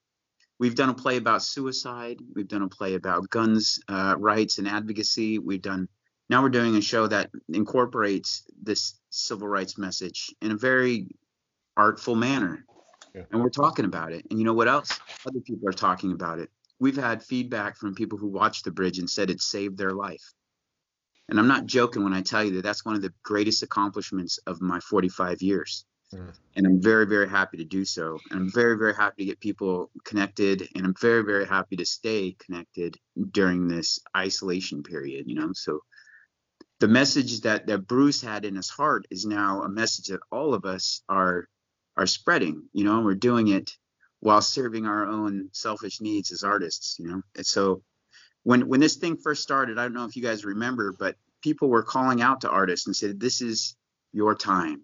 We've 0.58 0.80
done 0.82 0.90
a 0.90 1.02
play 1.04 1.18
about 1.18 1.44
suicide. 1.44 2.18
We've 2.34 2.54
done 2.56 2.62
a 2.64 2.70
play 2.70 2.96
about 2.96 3.30
guns 3.30 3.80
uh, 3.90 4.16
rights 4.18 4.58
and 4.58 4.68
advocacy. 4.70 5.38
We've 5.38 5.68
done 5.72 5.90
now 6.30 6.42
we're 6.42 6.58
doing 6.60 6.78
a 6.78 6.82
show 6.92 7.08
that 7.08 7.30
incorporates 7.50 8.44
this 8.70 9.00
civil 9.10 9.50
rights 9.50 9.78
message 9.78 10.34
in 10.42 10.52
a 10.52 10.58
very 10.70 11.08
artful 11.76 12.16
manner. 12.16 12.66
Yeah. 13.16 13.24
And 13.32 13.42
we're 13.42 13.50
talking 13.50 13.86
about 13.86 14.12
it. 14.12 14.26
And 14.30 14.38
you 14.38 14.46
know 14.46 14.54
what 14.54 14.68
else? 14.68 15.00
Other 15.26 15.40
people 15.40 15.70
are 15.70 15.74
talking 15.74 16.12
about 16.12 16.40
it. 16.40 16.50
We've 16.80 16.98
had 16.98 17.24
feedback 17.24 17.78
from 17.78 17.96
people 17.96 18.18
who 18.18 18.28
watched 18.28 18.66
the 18.66 18.72
bridge 18.72 19.00
and 19.00 19.10
said 19.10 19.30
it 19.30 19.42
saved 19.42 19.78
their 19.78 19.94
life. 19.94 20.34
And 21.30 21.40
I'm 21.40 21.48
not 21.48 21.66
joking 21.66 22.04
when 22.04 22.14
I 22.14 22.22
tell 22.22 22.44
you 22.44 22.52
that 22.56 22.64
that's 22.64 22.84
one 22.84 22.96
of 22.96 23.02
the 23.02 23.14
greatest 23.24 23.64
accomplishments 23.64 24.38
of 24.46 24.62
my 24.62 24.82
45 24.82 25.42
years. 25.42 25.86
Mm. 26.14 26.34
And 26.58 26.68
I'm 26.68 26.82
very, 26.82 27.08
very 27.08 27.30
happy 27.30 27.58
to 27.58 27.64
do 27.64 27.86
so. 27.86 28.20
And 28.30 28.42
I'm 28.42 28.52
very, 28.52 28.78
very 28.78 28.94
happy 28.94 29.24
to 29.24 29.26
get 29.26 29.40
people 29.40 29.90
connected. 30.04 30.68
And 30.76 30.86
I'm 30.86 30.94
very, 31.00 31.24
very 31.24 31.48
happy 31.48 31.78
to 31.78 31.86
stay 31.86 32.36
connected 32.38 32.98
during 33.32 33.68
this 33.68 34.00
isolation 34.16 34.84
period, 34.84 35.28
you 35.28 35.36
know? 35.36 35.52
So 35.54 35.80
the 36.80 36.90
message 36.90 37.42
that, 37.42 37.68
that 37.68 37.88
Bruce 37.88 38.22
had 38.22 38.44
in 38.44 38.56
his 38.56 38.70
heart 38.70 39.08
is 39.10 39.26
now 39.26 39.62
a 39.62 39.70
message 39.70 40.08
that 40.08 40.20
all 40.32 40.54
of 40.54 40.66
us 40.66 41.02
are 41.08 41.48
are 41.98 42.08
spreading, 42.08 42.64
you 42.74 42.84
know, 42.84 42.98
and 42.98 43.06
we're 43.06 43.16
doing 43.16 43.48
it 43.48 43.72
while 44.20 44.42
serving 44.42 44.86
our 44.86 45.06
own 45.06 45.50
selfish 45.52 46.02
needs 46.02 46.32
as 46.32 46.44
artists, 46.44 46.98
you 47.00 47.08
know. 47.08 47.22
And 47.36 47.46
so 47.46 47.84
when 48.44 48.68
when 48.68 48.80
this 48.80 48.96
thing 48.96 49.18
first 49.18 49.44
started, 49.44 49.78
I 49.78 49.84
don't 49.84 49.94
know 49.94 50.06
if 50.06 50.16
you 50.16 50.24
guys 50.24 50.46
remember, 50.46 50.94
but 50.98 51.16
people 51.42 51.70
were 51.70 51.84
calling 51.84 52.22
out 52.22 52.42
to 52.42 52.50
artists 52.50 52.88
and 52.88 52.96
said, 52.96 53.20
This 53.20 53.42
is 53.42 53.76
your 54.14 54.36
time. 54.36 54.84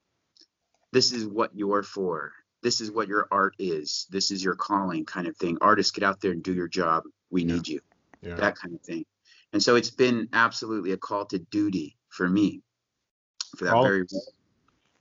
This 0.91 1.11
is 1.13 1.25
what 1.25 1.51
you're 1.55 1.83
for. 1.83 2.33
This 2.63 2.81
is 2.81 2.91
what 2.91 3.07
your 3.07 3.27
art 3.31 3.55
is. 3.57 4.05
This 4.09 4.29
is 4.29 4.43
your 4.43 4.55
calling 4.55 5.05
kind 5.05 5.27
of 5.27 5.35
thing. 5.37 5.57
Artists, 5.61 5.91
get 5.91 6.03
out 6.03 6.21
there 6.21 6.31
and 6.31 6.43
do 6.43 6.53
your 6.53 6.67
job. 6.67 7.03
We 7.31 7.43
need 7.43 7.67
you. 7.67 7.79
Yeah. 8.21 8.35
That 8.35 8.55
kind 8.55 8.75
of 8.75 8.81
thing. 8.81 9.05
And 9.53 9.63
so 9.63 9.75
it's 9.75 9.89
been 9.89 10.29
absolutely 10.33 10.91
a 10.91 10.97
call 10.97 11.25
to 11.25 11.39
duty 11.39 11.97
for 12.09 12.29
me. 12.29 12.61
For 13.57 13.65
that 13.65 13.73
All- 13.73 13.83
very 13.83 14.05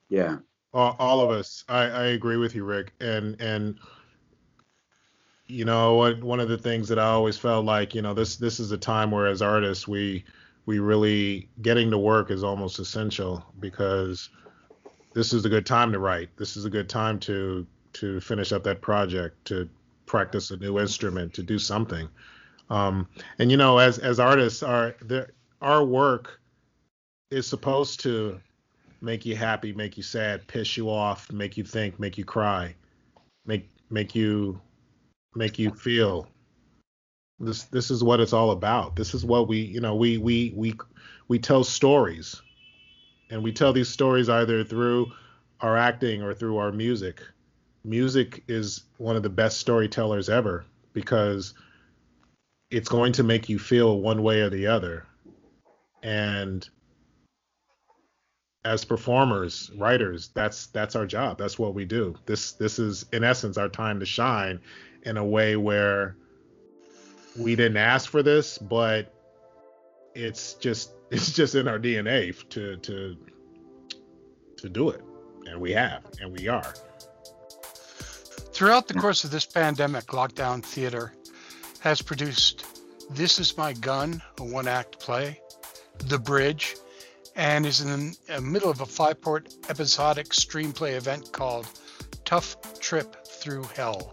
yeah. 0.09 0.39
All, 0.73 0.97
all 0.99 1.21
of 1.21 1.31
us. 1.31 1.65
I, 1.69 1.83
I 1.83 2.05
agree 2.07 2.37
with 2.37 2.55
you 2.55 2.65
rick. 2.65 2.93
And 3.01 3.41
and 3.41 3.79
you 5.47 5.65
know 5.65 6.15
one 6.21 6.39
of 6.39 6.49
the 6.49 6.57
things 6.57 6.87
that 6.89 6.99
i 7.01 7.07
always 7.07 7.37
felt 7.37 7.65
like 7.65 7.93
you 7.93 8.03
know 8.03 8.15
this 8.15 8.37
this 8.37 8.61
is 8.61 8.71
a 8.71 8.79
time 8.79 9.11
where 9.11 9.27
as 9.27 9.43
artists 9.43 9.89
we 9.89 10.25
we 10.67 10.79
really 10.79 11.49
getting 11.63 11.91
to 11.91 11.99
work 11.99 12.31
is 12.31 12.45
almost 12.45 12.79
essential 12.79 13.45
because 13.59 14.29
this 15.15 15.33
is 15.33 15.45
a 15.45 15.49
good 15.49 15.67
time 15.67 15.91
to 15.93 15.99
write. 15.99 16.29
This 16.37 16.57
is 16.57 16.65
a 16.65 16.71
good 16.71 16.89
time 16.89 17.19
to 17.21 17.67
to 17.95 18.21
finish 18.21 18.53
up 18.53 18.63
that 18.65 18.81
project 18.81 19.45
to 19.47 19.69
practice 20.07 20.53
a 20.53 20.57
new 20.57 20.79
instrument 20.79 21.35
to 21.35 21.43
do 21.43 21.59
something. 21.59 22.09
Um 22.69 23.09
and 23.39 23.51
you 23.51 23.57
know 23.57 23.79
as 23.79 23.99
as 23.99 24.21
artists 24.21 24.63
our 24.63 24.95
the, 25.03 25.29
our 25.61 25.85
work 25.85 26.41
is 27.31 27.47
supposed 27.47 28.01
to 28.01 28.41
make 29.01 29.25
you 29.25 29.37
happy, 29.37 29.73
make 29.73 29.97
you 29.97 30.03
sad, 30.03 30.47
piss 30.47 30.77
you 30.77 30.91
off, 30.91 31.31
make 31.33 31.57
you 31.57 31.65
think, 31.65 31.99
make 31.99 32.19
you 32.19 32.25
cry, 32.25 32.75
make 33.47 33.69
make 33.91 34.15
you 34.15 34.61
make 35.35 35.59
you 35.59 35.71
feel. 35.71 36.29
This 37.39 37.65
this 37.65 37.91
is 37.91 38.05
what 38.05 38.21
it's 38.21 38.33
all 38.33 38.51
about. 38.51 38.97
This 38.97 39.15
is 39.15 39.25
what 39.25 39.49
we 39.49 39.59
you 39.59 39.81
know 39.81 39.95
we 39.95 40.19
we 40.19 40.53
we 40.55 40.75
we 41.29 41.39
tell 41.39 41.65
stories, 41.65 42.41
and 43.31 43.43
we 43.43 43.53
tell 43.53 43.73
these 43.73 43.89
stories 43.89 44.29
either 44.29 44.63
through 44.65 45.13
our 45.61 45.77
acting 45.77 46.23
or 46.23 46.35
through 46.35 46.59
our 46.59 46.73
music. 46.73 47.23
Music 47.85 48.43
is 48.47 48.83
one 48.99 49.17
of 49.17 49.23
the 49.23 49.31
best 49.31 49.59
storytellers 49.59 50.29
ever 50.29 50.65
because 50.93 51.55
it's 52.71 52.89
going 52.89 53.13
to 53.13 53.23
make 53.23 53.49
you 53.49 53.59
feel 53.59 54.01
one 54.01 54.23
way 54.23 54.43
or 54.43 54.51
the 54.51 54.67
other, 54.67 55.07
and 56.03 56.69
as 58.65 58.85
performers, 58.85 59.71
writers, 59.77 60.31
that's 60.35 60.67
that's 60.69 60.95
our 60.95 61.07
job. 61.07 61.39
That's 61.39 61.59
what 61.59 61.75
we 61.75 61.85
do. 61.85 62.15
This 62.27 62.53
this 62.53 62.79
is 62.79 63.07
in 63.13 63.25
essence 63.25 63.57
our 63.57 63.69
time 63.69 64.01
to 64.01 64.07
shine 64.07 64.61
in 65.03 65.17
a 65.17 65.25
way 65.25 65.57
where 65.57 66.17
we 67.39 67.57
didn't 67.57 67.79
ask 67.79 68.11
for 68.11 68.23
this, 68.23 68.59
but 68.59 69.15
it's 70.15 70.55
just 70.55 70.93
it's 71.11 71.33
just 71.33 71.55
in 71.55 71.69
our 71.69 71.79
DNA 71.79 72.37
to 72.51 72.77
to 72.77 73.17
to 74.59 74.69
do 74.69 74.91
it. 74.91 75.03
And 75.47 75.61
we 75.61 75.73
have, 75.73 76.05
and 76.21 76.39
we 76.39 76.49
are. 76.49 76.75
Throughout 78.53 78.89
the 78.89 78.95
course 78.95 79.25
of 79.25 79.31
this 79.31 79.47
pandemic, 79.47 80.07
Lockdown 80.09 80.63
Theater 80.63 81.15
has 81.81 82.03
produced 82.03 82.67
This 83.09 83.39
Is 83.39 83.57
My 83.57 83.73
Gun, 83.73 84.21
a 84.39 84.45
one 84.45 84.69
act 84.69 85.01
play, 85.01 85.41
The 85.99 86.19
Bridge, 86.19 86.77
and 87.37 87.67
is 87.67 87.81
in 87.81 88.15
the 88.27 88.41
middle 88.41 88.71
of 88.71 88.81
a 88.81 88.87
five 88.87 89.21
part 89.21 89.55
episodic 89.69 90.29
screenplay 90.29 90.97
event 90.97 91.33
called 91.33 91.67
Tough 92.25 92.57
Trip 92.81 93.27
Through 93.27 93.65
Hell. 93.75 94.13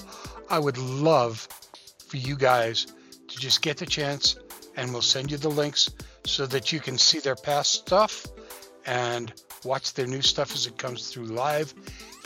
I 0.49 0.59
would 0.59 0.77
love 0.77 1.47
for 2.07 2.17
you 2.17 2.35
guys 2.35 2.87
to 3.27 3.37
just 3.37 3.61
get 3.61 3.77
the 3.77 3.85
chance, 3.85 4.37
and 4.75 4.91
we'll 4.91 5.01
send 5.01 5.31
you 5.31 5.37
the 5.37 5.49
links 5.49 5.89
so 6.25 6.45
that 6.47 6.71
you 6.71 6.79
can 6.79 6.97
see 6.97 7.19
their 7.19 7.35
past 7.35 7.73
stuff 7.73 8.25
and 8.85 9.33
watch 9.63 9.93
their 9.93 10.07
new 10.07 10.21
stuff 10.21 10.53
as 10.53 10.65
it 10.65 10.77
comes 10.77 11.09
through 11.09 11.25
live 11.25 11.73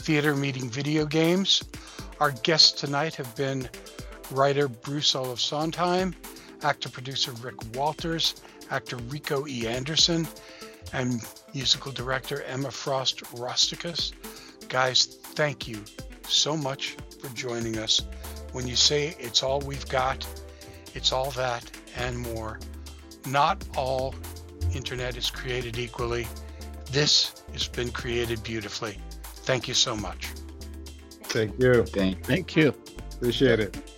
theater 0.02 0.36
meeting 0.36 0.70
video 0.70 1.06
games. 1.06 1.64
Our 2.20 2.32
guests 2.32 2.80
tonight 2.80 3.16
have 3.16 3.36
been 3.36 3.70
writer 4.32 4.68
Bruce 4.68 5.16
Olav 5.16 5.40
Solheim, 5.40 6.14
actor 6.64 6.90
producer 6.90 7.32
Rick 7.34 7.76
Walters, 7.76 8.36
actor 8.70 8.98
Rico 9.10 9.48
E. 9.48 9.68
Anderson, 9.68 10.28
and 10.94 11.22
musical 11.54 11.92
director 11.92 12.44
Emma 12.44 12.72
Frost 12.72 13.24
Rosticus. 13.36 14.14
Guys, 14.70 15.06
thank 15.06 15.68
you 15.68 15.84
so 16.28 16.56
much 16.56 16.98
for 17.20 17.28
joining 17.36 17.78
us. 17.78 18.02
When 18.52 18.68
you 18.68 18.76
say 18.76 19.16
it's 19.20 19.44
all 19.44 19.60
we've 19.62 19.88
got, 19.88 20.26
it's 20.94 21.12
all 21.12 21.32
that 21.32 21.70
and 21.96 22.18
more. 22.18 22.60
Not 23.26 23.64
all 23.78 24.16
internet 24.74 25.18
is 25.18 25.30
created 25.30 25.78
equally. 25.78 26.28
This 26.92 27.44
has 27.54 27.68
been 27.68 27.92
created 27.92 28.44
beautifully. 28.44 28.98
Thank 29.24 29.68
you 29.68 29.74
so 29.74 29.96
much. 29.96 30.28
Thank 31.24 31.60
you. 31.62 31.86
Thank 31.86 32.26
Thank 32.26 32.56
you. 32.56 32.74
Appreciate 33.14 33.60
it. 33.60 33.91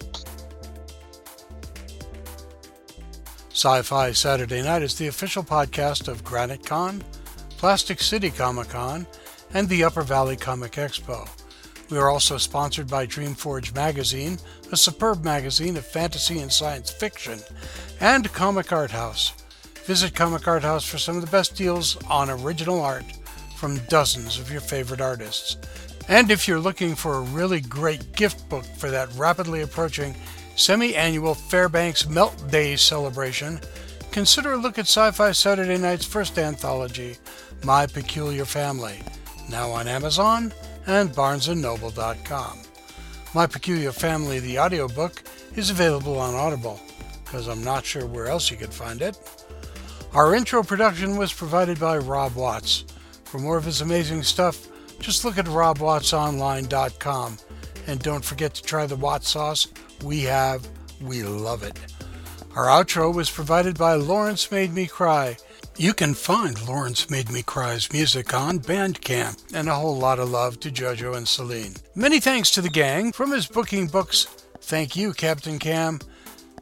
Sci 3.64 3.82
Fi 3.84 4.12
Saturday 4.12 4.62
Night 4.62 4.82
is 4.82 4.96
the 4.96 5.08
official 5.08 5.42
podcast 5.42 6.10
of 6.10 6.22
Granite 6.26 6.66
Con, 6.66 7.02
Plastic 7.52 8.02
City 8.02 8.30
Comic 8.30 8.68
Con, 8.68 9.08
and 9.54 9.70
the 9.70 9.86
Upper 9.86 10.02
Valley 10.02 10.36
Comic 10.36 10.74
Expo. 10.74 11.30
We 11.90 11.98
are 11.98 12.10
also 12.10 12.38
sponsored 12.38 12.90
by 12.90 13.08
Dreamforge 13.08 13.74
Magazine, 13.74 14.38
a 14.74 14.76
superb 14.76 15.24
magazine 15.24 15.78
of 15.78 15.86
fantasy 15.86 16.40
and 16.40 16.52
science 16.52 16.92
fiction, 16.92 17.40
and 18.02 18.34
Comic 18.34 18.74
Art 18.74 18.92
House. 18.92 19.32
Visit 19.86 20.14
Comic 20.14 20.46
Art 20.46 20.64
House 20.64 20.86
for 20.86 20.98
some 20.98 21.16
of 21.16 21.22
the 21.22 21.32
best 21.32 21.56
deals 21.56 21.96
on 22.08 22.30
original 22.30 22.82
art 22.82 23.06
from 23.56 23.78
dozens 23.88 24.40
of 24.40 24.52
your 24.52 24.60
favorite 24.60 25.00
artists. 25.00 25.56
And 26.10 26.32
if 26.32 26.50
you're 26.50 26.60
looking 26.60 26.96
for 26.96 27.14
a 27.14 27.22
really 27.22 27.62
great 27.62 28.12
gift 28.12 28.50
book 28.50 28.66
for 28.66 28.92
that 28.92 29.16
rapidly 29.16 29.62
approaching 29.62 30.16
semi 30.56 30.96
annual 30.96 31.34
Fairbanks 31.36 32.08
Melt 32.08 32.52
Days 32.52 32.82
celebration, 32.82 33.60
consider 34.12 34.54
a 34.54 34.58
look 34.58 34.78
at 34.78 34.86
Sci 34.86 35.12
Fi 35.12 35.32
Saturday 35.32 35.78
Night's 35.78 36.06
first 36.06 36.38
anthology, 36.38 37.18
My 37.64 37.86
Peculiar 37.86 38.46
Family, 38.46 39.00
now 39.50 39.72
on 39.72 39.88
Amazon 39.88 40.54
and 40.88 41.10
BarnesandNoble.com. 41.12 42.60
My 43.34 43.48
Peculiar 43.48 43.92
Family, 43.92 44.40
the 44.40 44.60
audiobook, 44.60 45.24
is 45.56 45.70
available 45.70 46.20
on 46.20 46.36
Audible, 46.36 46.80
because 47.24 47.48
I'm 47.48 47.64
not 47.64 47.86
sure 47.86 48.06
where 48.06 48.28
else 48.28 48.52
you 48.52 48.58
could 48.58 48.74
find 48.74 49.02
it. 49.02 49.18
Our 50.14 50.36
intro 50.36 50.62
production 50.62 51.18
was 51.18 51.34
provided 51.34 51.80
by 51.80 51.98
Rob 51.98 52.36
Watts. 52.36 52.86
For 53.24 53.40
more 53.40 53.58
of 53.58 53.66
his 53.66 53.82
amazing 53.82 54.22
stuff, 54.22 54.68
just 55.00 55.26
look 55.26 55.40
at 55.40 55.46
robwattsonline.com 55.46 57.38
and 57.88 58.00
don't 58.00 58.24
forget 58.24 58.54
to 58.54 58.62
try 58.62 58.86
the 58.86 58.96
Watts 58.96 59.30
sauce 59.30 59.68
we 60.04 60.22
have, 60.22 60.68
we 61.02 61.24
love 61.24 61.64
it. 61.64 61.80
Our 62.56 62.66
outro 62.66 63.14
was 63.14 63.32
provided 63.32 63.78
by 63.78 63.96
Lawrence 63.96 64.52
Made 64.52 64.74
Me 64.74 64.86
Cry. 64.86 65.38
You 65.76 65.94
can 65.94 66.14
find 66.14 66.68
Lawrence 66.68 67.10
Made 67.10 67.32
Me 67.32 67.42
Cry's 67.42 67.92
music 67.92 68.34
on 68.34 68.60
Bandcamp, 68.60 69.56
and 69.56 69.68
a 69.68 69.74
whole 69.74 69.98
lot 69.98 70.20
of 70.20 70.30
love 70.30 70.60
to 70.60 70.70
JoJo 70.70 71.18
and 71.18 71.28
Celine. 71.28 71.74
Many 71.96 72.20
thanks 72.20 72.52
to 72.52 72.62
the 72.62 72.70
gang 72.70 73.12
from 73.12 73.32
his 73.32 73.48
booking 73.48 73.88
books. 73.88 74.26
Thank 74.62 74.96
you, 74.96 75.14
Captain 75.14 75.58
Cam. 75.58 76.00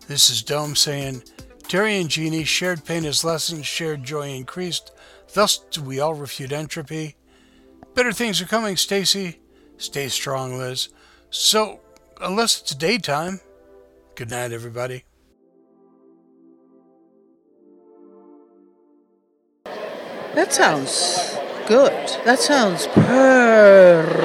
This 0.08 0.30
is 0.30 0.44
Dome 0.44 0.76
saying, 0.76 1.24
Terry 1.68 2.00
and 2.00 2.10
Jeannie 2.10 2.46
shared 2.46 2.86
pain 2.86 3.06
as 3.06 3.24
lessons, 3.24 3.66
shared 3.66 4.04
joy 4.04 4.30
increased. 4.30 4.92
Thus 5.34 5.58
do 5.58 5.82
we 5.82 6.00
all 6.00 6.14
refute 6.14 6.52
entropy. 6.52 7.16
Better 7.96 8.14
things 8.14 8.42
are 8.42 8.46
coming, 8.46 8.78
Stacy. 8.78 9.40
Stay 9.78 10.08
strong, 10.08 10.58
Liz. 10.58 10.90
So 11.30 11.82
unless 12.22 12.62
it's 12.62 12.76
daytime. 12.76 13.40
Good 14.16 14.30
night, 14.30 14.52
everybody. 14.52 15.06
That 20.36 20.54
sounds 20.54 21.36
good. 21.68 21.92
That 22.26 22.40
sounds 22.40 22.88
perfect. 22.88 24.22